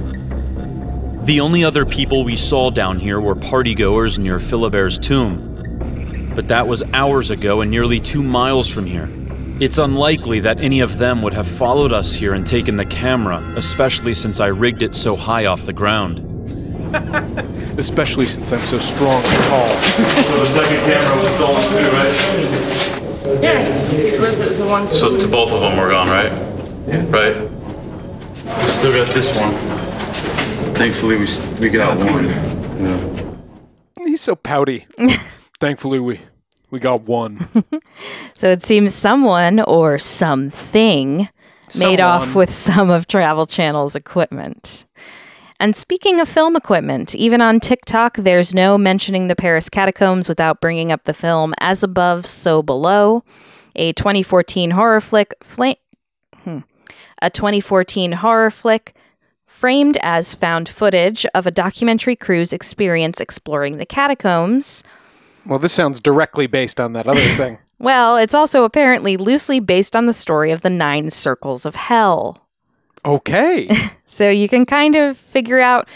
The 1.26 1.42
only 1.42 1.66
other 1.66 1.86
people 1.86 2.24
we 2.24 2.38
saw 2.38 2.70
down 2.70 2.98
here 2.98 3.20
were 3.20 3.36
partygoers 3.36 4.18
near 4.18 4.40
Philibert's 4.40 4.98
tomb. 4.98 6.32
But 6.34 6.48
that 6.48 6.66
was 6.66 6.82
hours 6.94 7.30
ago 7.30 7.60
and 7.60 7.70
nearly 7.70 8.00
two 8.00 8.24
miles 8.24 8.70
from 8.70 8.86
here. 8.86 9.10
It's 9.60 9.80
unlikely 9.80 10.40
that 10.42 10.62
any 10.62 10.82
of 10.82 11.00
them 11.00 11.24
would 11.24 11.34
have 11.34 11.48
followed 11.48 11.92
us 11.92 12.14
here 12.14 12.36
and 12.36 12.46
taken 12.46 12.76
the 12.76 12.86
camera, 12.86 13.38
especially 13.56 14.14
since 14.14 14.40
I 14.40 14.48
rigged 14.48 14.84
it 14.84 14.94
so 14.94 15.16
high 15.16 15.46
off 15.46 15.66
the 15.66 15.74
ground. 15.74 16.20
Especially 17.80 18.28
since 18.28 18.52
I'm 18.52 18.62
so 18.62 18.78
strong 18.78 19.24
and 19.24 19.44
tall. 19.46 19.68
So 19.78 20.40
the 20.40 20.46
second 20.46 20.78
camera 20.86 21.20
was 21.20 21.30
stolen 21.34 21.62
too, 21.72 21.90
right? 21.92 23.44
Yeah, 23.44 23.68
it 23.92 24.20
was 24.20 24.38
the, 24.38 24.64
the 24.64 24.70
one. 24.70 24.86
So 24.88 25.20
to 25.20 25.28
both 25.28 25.52
of 25.52 25.62
them 25.62 25.78
were 25.78 25.90
gone, 25.90 26.08
right? 26.08 26.32
Yeah. 26.88 27.06
Right? 27.10 27.36
We 28.64 28.70
still 28.72 28.94
got 28.94 29.08
this 29.14 29.36
one. 29.36 29.54
Thankfully, 30.76 31.18
we 31.18 31.28
we 31.60 31.70
got 31.70 31.98
one. 31.98 32.26
Yeah. 32.26 34.06
He's 34.06 34.22
so 34.22 34.36
pouty. 34.36 34.88
Thankfully, 35.60 36.00
we 36.00 36.22
we 36.72 36.80
got 36.80 37.02
one. 37.02 37.48
So 38.36 38.52
it 38.52 38.64
seems 38.64 38.94
someone 38.94 39.62
or 39.62 39.98
something 39.98 41.28
made 41.80 42.00
off 42.00 42.36
with 42.36 42.54
some 42.54 42.92
of 42.92 43.08
Travel 43.08 43.48
Channel's 43.48 43.96
equipment. 43.96 44.86
And 45.60 45.76
speaking 45.76 46.20
of 46.20 46.30
film 46.30 46.56
equipment, 46.56 47.16
even 47.16 47.42
on 47.42 47.60
TikTok, 47.60 48.18
there's 48.18 48.54
no 48.54 48.78
mentioning 48.78 49.26
the 49.26 49.36
Paris 49.36 49.70
catacombs 49.70 50.30
without 50.30 50.62
bringing 50.62 50.92
up 50.92 51.06
the 51.06 51.16
film 51.16 51.56
As 51.60 51.82
Above, 51.82 52.28
So 52.28 52.62
Below, 52.62 53.24
a 53.76 53.92
2014 53.94 54.70
horror 54.70 55.02
flick. 55.02 55.34
Fla- 55.42 55.76
hmm, 56.44 56.60
a 57.20 57.32
2014 57.32 58.12
horror 58.12 58.52
flick 58.52 58.96
framed 59.48 59.98
as 60.04 60.36
found 60.36 60.70
footage 60.70 61.26
of 61.34 61.48
a 61.48 61.52
documentary 61.52 62.16
crew's 62.16 62.54
experience 62.54 63.20
exploring 63.20 63.78
the 63.80 63.86
catacombs. 63.88 64.84
Well, 65.48 65.60
this 65.60 65.74
sounds 65.74 66.00
directly 66.00 66.48
based 66.48 66.80
on 66.80 66.94
that 66.94 67.08
other 67.08 67.22
thing. 67.36 67.58
Well, 67.80 68.18
it's 68.18 68.34
also 68.34 68.64
apparently 68.64 69.18
loosely 69.18 69.60
based 69.60 69.96
on 69.96 70.06
the 70.06 70.14
story 70.14 70.52
of 70.52 70.62
the 70.62 70.70
Nine 70.70 71.10
Circles 71.10 71.66
of 71.66 71.76
Hell. 71.76 72.46
Okay. 73.06 73.70
So 74.10 74.30
you 74.30 74.48
can 74.48 74.66
kind 74.66 74.96
of 74.96 75.18
figure 75.18 75.60
out 75.60 75.90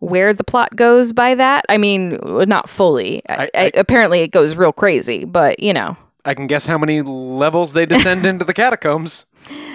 where 0.00 0.34
the 0.34 0.44
plot 0.44 0.76
goes 0.76 1.14
by 1.14 1.34
that. 1.34 1.64
I 1.70 1.78
mean, 1.78 2.20
not 2.22 2.68
fully. 2.68 3.22
I, 3.30 3.48
I, 3.54 3.70
apparently, 3.74 4.20
it 4.20 4.28
goes 4.28 4.54
real 4.54 4.72
crazy, 4.72 5.24
but 5.24 5.58
you 5.58 5.72
know, 5.72 5.96
I 6.26 6.34
can 6.34 6.46
guess 6.48 6.66
how 6.66 6.76
many 6.76 7.00
levels 7.00 7.72
they 7.72 7.86
descend 7.86 8.26
into 8.26 8.44
the 8.44 8.52
catacombs. 8.52 9.24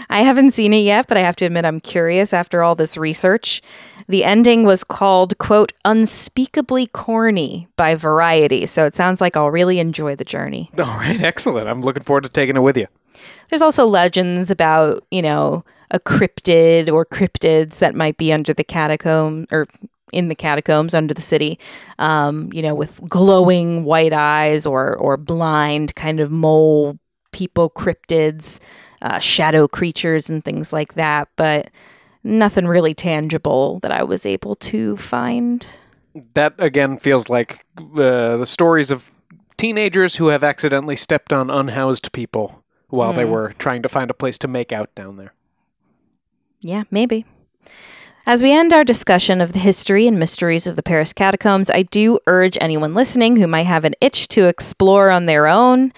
I 0.10 0.22
haven't 0.22 0.52
seen 0.52 0.74
it 0.74 0.82
yet, 0.82 1.08
but 1.08 1.18
I 1.18 1.22
have 1.22 1.36
to 1.38 1.46
admit 1.46 1.66
I'm 1.66 1.80
curious 1.80 2.34
after 2.34 2.64
all 2.64 2.76
this 2.76 2.98
research. 2.98 3.62
The 4.08 4.24
ending 4.24 4.64
was 4.64 4.84
called, 4.84 5.38
quote, 5.38 5.72
unspeakably 5.86 6.88
corny 6.88 7.70
by 7.78 7.96
Variety. 7.96 8.66
So 8.66 8.86
it 8.86 8.96
sounds 8.96 9.22
like 9.22 9.38
I'll 9.38 9.52
really 9.52 9.80
enjoy 9.80 10.16
the 10.16 10.26
journey. 10.26 10.70
All 10.80 10.86
right, 10.86 11.22
excellent. 11.22 11.70
I'm 11.70 11.82
looking 11.82 12.04
forward 12.04 12.24
to 12.24 12.30
taking 12.30 12.58
it 12.58 12.62
with 12.62 12.78
you. 12.78 12.88
There's 13.50 13.62
also 13.62 13.86
legends 13.86 14.52
about, 14.52 15.06
you 15.12 15.22
know, 15.22 15.64
a 15.92 16.00
cryptid 16.00 16.92
or 16.92 17.06
cryptids 17.06 17.80
that 17.80 17.96
might 17.96 18.18
be 18.18 18.34
under 18.34 18.54
the 18.54 18.64
catacomb 18.64 19.46
or 19.52 19.68
in 20.12 20.28
the 20.28 20.36
catacombs 20.36 20.94
under 20.94 21.14
the 21.14 21.22
city, 21.22 21.60
um, 22.00 22.50
you 22.52 22.62
know, 22.62 22.76
with 22.76 23.00
glowing 23.08 23.84
white 23.84 24.14
eyes 24.14 24.66
or 24.66 24.96
or 24.98 25.18
blind 25.18 25.96
kind 25.96 26.20
of 26.20 26.32
mole 26.32 26.98
people 27.32 27.70
cryptids, 27.70 28.60
uh, 29.02 29.20
shadow 29.20 29.68
creatures 29.68 30.30
and 30.30 30.44
things 30.44 30.72
like 30.74 30.94
that. 30.94 31.28
But 31.36 31.70
nothing 32.24 32.68
really 32.68 32.94
tangible 32.94 33.80
that 33.80 33.92
I 33.92 34.04
was 34.04 34.26
able 34.26 34.56
to 34.56 34.98
find. 34.98 35.66
That 36.36 36.54
again 36.60 36.98
feels 36.98 37.30
like 37.30 37.66
uh, 37.78 38.38
the 38.38 38.46
stories 38.46 38.92
of 38.92 39.12
teenagers 39.58 40.16
who 40.18 40.28
have 40.28 40.44
accidentally 40.44 40.96
stepped 40.96 41.32
on 41.32 41.50
unhoused 41.50 42.12
people 42.12 42.64
while 42.90 43.14
they 43.14 43.24
Hmm. 43.26 43.32
were 43.32 43.54
trying 43.58 43.82
to 43.84 43.90
find 43.90 44.10
a 44.12 44.14
place 44.14 44.38
to 44.40 44.48
make 44.48 44.72
out 44.72 44.94
down 44.96 45.16
there. 45.18 45.34
Yeah, 46.60 46.84
maybe. 46.92 47.26
As 48.28 48.44
we 48.44 48.52
end 48.52 48.72
our 48.72 48.84
discussion 48.84 49.42
of 49.42 49.54
the 49.54 49.60
history 49.60 50.06
and 50.08 50.20
mysteries 50.20 50.68
of 50.68 50.76
the 50.76 50.84
Paris 50.84 51.12
catacombs, 51.12 51.72
I 51.72 51.84
do 51.84 52.20
urge 52.28 52.58
anyone 52.62 52.94
listening 52.94 53.36
who 53.38 53.48
might 53.48 53.66
have 53.66 53.84
an 53.84 53.96
itch 54.00 54.28
to 54.30 54.46
explore 54.48 55.10
on 55.10 55.26
their 55.26 55.48
own 55.48 55.92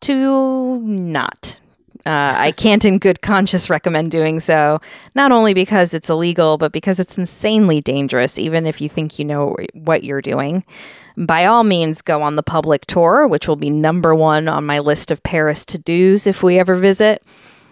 to 0.00 0.78
not. 0.80 1.58
Uh, 2.06 2.34
I 2.36 2.52
can't, 2.52 2.84
in 2.84 2.98
good 2.98 3.20
conscience, 3.20 3.68
recommend 3.68 4.10
doing 4.10 4.40
so, 4.40 4.80
not 5.14 5.32
only 5.32 5.52
because 5.52 5.92
it's 5.92 6.08
illegal, 6.08 6.56
but 6.56 6.72
because 6.72 6.98
it's 6.98 7.18
insanely 7.18 7.80
dangerous, 7.80 8.38
even 8.38 8.66
if 8.66 8.80
you 8.80 8.88
think 8.88 9.18
you 9.18 9.24
know 9.24 9.56
what 9.74 10.04
you're 10.04 10.22
doing. 10.22 10.64
By 11.16 11.44
all 11.44 11.64
means, 11.64 12.00
go 12.00 12.22
on 12.22 12.36
the 12.36 12.42
public 12.42 12.86
tour, 12.86 13.26
which 13.26 13.48
will 13.48 13.56
be 13.56 13.70
number 13.70 14.14
one 14.14 14.48
on 14.48 14.64
my 14.64 14.78
list 14.78 15.10
of 15.10 15.22
Paris 15.22 15.66
to 15.66 15.78
dos 15.78 16.26
if 16.26 16.42
we 16.42 16.58
ever 16.58 16.76
visit. 16.76 17.22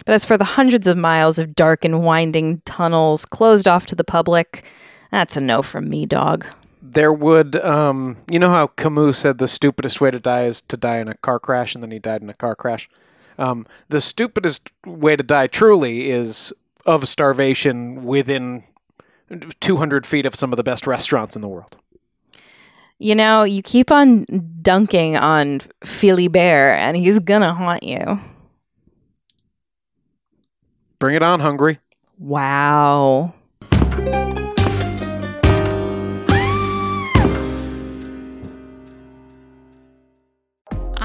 But 0.04 0.14
as 0.14 0.24
for 0.24 0.36
the 0.36 0.44
hundreds 0.44 0.86
of 0.86 0.96
miles 0.96 1.38
of 1.38 1.54
dark 1.54 1.84
and 1.84 2.02
winding 2.02 2.60
tunnels 2.64 3.24
closed 3.24 3.66
off 3.66 3.86
to 3.86 3.94
the 3.94 4.04
public, 4.04 4.64
that's 5.10 5.36
a 5.36 5.40
no 5.40 5.62
from 5.62 5.88
me, 5.88 6.04
dog. 6.06 6.44
there 6.82 7.12
would, 7.12 7.56
um, 7.64 8.16
you 8.30 8.38
know 8.38 8.50
how 8.50 8.66
Camus 8.68 9.18
said 9.18 9.38
the 9.38 9.48
stupidest 9.48 10.00
way 10.00 10.10
to 10.10 10.20
die 10.20 10.44
is 10.44 10.60
to 10.62 10.76
die 10.76 10.98
in 10.98 11.08
a 11.08 11.14
car 11.14 11.38
crash, 11.38 11.74
and 11.74 11.82
then 11.82 11.90
he 11.90 11.98
died 11.98 12.22
in 12.22 12.30
a 12.30 12.34
car 12.34 12.54
crash. 12.54 12.88
Um, 13.38 13.66
the 13.88 14.00
stupidest 14.00 14.70
way 14.84 15.16
to 15.16 15.22
die, 15.22 15.46
truly, 15.46 16.10
is 16.10 16.52
of 16.84 17.08
starvation 17.08 18.04
within 18.04 18.64
200 19.60 20.06
feet 20.06 20.26
of 20.26 20.34
some 20.34 20.52
of 20.52 20.56
the 20.56 20.62
best 20.62 20.86
restaurants 20.86 21.36
in 21.36 21.42
the 21.42 21.48
world. 21.48 21.76
You 22.98 23.14
know, 23.14 23.42
you 23.42 23.62
keep 23.62 23.90
on 23.90 24.24
dunking 24.62 25.16
on 25.16 25.60
Philibert, 25.84 26.76
and 26.78 26.96
he's 26.96 27.18
gonna 27.18 27.52
haunt 27.52 27.82
you. 27.82 28.18
Bring 30.98 31.14
it 31.14 31.22
on, 31.22 31.40
hungry. 31.40 31.78
Wow. 32.18 33.34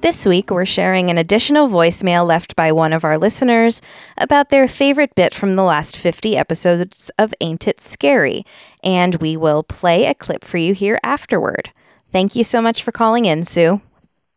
This 0.00 0.26
week, 0.26 0.50
we're 0.50 0.64
sharing 0.64 1.10
an 1.10 1.18
additional 1.18 1.66
voicemail 1.68 2.24
left 2.24 2.54
by 2.54 2.70
one 2.70 2.92
of 2.92 3.04
our 3.04 3.18
listeners 3.18 3.82
about 4.16 4.48
their 4.48 4.68
favorite 4.68 5.12
bit 5.16 5.34
from 5.34 5.56
the 5.56 5.64
last 5.64 5.96
50 5.96 6.36
episodes 6.36 7.10
of 7.18 7.34
Ain't 7.40 7.66
It 7.66 7.80
Scary, 7.80 8.44
and 8.84 9.16
we 9.16 9.36
will 9.36 9.64
play 9.64 10.06
a 10.06 10.14
clip 10.14 10.44
for 10.44 10.56
you 10.56 10.72
here 10.72 11.00
afterward. 11.02 11.72
Thank 12.12 12.36
you 12.36 12.44
so 12.44 12.62
much 12.62 12.84
for 12.84 12.92
calling 12.92 13.24
in, 13.24 13.44
Sue. 13.44 13.80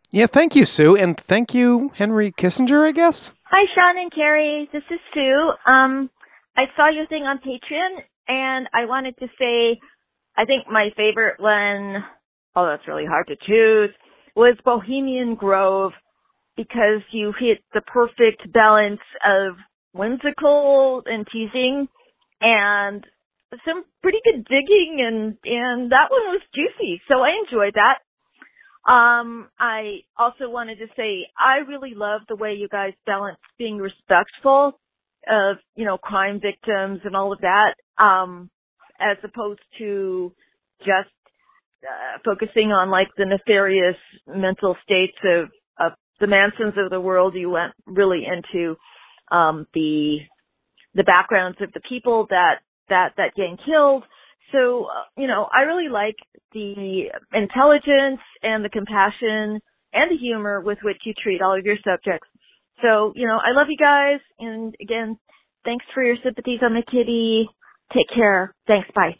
Yeah, 0.10 0.26
thank 0.26 0.56
you, 0.56 0.66
Sue, 0.66 0.96
and 0.96 1.16
thank 1.16 1.54
you, 1.54 1.92
Henry 1.94 2.32
Kissinger, 2.32 2.84
I 2.88 2.92
guess. 2.92 3.32
Hi, 3.44 3.66
Sean 3.76 4.02
and 4.02 4.12
Carrie. 4.12 4.68
This 4.74 4.84
is 4.90 5.00
Sue. 5.14 5.52
Um, 5.68 6.10
I 6.58 6.64
saw 6.76 6.90
your 6.90 7.06
thing 7.06 7.26
on 7.26 7.38
Patreon, 7.38 8.02
and 8.28 8.68
I 8.74 8.86
wanted 8.86 9.16
to 9.20 9.28
say, 9.38 9.80
I 10.36 10.46
think 10.46 10.68
my 10.68 10.90
favorite 10.98 11.40
one, 11.40 12.04
oh, 12.56 12.66
that's 12.66 12.88
really 12.88 13.06
hard 13.06 13.28
to 13.28 13.36
choose, 13.36 13.96
was 14.36 14.58
Bohemian 14.64 15.36
Grove 15.36 15.94
because 16.58 17.02
you 17.12 17.34
hit 17.40 17.60
the 17.74 17.82
perfect 17.82 18.52
balance 18.52 19.00
of 19.26 19.56
whimsical 19.94 21.02
and 21.06 21.28
teasing 21.32 21.88
and 22.40 23.06
some 23.66 23.84
pretty 24.02 24.20
good 24.24 24.46
digging 24.46 24.98
and 25.00 25.38
and 25.44 25.92
that 25.92 26.10
one 26.10 26.22
was 26.32 26.42
juicy 26.56 27.02
so 27.10 27.20
i 27.20 27.32
enjoyed 27.44 27.74
that. 27.76 28.00
Um 28.90 29.50
i 29.60 30.00
also 30.18 30.50
wanted 30.50 30.78
to 30.80 30.88
say 30.96 31.28
i 31.38 31.58
really 31.68 31.94
love 31.94 32.22
the 32.30 32.36
way 32.36 32.54
you 32.54 32.68
guys 32.70 32.94
balance 33.06 33.38
being 33.58 33.78
respectful 33.78 34.80
of 35.28 35.58
you 35.76 35.86
know 35.86 35.98
crime 35.98 36.40
victims 36.42 37.02
and 37.04 37.16
all 37.16 37.34
of 37.34 37.40
that 37.42 37.76
um 38.02 38.50
as 39.00 39.18
opposed 39.24 39.62
to 39.78 40.32
just 40.80 41.10
uh, 41.84 42.20
focusing 42.24 42.72
on 42.72 42.90
like 42.90 43.10
the 43.18 43.26
nefarious 43.26 43.98
mental 44.28 44.76
states 44.84 45.18
of, 45.24 45.50
of 45.80 45.94
the 46.20 46.28
Mansons 46.28 46.74
of 46.78 46.90
the 46.90 47.02
world. 47.02 47.36
You 47.36 47.50
went 47.50 47.74
really 47.86 48.24
into 48.26 48.76
um, 49.32 49.68
the 49.74 50.20
the 50.94 51.04
backgrounds 51.04 51.58
of 51.62 51.72
the 51.74 51.82
people 51.88 52.28
that 52.30 52.60
that 52.90 53.14
that 53.18 53.36
gang 53.36 53.58
killed. 53.66 54.04
So 54.52 54.86
uh, 54.86 55.06
you 55.18 55.28
know, 55.28 55.48
I 55.52 55.64
really 55.64 55.90
like 55.90 56.18
the 56.54 57.06
intelligence 57.34 58.22
and 58.44 58.64
the 58.64 58.70
compassion 58.70 59.62
and 59.94 60.12
the 60.12 60.18
humor 60.18 60.62
with 60.62 60.80
which 60.84 60.98
you 61.06 61.14
treat 61.22 61.42
all 61.42 61.58
of 61.58 61.66
your 61.66 61.78
subjects. 61.78 62.28
So 62.82 63.14
you 63.16 63.28
know, 63.28 63.38
I 63.38 63.56
love 63.56 63.68
you 63.70 63.78
guys, 63.78 64.20
and 64.40 64.76
again, 64.82 65.18
thanks 65.64 65.86
for 65.94 66.04
your 66.04 66.18
sympathies 66.24 66.60
on 66.62 66.74
the 66.74 66.84
kitty. 66.84 67.50
Take 67.94 68.08
care. 68.14 68.54
Thanks. 68.68 68.88
Bye. 68.96 69.18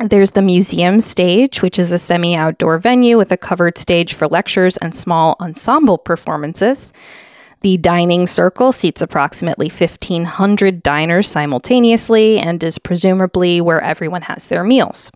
There's 0.00 0.30
the 0.30 0.42
museum 0.42 1.00
stage, 1.00 1.60
which 1.60 1.76
is 1.76 1.90
a 1.90 1.98
semi 1.98 2.36
outdoor 2.36 2.78
venue 2.78 3.16
with 3.16 3.32
a 3.32 3.36
covered 3.36 3.76
stage 3.76 4.14
for 4.14 4.28
lectures 4.28 4.76
and 4.76 4.94
small 4.94 5.36
ensemble 5.40 5.98
performances. 5.98 6.92
The 7.62 7.78
dining 7.78 8.28
circle 8.28 8.70
seats 8.70 9.02
approximately 9.02 9.66
1,500 9.66 10.84
diners 10.84 11.28
simultaneously 11.28 12.38
and 12.38 12.62
is 12.62 12.78
presumably 12.78 13.60
where 13.60 13.80
everyone 13.80 14.22
has 14.22 14.46
their 14.46 14.62
meals. 14.62 15.10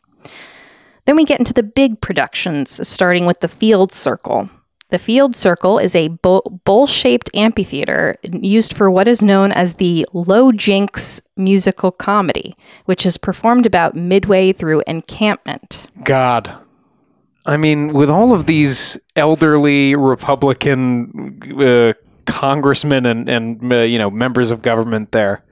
Then 1.04 1.14
we 1.14 1.24
get 1.24 1.38
into 1.38 1.52
the 1.52 1.62
big 1.62 2.00
productions, 2.00 2.86
starting 2.86 3.24
with 3.24 3.38
the 3.38 3.48
field 3.48 3.92
circle. 3.92 4.50
The 4.92 4.98
Field 4.98 5.34
Circle 5.34 5.78
is 5.78 5.94
a 5.94 6.08
bowl 6.08 6.86
shaped 6.86 7.30
amphitheater 7.32 8.18
used 8.22 8.76
for 8.76 8.90
what 8.90 9.08
is 9.08 9.22
known 9.22 9.50
as 9.50 9.76
the 9.76 10.06
Low 10.12 10.52
Jinks 10.52 11.18
musical 11.34 11.90
comedy, 11.90 12.54
which 12.84 13.06
is 13.06 13.16
performed 13.16 13.64
about 13.64 13.96
midway 13.96 14.52
through 14.52 14.82
encampment. 14.86 15.86
God. 16.04 16.54
I 17.46 17.56
mean, 17.56 17.94
with 17.94 18.10
all 18.10 18.34
of 18.34 18.44
these 18.44 18.98
elderly 19.16 19.94
Republican 19.94 21.40
uh, 21.58 21.94
congressmen 22.26 23.06
and, 23.06 23.30
and 23.30 23.72
uh, 23.72 23.78
you 23.78 23.96
know, 23.96 24.10
members 24.10 24.50
of 24.50 24.60
government 24.60 25.12
there, 25.12 25.42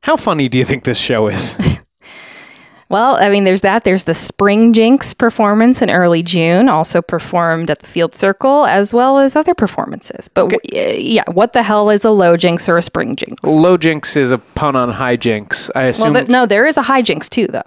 how 0.00 0.16
funny 0.16 0.48
do 0.48 0.58
you 0.58 0.64
think 0.64 0.82
this 0.82 0.98
show 0.98 1.28
is? 1.28 1.56
Well, 2.90 3.16
I 3.20 3.28
mean, 3.28 3.44
there's 3.44 3.60
that. 3.60 3.84
There's 3.84 4.02
the 4.02 4.14
Spring 4.14 4.72
Jinks 4.72 5.14
performance 5.14 5.80
in 5.80 5.90
early 5.90 6.24
June, 6.24 6.68
also 6.68 7.00
performed 7.00 7.70
at 7.70 7.78
the 7.78 7.86
Field 7.86 8.16
Circle, 8.16 8.66
as 8.66 8.92
well 8.92 9.18
as 9.18 9.36
other 9.36 9.54
performances. 9.54 10.26
But 10.26 10.46
okay. 10.46 10.58
w- 10.64 11.14
yeah, 11.14 11.22
what 11.30 11.52
the 11.52 11.62
hell 11.62 11.88
is 11.88 12.04
a 12.04 12.10
low 12.10 12.36
jinks 12.36 12.68
or 12.68 12.76
a 12.76 12.82
spring 12.82 13.14
jinks? 13.14 13.44
Low 13.44 13.76
jinks 13.76 14.16
is 14.16 14.32
a 14.32 14.38
pun 14.38 14.74
on 14.74 14.90
high 14.90 15.14
jinks. 15.14 15.70
I 15.76 15.84
assume. 15.84 16.14
Well, 16.14 16.26
no, 16.26 16.46
there 16.46 16.66
is 16.66 16.76
a 16.76 16.82
high 16.82 17.02
jinks 17.02 17.28
too, 17.28 17.46
though. 17.46 17.62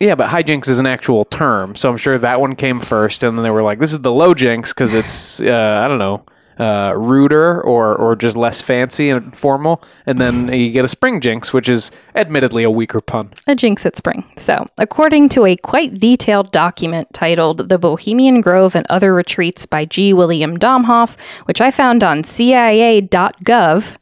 Yeah, 0.00 0.14
but 0.14 0.30
high 0.30 0.44
jinks 0.44 0.66
is 0.66 0.78
an 0.78 0.86
actual 0.86 1.26
term, 1.26 1.76
so 1.76 1.90
I'm 1.90 1.98
sure 1.98 2.16
that 2.16 2.40
one 2.40 2.56
came 2.56 2.80
first, 2.80 3.22
and 3.22 3.36
then 3.36 3.42
they 3.42 3.50
were 3.50 3.62
like, 3.62 3.80
"This 3.80 3.92
is 3.92 4.00
the 4.00 4.10
low 4.10 4.32
jinks" 4.32 4.72
because 4.72 4.94
it's 4.94 5.40
uh, 5.42 5.78
I 5.84 5.88
don't 5.88 5.98
know 5.98 6.24
uh, 6.60 6.92
ruder 6.94 7.58
or 7.62 7.96
or 7.96 8.14
just 8.14 8.36
less 8.36 8.60
fancy 8.60 9.08
and 9.08 9.34
formal, 9.34 9.82
and 10.04 10.20
then 10.20 10.52
you 10.52 10.70
get 10.70 10.84
a 10.84 10.88
spring 10.88 11.20
jinks, 11.20 11.54
which 11.54 11.70
is 11.70 11.90
admittedly 12.14 12.62
a 12.62 12.70
weaker 12.70 13.00
pun. 13.00 13.32
A 13.46 13.54
jinks 13.54 13.86
at 13.86 13.96
spring. 13.96 14.30
So, 14.36 14.66
according 14.76 15.30
to 15.30 15.46
a 15.46 15.56
quite 15.56 15.94
detailed 15.94 16.52
document 16.52 17.08
titled 17.14 17.70
"The 17.70 17.78
Bohemian 17.78 18.42
Grove 18.42 18.76
and 18.76 18.86
Other 18.90 19.14
Retreats" 19.14 19.64
by 19.64 19.86
G. 19.86 20.12
William 20.12 20.58
Domhoff, 20.58 21.16
which 21.46 21.62
I 21.62 21.70
found 21.70 22.04
on 22.04 22.24
CIA.gov, 22.24 23.96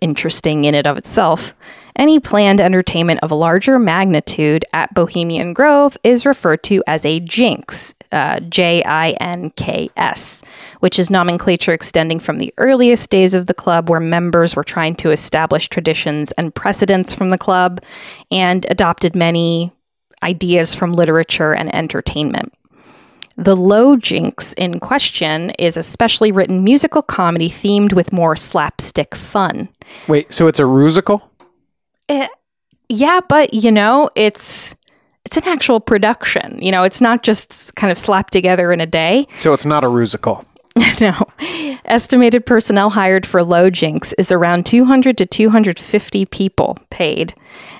interesting 0.00 0.64
in 0.64 0.74
and 0.74 0.86
of 0.88 0.98
itself. 0.98 1.54
Any 1.96 2.18
planned 2.18 2.60
entertainment 2.60 3.20
of 3.22 3.30
a 3.30 3.36
larger 3.36 3.78
magnitude 3.78 4.64
at 4.72 4.92
Bohemian 4.94 5.52
Grove 5.52 5.96
is 6.02 6.26
referred 6.26 6.64
to 6.64 6.82
as 6.88 7.06
a 7.06 7.20
jinks, 7.20 7.94
uh, 8.14 8.40
J 8.40 8.82
I 8.84 9.10
N 9.20 9.50
K 9.56 9.90
S, 9.96 10.42
which 10.80 10.98
is 10.98 11.10
nomenclature 11.10 11.74
extending 11.74 12.18
from 12.18 12.38
the 12.38 12.54
earliest 12.56 13.10
days 13.10 13.34
of 13.34 13.46
the 13.46 13.54
club 13.54 13.90
where 13.90 14.00
members 14.00 14.56
were 14.56 14.64
trying 14.64 14.94
to 14.96 15.10
establish 15.10 15.68
traditions 15.68 16.32
and 16.32 16.54
precedents 16.54 17.12
from 17.12 17.28
the 17.28 17.38
club 17.38 17.82
and 18.30 18.64
adopted 18.70 19.14
many 19.14 19.72
ideas 20.22 20.74
from 20.74 20.92
literature 20.92 21.52
and 21.52 21.74
entertainment. 21.74 22.54
The 23.36 23.56
Low 23.56 23.96
Jinks 23.96 24.52
in 24.52 24.78
question 24.78 25.50
is 25.58 25.76
a 25.76 25.82
specially 25.82 26.30
written 26.30 26.62
musical 26.62 27.02
comedy 27.02 27.50
themed 27.50 27.92
with 27.92 28.12
more 28.12 28.36
slapstick 28.36 29.14
fun. 29.16 29.68
Wait, 30.06 30.32
so 30.32 30.46
it's 30.46 30.60
a 30.60 30.64
rusical? 30.64 31.20
It, 32.08 32.30
yeah, 32.88 33.20
but 33.28 33.52
you 33.52 33.72
know, 33.72 34.08
it's 34.14 34.76
it's 35.36 35.44
an 35.44 35.52
actual 35.52 35.80
production. 35.80 36.58
You 36.62 36.70
know, 36.70 36.84
it's 36.84 37.00
not 37.00 37.24
just 37.24 37.74
kind 37.74 37.90
of 37.90 37.98
slapped 37.98 38.32
together 38.32 38.72
in 38.72 38.80
a 38.80 38.86
day. 38.86 39.26
So 39.38 39.52
it's 39.52 39.66
not 39.66 39.82
a 39.82 39.88
rusical. 39.88 40.44
no. 41.00 41.26
Estimated 41.86 42.46
personnel 42.46 42.90
hired 42.90 43.26
for 43.26 43.42
Low 43.42 43.68
Jinks 43.68 44.12
is 44.12 44.30
around 44.30 44.64
200 44.66 45.18
to 45.18 45.26
250 45.26 46.26
people 46.26 46.78
paid, 46.90 47.34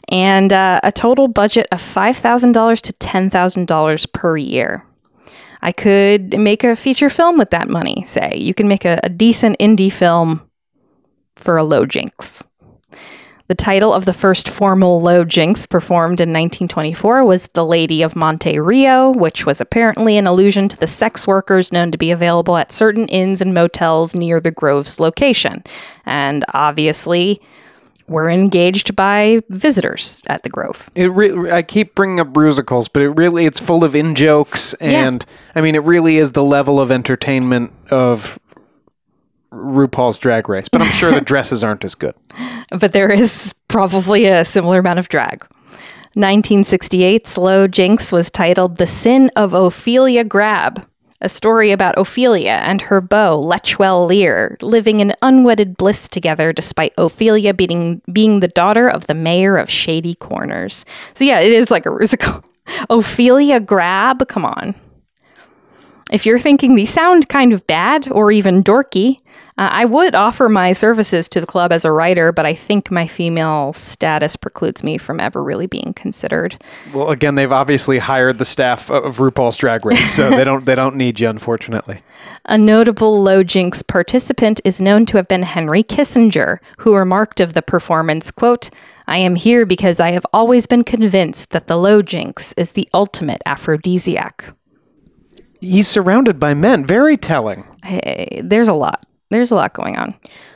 and 0.08 0.52
uh, 0.52 0.80
a 0.82 0.90
total 0.90 1.28
budget 1.28 1.66
of 1.70 1.80
$5,000 1.80 2.80
to 2.80 2.92
$10,000 2.92 4.12
per 4.12 4.36
year. 4.36 4.84
I 5.62 5.72
could 5.72 6.38
make 6.38 6.64
a 6.64 6.76
feature 6.76 7.08
film 7.08 7.38
with 7.38 7.50
that 7.50 7.68
money, 7.68 8.02
say. 8.04 8.36
You 8.36 8.52
can 8.52 8.66
make 8.68 8.84
a, 8.84 9.00
a 9.02 9.08
decent 9.08 9.58
indie 9.60 9.92
film 9.92 10.48
for 11.36 11.56
a 11.56 11.64
low 11.64 11.86
jinks. 11.86 12.42
The 13.46 13.54
title 13.54 13.92
of 13.92 14.06
the 14.06 14.14
first 14.14 14.48
formal 14.48 15.02
low 15.02 15.22
jinks 15.22 15.66
performed 15.66 16.22
in 16.22 16.30
1924 16.30 17.26
was 17.26 17.48
The 17.48 17.64
Lady 17.64 18.00
of 18.00 18.16
Monte 18.16 18.58
Rio, 18.58 19.10
which 19.10 19.44
was 19.44 19.60
apparently 19.60 20.16
an 20.16 20.26
allusion 20.26 20.66
to 20.70 20.78
the 20.78 20.86
sex 20.86 21.26
workers 21.26 21.70
known 21.70 21.90
to 21.90 21.98
be 21.98 22.10
available 22.10 22.56
at 22.56 22.72
certain 22.72 23.06
inns 23.08 23.42
and 23.42 23.52
motels 23.52 24.14
near 24.14 24.40
the 24.40 24.50
Grove's 24.50 24.98
location. 24.98 25.62
And 26.06 26.42
obviously, 26.54 27.38
were 28.06 28.30
engaged 28.30 28.96
by 28.96 29.42
visitors 29.50 30.22
at 30.26 30.42
the 30.42 30.48
Grove. 30.48 30.88
It 30.94 31.10
re- 31.12 31.50
I 31.50 31.62
keep 31.62 31.94
bringing 31.94 32.20
up 32.20 32.36
musicals, 32.36 32.88
but 32.88 33.02
it 33.02 33.10
really 33.10 33.46
it's 33.46 33.58
full 33.58 33.84
of 33.84 33.94
in 33.94 34.14
jokes, 34.14 34.74
and 34.74 35.24
I 35.54 35.60
mean 35.60 35.74
it 35.74 35.82
really 35.84 36.18
is 36.18 36.32
the 36.32 36.42
level 36.42 36.80
of 36.80 36.90
entertainment 36.90 37.72
of 37.90 38.38
RuPaul's 39.54 40.18
Drag 40.18 40.48
Race. 40.48 40.68
But 40.68 40.82
I'm 40.82 40.90
sure 40.90 41.10
the 41.10 41.20
dresses 41.32 41.62
aren't 41.62 41.84
as 41.84 41.94
good. 41.94 42.14
but 42.78 42.92
there 42.92 43.10
is 43.10 43.54
probably 43.68 44.26
a 44.26 44.44
similar 44.44 44.78
amount 44.80 44.98
of 44.98 45.08
drag. 45.08 45.46
1968's 46.16 47.36
Low 47.36 47.66
Jinks 47.66 48.12
was 48.12 48.30
titled 48.30 48.76
The 48.76 48.86
Sin 48.86 49.30
of 49.34 49.52
Ophelia 49.52 50.22
Grab, 50.22 50.86
a 51.20 51.28
story 51.28 51.72
about 51.72 51.98
Ophelia 51.98 52.60
and 52.62 52.82
her 52.82 53.00
beau, 53.00 53.42
Letchwell 53.42 54.06
Lear, 54.06 54.56
living 54.62 55.00
in 55.00 55.14
unwedded 55.22 55.76
bliss 55.76 56.08
together 56.08 56.52
despite 56.52 56.92
Ophelia 56.98 57.52
being, 57.52 58.00
being 58.12 58.40
the 58.40 58.48
daughter 58.48 58.88
of 58.88 59.06
the 59.06 59.14
mayor 59.14 59.56
of 59.56 59.68
Shady 59.68 60.14
Corners. 60.14 60.84
So, 61.14 61.24
yeah, 61.24 61.40
it 61.40 61.52
is 61.52 61.70
like 61.70 61.86
a 61.86 61.90
musical. 61.90 62.44
Ophelia 62.90 63.58
Grab? 63.58 64.28
Come 64.28 64.44
on. 64.44 64.74
If 66.12 66.26
you're 66.26 66.38
thinking 66.38 66.76
these 66.76 66.92
sound 66.92 67.28
kind 67.28 67.52
of 67.52 67.66
bad 67.66 68.06
or 68.10 68.30
even 68.30 68.62
dorky, 68.62 69.18
uh, 69.56 69.68
I 69.70 69.84
would 69.84 70.16
offer 70.16 70.48
my 70.48 70.72
services 70.72 71.28
to 71.28 71.40
the 71.40 71.46
club 71.46 71.70
as 71.70 71.84
a 71.84 71.92
writer, 71.92 72.32
but 72.32 72.44
I 72.44 72.54
think 72.54 72.90
my 72.90 73.06
female 73.06 73.72
status 73.72 74.34
precludes 74.34 74.82
me 74.82 74.98
from 74.98 75.20
ever 75.20 75.44
really 75.44 75.68
being 75.68 75.92
considered. 75.94 76.60
Well, 76.92 77.10
again, 77.10 77.36
they've 77.36 77.52
obviously 77.52 77.98
hired 77.98 78.38
the 78.38 78.44
staff 78.44 78.90
of 78.90 79.18
RuPaul's 79.18 79.56
Drag 79.56 79.86
Race, 79.86 80.10
so 80.10 80.28
they 80.30 80.42
don't 80.42 80.66
they 80.66 80.74
don't 80.74 80.96
need 80.96 81.20
you, 81.20 81.28
unfortunately. 81.28 82.02
A 82.46 82.58
notable 82.58 83.22
low 83.22 83.44
jinks 83.44 83.82
participant 83.82 84.60
is 84.64 84.80
known 84.80 85.06
to 85.06 85.18
have 85.18 85.28
been 85.28 85.44
Henry 85.44 85.84
Kissinger, 85.84 86.58
who 86.78 86.96
remarked 86.96 87.38
of 87.38 87.54
the 87.54 87.62
performance, 87.62 88.30
quote, 88.32 88.70
I 89.06 89.18
am 89.18 89.36
here 89.36 89.66
because 89.66 90.00
I 90.00 90.10
have 90.10 90.26
always 90.32 90.66
been 90.66 90.82
convinced 90.82 91.50
that 91.50 91.68
the 91.68 91.76
low 91.76 92.02
jinks 92.02 92.52
is 92.54 92.72
the 92.72 92.88
ultimate 92.92 93.42
aphrodisiac. 93.46 94.54
He's 95.60 95.88
surrounded 95.88 96.40
by 96.40 96.54
men. 96.54 96.84
Very 96.84 97.16
telling. 97.16 97.64
Hey, 97.82 98.40
there's 98.42 98.68
a 98.68 98.74
lot. 98.74 99.06
There's 99.34 99.50
a 99.50 99.56
lot 99.56 99.72
going 99.72 99.96
on. 99.96 100.14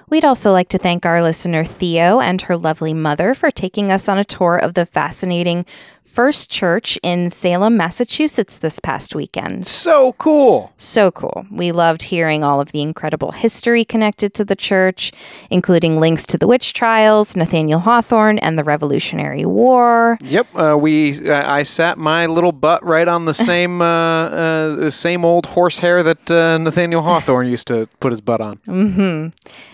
We'd 0.09 0.25
also 0.25 0.53
like 0.53 0.69
to 0.69 0.79
thank 0.79 1.05
our 1.05 1.21
listener 1.21 1.65
Theo 1.65 2.21
and 2.21 2.41
her 2.43 2.57
lovely 2.57 2.95
mother 2.95 3.35
for 3.35 3.51
taking 3.51 3.91
us 3.91 4.09
on 4.09 4.19
a 4.19 4.25
tour 4.25 4.57
of 4.57 4.75
the 4.75 4.87
fascinating 4.87 5.67
First 6.09 6.51
Church 6.51 6.99
in 7.03 7.31
Salem, 7.31 7.77
Massachusetts 7.77 8.59
this 8.59 8.81
past 8.81 9.15
weekend. 9.15 9.69
So 9.69 10.15
cool. 10.15 10.73
So 10.77 11.11
cool. 11.13 11.47
We 11.51 11.71
loved 11.71 12.03
hearing 12.03 12.43
all 12.43 12.61
of 12.61 12.73
the 12.73 12.83
incredible 12.83 13.31
history 13.31 13.85
connected 13.85 14.35
to 14.35 14.45
the 14.45 14.57
church, 14.57 15.13
including 15.51 16.01
links 16.01 16.27
to 16.27 16.39
the 16.39 16.47
witch 16.47 16.73
trials, 16.73 17.37
Nathaniel 17.37 17.79
Hawthorne, 17.79 18.39
and 18.39 18.59
the 18.59 18.65
Revolutionary 18.65 19.45
War. 19.45 20.19
Yep, 20.23 20.47
uh, 20.57 20.77
we 20.81 21.29
uh, 21.31 21.49
I 21.49 21.63
sat 21.63 21.99
my 21.99 22.27
little 22.27 22.53
butt 22.53 22.85
right 22.85 23.07
on 23.07 23.27
the 23.27 23.35
same 23.51 23.81
uh, 23.83 23.85
uh, 23.85 24.91
same 24.91 25.25
old 25.25 25.47
horsehair 25.47 26.03
that 26.03 26.31
uh, 26.31 26.59
Nathaniel 26.59 27.03
Hawthorne 27.03 27.47
used 27.47 27.69
to 27.69 27.87
put 28.01 28.11
his 28.13 28.21
butt 28.21 28.41
on. 28.41 28.57
hmm 28.65 29.29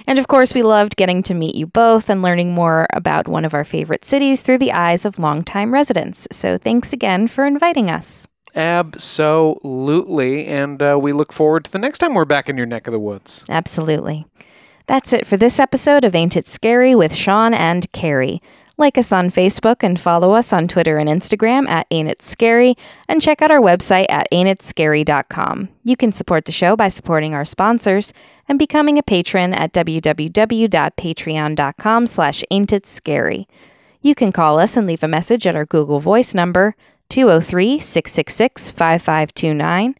And 0.07 0.19
of 0.19 0.27
course, 0.27 0.53
we 0.53 0.63
loved 0.63 0.97
getting 0.97 1.23
to 1.23 1.33
meet 1.33 1.55
you 1.55 1.67
both 1.67 2.11
and 2.11 2.21
learning 2.21 2.53
more 2.55 2.87
about 2.93 3.29
one 3.29 3.45
of 3.45 3.55
our 3.55 3.65
favorite 3.65 4.05
cities 4.05 4.43
through 4.43 4.59
the 4.59 4.73
eyes 4.73 5.05
of 5.05 5.19
longtime 5.19 5.73
residents. 5.73 6.24
So 6.33 6.59
thanks 6.59 6.93
again 6.93 7.29
for 7.29 7.45
inviting 7.45 7.91
us. 7.91 8.27
Absolutely, 8.55 10.47
and 10.47 10.81
uh, 10.81 10.99
we 11.01 11.13
look 11.13 11.33
forward 11.33 11.65
to 11.65 11.73
the 11.73 11.79
next 11.79 11.99
time 11.99 12.15
we're 12.15 12.25
back 12.25 12.49
in 12.49 12.57
your 12.57 12.67
neck 12.67 12.87
of 12.87 12.93
the 12.93 13.01
woods. 13.01 13.45
Absolutely. 13.49 14.27
That's 14.87 15.13
it 15.13 15.27
for 15.27 15.37
this 15.37 15.59
episode 15.59 16.05
of 16.05 16.15
Ain't 16.15 16.37
It 16.37 16.47
Scary 16.47 16.95
with 16.95 17.15
Sean 17.15 17.55
and 17.55 17.91
Carrie. 17.93 18.41
Like 18.77 18.99
us 18.99 19.13
on 19.13 19.31
Facebook 19.31 19.83
and 19.83 20.01
follow 20.01 20.35
us 20.35 20.53
on 20.53 20.67
Twitter 20.67 20.99
and 20.99 21.09
Instagram 21.09 21.69
at 21.69 21.87
Ain't 21.91 22.11
It 22.11 22.23
Scary, 22.23 22.75
and 23.09 23.23
check 23.23 23.41
out 23.41 23.53
our 23.53 23.61
website 23.61 24.07
at 24.09 24.27
ain'titscary.com. 24.33 25.69
You 25.85 25.97
can 25.97 26.13
support 26.13 26.45
the 26.45 26.53
show 26.53 26.77
by 26.77 26.89
supporting 26.89 27.35
our 27.35 27.45
sponsors 27.45 28.13
and 28.49 28.59
becoming 28.59 28.99
a 28.99 29.03
patron 29.03 29.55
at 29.55 29.73
www.patreon.com 29.73 32.07
slash 32.07 32.45
ain'titscary. 32.51 33.47
You 34.05 34.15
can 34.15 34.31
call 34.33 34.59
us 34.59 34.77
and 34.77 34.87
leave 34.87 35.03
a 35.03 35.09
message 35.09 35.47
at 35.47 35.57
our 35.57 35.65
Google 35.65 35.99
Voice 35.99 36.35
number, 36.35 36.77
203-666-5529. 37.09 39.95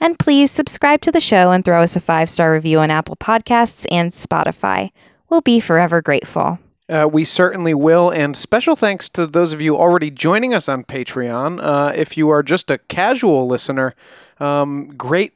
And 0.00 0.16
please 0.16 0.52
subscribe 0.52 1.00
to 1.00 1.10
the 1.10 1.20
show 1.20 1.50
and 1.50 1.64
throw 1.64 1.82
us 1.82 1.96
a 1.96 2.00
five-star 2.00 2.52
review 2.52 2.78
on 2.78 2.92
Apple 2.92 3.16
Podcasts 3.16 3.84
and 3.90 4.12
Spotify. 4.12 4.90
We'll 5.28 5.40
be 5.40 5.58
forever 5.58 6.00
grateful. 6.00 6.60
Uh, 6.88 7.08
we 7.10 7.24
certainly 7.24 7.74
will, 7.74 8.10
and 8.10 8.36
special 8.36 8.76
thanks 8.76 9.08
to 9.08 9.26
those 9.26 9.52
of 9.52 9.60
you 9.60 9.76
already 9.76 10.12
joining 10.12 10.54
us 10.54 10.68
on 10.68 10.84
Patreon. 10.84 11.58
Uh, 11.60 11.92
if 11.96 12.16
you 12.16 12.28
are 12.28 12.44
just 12.44 12.70
a 12.70 12.78
casual 12.78 13.48
listener, 13.48 13.92
um, 14.38 14.86
great 14.96 15.32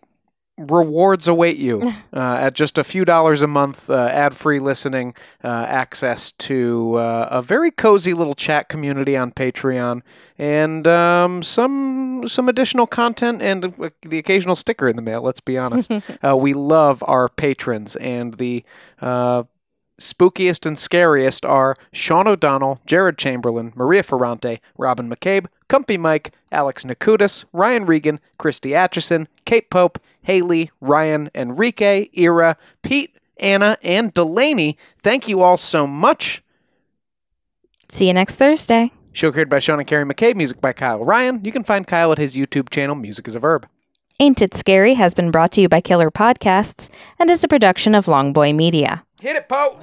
rewards 0.71 1.29
await 1.29 1.57
you 1.57 1.83
uh, 2.13 2.39
at 2.41 2.55
just 2.55 2.79
a 2.79 2.85
few 2.85 3.05
dollars 3.05 3.43
a 3.43 3.47
month, 3.47 3.89
uh, 3.91 4.09
ad 4.13 4.35
free 4.35 4.59
listening, 4.59 5.15
uh, 5.43 5.67
access 5.69 6.33
to 6.33 6.95
uh, 6.95 7.29
a 7.31 7.43
very 7.43 7.71
cozy 7.71 8.15
little 8.15 8.35
chat 8.35 8.69
community 8.69 9.17
on 9.17 9.33
Patreon, 9.33 10.03
and 10.39 10.87
um, 10.87 11.43
some 11.43 12.27
some 12.27 12.49
additional 12.49 12.87
content 12.87 13.43
and 13.43 13.75
uh, 13.81 13.91
the 14.03 14.19
occasional 14.19 14.57
sticker 14.57 14.89
in 14.89 14.97
the 14.97 15.03
mail. 15.03 15.23
Let's 15.23 15.41
be 15.41 15.59
honest. 15.59 15.91
uh, 16.23 16.37
we 16.37 16.55
love 16.55 17.03
our 17.07 17.29
patrons, 17.29 17.97
and 17.97 18.35
the 18.35 18.65
uh, 19.01 19.45
spookiest 20.01 20.67
and 20.67 20.79
scariest 20.79 21.45
are 21.45 21.77
Sean 21.93 22.27
O'Donnell, 22.27 22.81
Jared 22.87 23.19
Chamberlain, 23.19 23.73
Maria 23.75 24.03
Ferrante, 24.03 24.61
Robin 24.77 25.09
McCabe, 25.09 25.47
Cumpy 25.69 25.99
Mike, 25.99 26.33
Alex 26.51 26.85
Nakutis, 26.85 27.45
Ryan 27.53 27.87
Regan, 27.87 28.21
Christy 28.39 28.75
Atchison, 28.75 29.29
Kate 29.45 29.71
Pope, 29.71 29.99
Haley, 30.23 30.71
Ryan, 30.81 31.31
Enrique, 31.35 32.09
Ira, 32.17 32.57
Pete, 32.83 33.17
Anna, 33.39 33.77
and 33.83 34.13
Delaney. 34.15 34.79
Thank 35.03 35.29
you 35.29 35.41
all 35.43 35.57
so 35.57 35.87
much. 35.87 36.43
See 37.89 38.07
you 38.07 38.15
next 38.15 38.37
Thursday. 38.37 38.93
Show 39.13 39.31
created 39.31 39.51
by 39.51 39.59
Sean 39.59 39.79
and 39.79 39.87
Carrie 39.87 40.07
McCabe, 40.07 40.37
music 40.37 40.61
by 40.61 40.73
Kyle 40.73 41.05
Ryan. 41.05 41.45
You 41.45 41.53
can 41.53 41.65
find 41.65 41.87
Kyle 41.87 42.13
at 42.13 42.19
his 42.19 42.35
YouTube 42.35 42.71
channel, 42.71 42.95
Music 42.95 43.29
is 43.29 43.37
a 43.37 43.41
Verb. 43.41 43.69
Ain't 44.21 44.41
It 44.41 44.55
Scary 44.55 44.95
has 44.95 45.15
been 45.15 45.31
brought 45.31 45.53
to 45.53 45.61
you 45.61 45.69
by 45.69 45.81
Killer 45.81 46.11
Podcasts 46.11 46.89
and 47.19 47.31
is 47.31 47.45
a 47.45 47.49
production 47.49 47.95
of 47.95 48.07
Longboy 48.07 48.55
Media. 48.55 49.05
Hit 49.21 49.37
it, 49.37 49.49
Poe! 49.49 49.79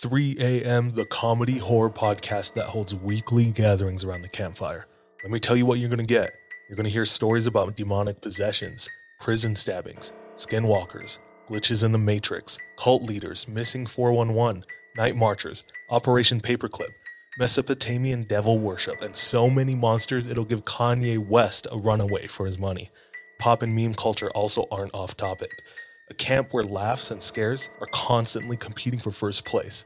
3 0.00 0.36
a.m., 0.38 0.90
the 0.90 1.06
comedy 1.06 1.58
horror 1.58 1.90
podcast 1.90 2.54
that 2.54 2.66
holds 2.66 2.94
weekly 2.94 3.50
gatherings 3.50 4.04
around 4.04 4.22
the 4.22 4.28
campfire. 4.28 4.86
Let 5.22 5.32
me 5.32 5.40
tell 5.40 5.56
you 5.56 5.66
what 5.66 5.78
you're 5.78 5.88
going 5.88 5.98
to 5.98 6.04
get. 6.04 6.34
You're 6.68 6.76
going 6.76 6.84
to 6.84 6.90
hear 6.90 7.04
stories 7.04 7.46
about 7.46 7.76
demonic 7.76 8.20
possessions, 8.20 8.90
prison 9.20 9.54
stabbings, 9.54 10.12
skinwalkers, 10.34 11.20
glitches 11.48 11.84
in 11.84 11.92
the 11.92 11.98
Matrix, 11.98 12.58
cult 12.76 13.04
leaders, 13.04 13.46
missing 13.46 13.86
411, 13.86 14.64
night 14.96 15.14
marchers, 15.14 15.62
Operation 15.90 16.40
Paperclip, 16.40 16.90
Mesopotamian 17.38 18.24
devil 18.24 18.58
worship, 18.58 19.00
and 19.00 19.16
so 19.16 19.48
many 19.48 19.76
monsters 19.76 20.26
it'll 20.26 20.44
give 20.44 20.64
Kanye 20.64 21.24
West 21.24 21.68
a 21.70 21.78
runaway 21.78 22.26
for 22.26 22.44
his 22.44 22.58
money. 22.58 22.90
Pop 23.38 23.62
and 23.62 23.72
meme 23.72 23.94
culture 23.94 24.30
also 24.30 24.66
aren't 24.72 24.94
off 24.94 25.16
topic. 25.16 25.62
A 26.10 26.14
camp 26.14 26.52
where 26.52 26.64
laughs 26.64 27.12
and 27.12 27.22
scares 27.22 27.70
are 27.80 27.86
constantly 27.92 28.56
competing 28.56 28.98
for 28.98 29.12
first 29.12 29.44
place. 29.44 29.84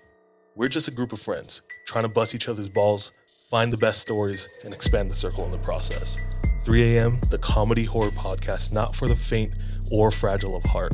We're 0.57 0.69
just 0.69 0.89
a 0.89 0.93
group 0.93 1.13
of 1.13 1.21
friends 1.21 1.61
trying 1.87 2.05
to 2.05 2.09
bust 2.09 2.35
each 2.35 2.49
other's 2.49 2.71
balls, 2.71 3.13
find 3.51 3.73
the 3.73 3.77
best 3.77 4.01
stories, 4.01 4.47
and 4.65 4.73
expand 4.73 5.11
the 5.11 5.15
circle 5.15 5.45
in 5.45 5.51
the 5.51 5.59
process. 5.59 6.17
3 6.63 6.97
a.m., 6.97 7.21
the 7.31 7.39
comedy 7.39 7.83
horror 7.83 8.13
podcast 8.13 8.73
not 8.73 8.95
for 8.95 9.09
the 9.09 9.17
faint 9.17 9.53
or 9.91 10.13
fragile 10.13 10.55
of 10.55 10.63
heart. 10.63 10.93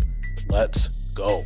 Let's 0.48 0.88
go. 1.12 1.44